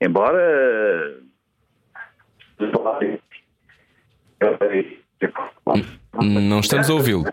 [0.00, 1.14] embora
[6.20, 7.24] não estamos a ouvi-lo.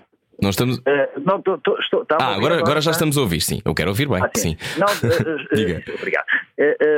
[0.41, 0.78] Não estamos.
[0.80, 3.62] Uh, não, tô, tô, estou, ah, agora, agora já estamos a ouvir, sim.
[3.64, 4.22] Eu quero ouvir bem.
[4.22, 4.57] Ah, sim.
[4.60, 4.80] sim.
[4.80, 5.84] Não, uh, Diga.
[5.98, 6.26] obrigado.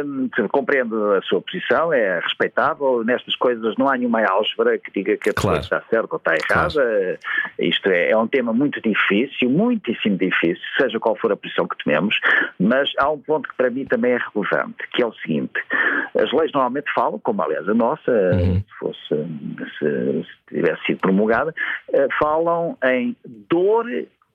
[0.06, 3.04] Um, compreendo a sua posição, é respeitável.
[3.04, 5.64] Nestas coisas não há nenhuma álgebra que diga que a pessoa claro.
[5.64, 6.74] está certa ou está errada.
[6.74, 7.18] Claro.
[7.60, 11.78] Isto é, é um tema muito difícil, muitíssimo difícil, seja qual for a posição que
[11.84, 12.20] tomemos,
[12.60, 15.54] mas há um ponto que para mim também é relevante, que é o seguinte:
[16.16, 18.62] as leis normalmente falam, como aliás a nossa, uhum.
[18.62, 19.16] se fosse,
[19.80, 21.54] se, se tivesse sido promulgada,
[22.20, 23.16] falam em
[23.50, 23.86] dor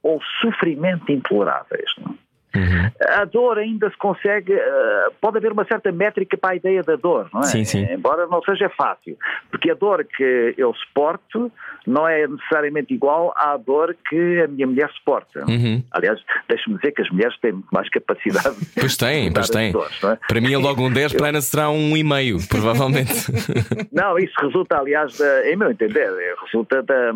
[0.03, 1.91] ou sofrimento intoleráveis.
[1.99, 2.17] Não?
[2.55, 2.91] Uhum.
[3.21, 6.97] A dor ainda se consegue, uh, pode haver uma certa métrica para a ideia da
[6.97, 7.45] dor, não é?
[7.45, 7.87] Sim, sim.
[7.91, 9.17] Embora não seja fácil,
[9.51, 11.51] porque a dor que eu suporto
[11.87, 15.45] não é necessariamente igual à dor que a minha mulher suporta.
[15.49, 15.83] Uhum.
[15.91, 18.57] Aliás, deixe-me dizer que as mulheres têm muito mais capacidade.
[18.83, 19.71] Pois têm, pois têm.
[19.71, 20.19] é?
[20.27, 23.13] Para mim é logo um 10, para Ana será um e meio, provavelmente.
[23.93, 26.11] não, isso resulta, aliás, da, em meu entender,
[26.43, 27.13] resulta da,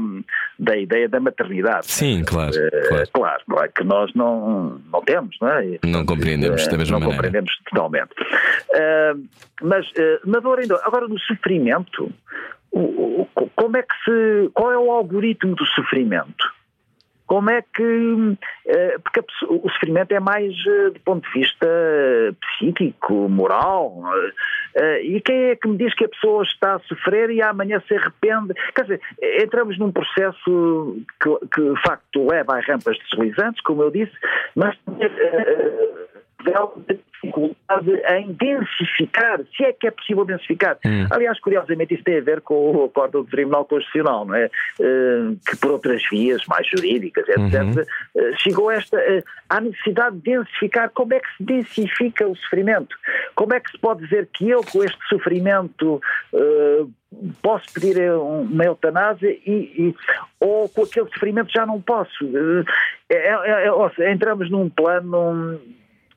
[0.58, 1.86] da ideia da maternidade.
[1.86, 2.52] Sim, claro.
[2.52, 3.08] Uh, claro.
[3.12, 5.78] claro, claro, que nós não, não temos não é?
[5.84, 7.30] Não compreendemos da mesma não maneira.
[7.30, 8.14] Não compreendemos totalmente.
[9.62, 12.12] Mas uh, na dor ainda, agora no sofrimento,
[13.56, 16.55] como é que se, qual é o algoritmo do sofrimento?
[17.26, 18.36] Como é que.
[18.66, 20.54] Eh, porque o sofrimento é mais
[20.92, 21.66] do ponto de vista
[22.40, 24.02] psíquico, moral.
[25.02, 27.94] E quem é que me diz que a pessoa está a sofrer e amanhã se
[27.94, 28.54] arrepende?
[28.74, 29.00] Quer dizer,
[29.42, 34.12] entramos num processo que, que de facto leva a rampas deslizantes, como eu disse,
[34.54, 34.76] mas
[37.26, 40.78] dificuldade em densificar, se é que é possível densificar.
[40.84, 41.06] Hum.
[41.10, 44.50] Aliás, curiosamente, isso tem a ver com o acordo do Tribunal Constitucional, não é?
[44.78, 47.72] Uh, que por outras vias mais jurídicas, etc., uhum.
[47.72, 52.96] uh, chegou esta, uh, à necessidade de densificar como é que se densifica o sofrimento.
[53.34, 56.00] Como é que se pode dizer que eu, com este sofrimento,
[57.42, 59.94] posso pedir uma eutanásia e, e,
[60.40, 62.24] ou com aquele sofrimento já não posso.
[63.08, 65.60] É, é, é, entramos num plano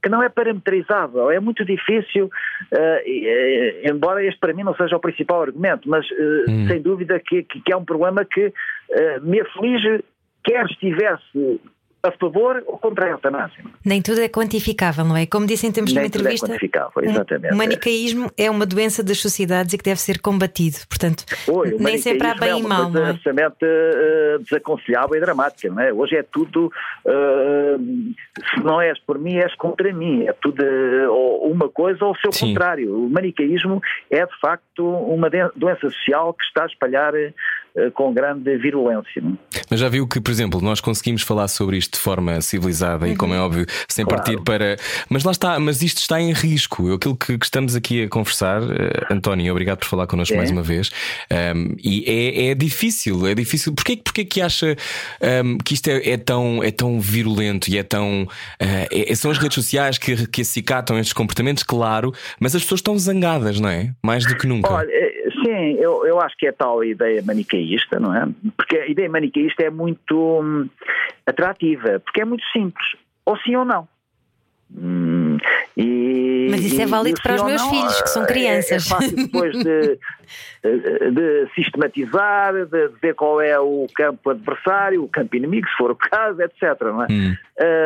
[0.01, 1.29] que não é parametrizável.
[1.29, 6.49] É muito difícil, uh, embora este para mim não seja o principal argumento, mas uh,
[6.49, 6.67] hum.
[6.67, 10.03] sem dúvida que, que, é um problema que uh, me aflige,
[10.43, 11.59] quer estivesse
[12.01, 13.63] a favor ou contra a eutanásia.
[13.85, 15.25] Nem tudo é quantificável, não é?
[15.25, 16.45] Como disse em termos de uma entrevista.
[16.45, 17.53] Tudo é quantificável, exatamente.
[17.53, 20.77] O manicaísmo é uma doença das sociedades e que deve ser combatido.
[20.87, 22.89] Portanto, Oi, nem sempre há bem é e mal.
[22.89, 25.91] Não é absolutamente uh, desaconselhável e dramática, não é?
[25.91, 26.71] Hoje é tudo.
[27.05, 28.13] Uh,
[28.55, 30.25] se não és por mim, és contra mim.
[30.25, 32.47] É tudo uh, uma coisa ou o seu Sim.
[32.47, 32.95] contrário.
[32.97, 37.13] O manicaísmo é, de facto, uma doença social que está a espalhar
[37.93, 39.21] com grande virulência.
[39.69, 43.13] Mas já viu que, por exemplo, nós conseguimos falar sobre isto de forma civilizada uhum.
[43.13, 44.23] e, como é óbvio, sem claro.
[44.23, 44.77] partir para.
[45.09, 46.93] Mas lá está, mas isto está em risco.
[46.93, 48.67] Aquilo que, que estamos aqui a conversar, uh,
[49.11, 50.37] António, obrigado por falar connosco é.
[50.37, 50.91] mais uma vez.
[51.55, 53.73] Um, e é, é, difícil, é difícil.
[53.73, 54.75] Porquê, porquê que acha
[55.43, 58.23] um, que isto é, é, tão, é tão virulento e é tão.
[58.23, 62.79] Uh, é, são as redes sociais que, que acicatam estes comportamentos, claro, mas as pessoas
[62.79, 63.93] estão zangadas, não é?
[64.03, 64.71] Mais do que nunca.
[64.71, 64.89] Olha,
[65.43, 68.27] sim, eu, eu acho que é tal a ideia manicaísta, não é?
[68.55, 70.67] Porque a ideia manicaísta é muito hum,
[71.25, 72.87] atrativa, porque é muito simples,
[73.25, 73.87] ou sim ou não.
[74.75, 75.37] Hum,
[75.75, 78.23] e, Mas isso é válido e, para os sim ou meus não, filhos, que são
[78.23, 78.85] é- crianças.
[78.85, 79.97] É, fácil depois de,
[81.11, 85.95] de sistematizar, de ver qual é o campo adversário, o campo inimigo, se for o
[85.95, 86.79] caso, etc.
[86.81, 87.07] Não é?
[87.09, 87.35] Hum.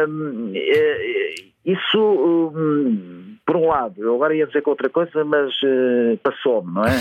[0.09, 1.35] Hum, eh,
[1.65, 6.73] isso, hum, por um lado, eu agora ia dizer com outra coisa, mas eh, passou-me,
[6.73, 6.97] não é?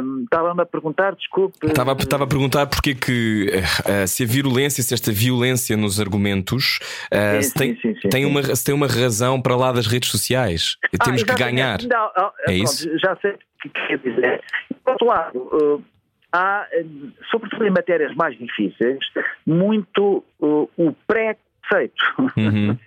[0.00, 1.66] Hum, Estava-me a perguntar, desculpe.
[1.66, 3.50] Estava, estava a perguntar porque que
[3.84, 6.78] eh, se a virulência, se esta violência nos argumentos
[7.10, 8.24] eh, Sim, se, tem, sim, sim, tem.
[8.24, 10.76] Uma, tem uma razão para lá das redes sociais.
[10.98, 11.78] Ah, Temos que ganhar.
[11.82, 12.98] Não, ah, É pronto, isso?
[12.98, 14.42] Já sei o que quer dizer.
[14.84, 15.84] Por outro lado, eh,
[16.32, 16.84] há, eh,
[17.30, 18.98] sobretudo em matérias mais difíceis,
[19.46, 20.92] muito eh, o
[21.70, 22.04] pré-conceito.
[22.36, 22.76] Uhum.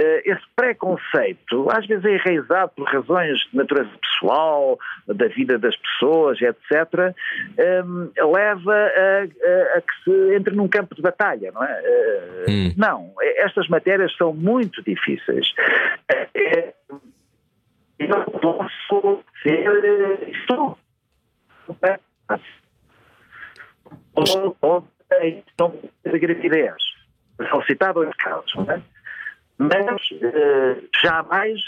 [0.00, 4.78] Eh, Esse preconceito, às vezes é enraizado por razões de natureza pessoal,
[5.08, 7.12] da vida das pessoas, etc.,
[7.84, 11.82] hum, leva a, a- a que se entre num campo de batalha, não é?
[11.84, 12.72] Eh, Hum.
[12.76, 15.52] Não, eh, estas matérias são muito difíceis.
[17.98, 20.78] Eu não posso ser isto.
[24.14, 24.88] Ou, ou
[25.22, 25.74] então,
[26.04, 26.76] de gravidez.
[27.50, 28.82] São citados dois casos, não é?
[29.58, 31.60] Mas eh, jamais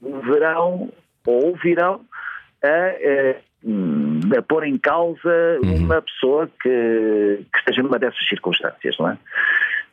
[0.00, 0.92] verão
[1.26, 2.00] ou virão
[2.62, 8.96] a, eh, hum, a pôr em causa uma pessoa que, que esteja numa dessas circunstâncias,
[8.98, 9.18] não é?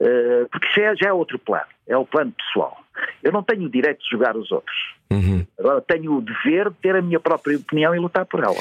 [0.02, 2.78] Eh, porque isso é- já é outro plano, é o plano pessoal.
[3.24, 4.76] Eu não tenho o direito de julgar os outros.
[5.12, 5.46] Uhum.
[5.58, 8.58] Agora tenho o dever de ter a minha própria opinião e lutar por ela.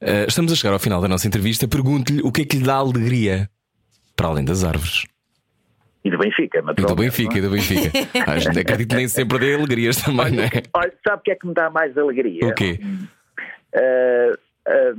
[0.00, 1.66] Eh, estamos a chegar ao final da nossa entrevista.
[1.68, 3.48] Pergunto-lhe o que é que lhe dá alegria
[4.16, 5.04] para além das árvores.
[6.08, 7.90] E do Benfica, E do Benfica, e do Benfica.
[8.26, 10.48] Ah, Acredito que nem sempre dê alegrias também, não é?
[10.74, 12.46] Olha, sabe o que é que me dá mais alegria?
[12.46, 12.80] O quê?
[13.74, 14.94] Ah, ah,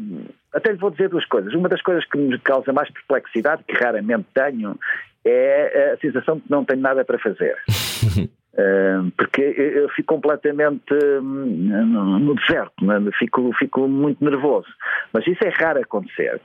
[0.54, 1.52] até lhe vou dizer duas coisas.
[1.56, 4.78] Uma das coisas que me causa mais perplexidade, que raramente tenho,
[5.26, 7.56] é a sensação de que não tenho nada para fazer.
[8.58, 13.00] Ah, porque eu fico completamente hum, no deserto, né?
[13.18, 14.68] fico, fico muito nervoso.
[15.14, 16.42] Mas isso é raro acontecer,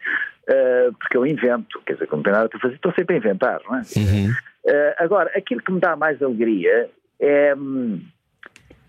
[0.48, 3.60] Ah, porque eu invento, quer dizer, não tenho nada para fazer, estou sempre a inventar,
[3.66, 3.82] não é?
[3.96, 4.34] Uhum.
[4.66, 6.88] Eh, agora, aquilo que me dá mais alegria
[7.20, 8.00] é, hum,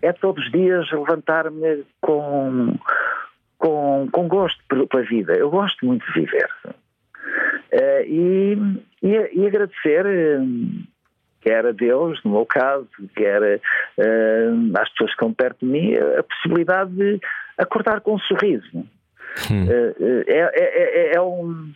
[0.00, 2.78] é todos os dias levantar-me com,
[3.58, 5.34] com, com gosto pela vida.
[5.34, 6.48] Eu gosto muito de viver.
[7.72, 8.58] Eh, e,
[9.02, 10.06] e, e agradecer,
[10.40, 10.84] hum,
[11.46, 13.60] quer a Deus, no meu caso, quer eh,
[14.76, 17.20] às pessoas que estão perto de mim, a possibilidade de
[17.56, 18.66] acordar com um sorriso.
[19.48, 19.66] Hum.
[19.70, 21.72] Eh, é, é, é, é um.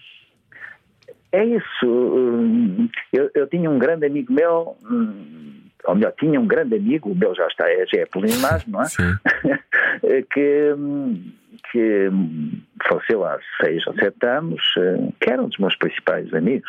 [1.31, 1.87] É isso.
[3.13, 7.15] Eu, eu tinha um grande amigo meu, hum, ou melhor, tinha um grande amigo, o
[7.15, 8.87] meu já está, é, já é polinamás, não é?
[8.87, 9.15] Sim.
[10.35, 10.75] que,
[11.71, 12.11] que
[12.89, 14.61] faleceu há seis ou sete anos,
[15.21, 16.69] que era um dos meus principais amigos,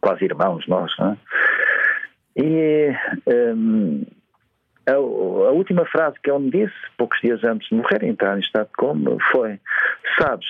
[0.00, 1.16] quase irmãos nós, não é?
[2.38, 2.94] E
[3.26, 4.04] hum,
[4.86, 8.40] a, a última frase que ele me disse, poucos dias antes de morrer, entrar em
[8.40, 9.60] estado de coma, foi:
[10.18, 10.46] Sabes,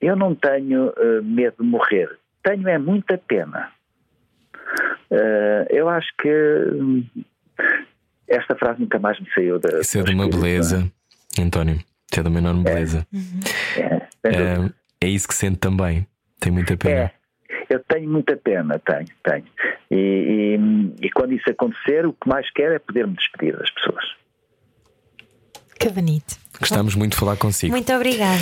[0.00, 2.08] eu não tenho eh, medo de morrer,
[2.42, 3.70] tenho é muita pena.
[5.10, 7.04] Eh, eu acho que
[8.28, 9.80] esta frase nunca mais me saiu da.
[9.80, 10.92] Isso é de uma espírito, beleza,
[11.38, 11.74] António.
[12.10, 13.06] Isso é de uma enorme beleza.
[13.12, 14.08] não é?
[14.22, 14.30] É.
[15.02, 16.06] É, é isso que sente também.
[16.38, 17.12] Tem muita pena.
[17.70, 19.44] Eu tenho muita pena, tenho, tenho.
[19.90, 19.96] E,
[20.58, 24.04] e- e quando isso acontecer, o que mais quero é poder-me despedir das pessoas.
[25.78, 26.36] Que bonito.
[26.58, 27.72] Gostamos muito de falar consigo.
[27.72, 28.36] Muito obrigada.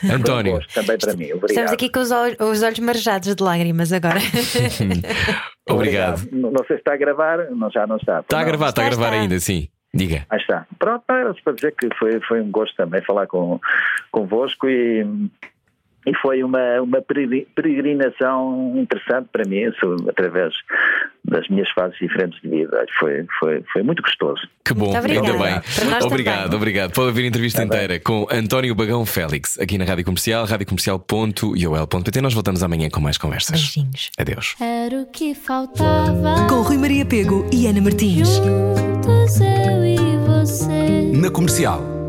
[0.00, 1.24] Foi um António, gosto também para mim.
[1.32, 1.48] Obrigado.
[1.50, 4.20] Estamos aqui com os olhos, os olhos marejados de lágrimas agora.
[5.68, 6.28] obrigado.
[6.30, 8.20] Não, não sei se está a gravar, não, já não está.
[8.20, 9.22] Está a gravar, está a Está, gravar está.
[9.22, 9.68] ainda, sim.
[9.92, 10.24] Diga.
[10.30, 10.64] Aí está.
[10.78, 13.58] Pronto, era para dizer que foi, foi um gosto também falar com,
[14.12, 15.04] convosco e,
[16.06, 20.52] e foi uma, uma peregri- peregrinação interessante para mim, isso, através
[21.24, 22.84] das minhas fases diferentes de vida.
[22.98, 24.40] Foi, foi, foi muito gostoso.
[24.64, 25.18] Que bom, ainda bem.
[26.04, 26.56] Obrigado, também.
[26.56, 26.92] obrigado.
[26.92, 32.20] Pode ouvir a entrevista inteira com António Bagão Félix, aqui na Rádio Comercial, radiocomercial.iol.pt.
[32.20, 33.60] Nós voltamos amanhã com mais conversas.
[33.60, 34.10] Beijinhos.
[34.18, 34.56] Adeus.
[34.60, 36.46] Era o que faltava.
[36.48, 38.36] Com Rui Maria Pego e Ana Martins.
[38.36, 39.96] Juntos eu e
[40.26, 41.12] você.
[41.14, 41.99] Na comercial.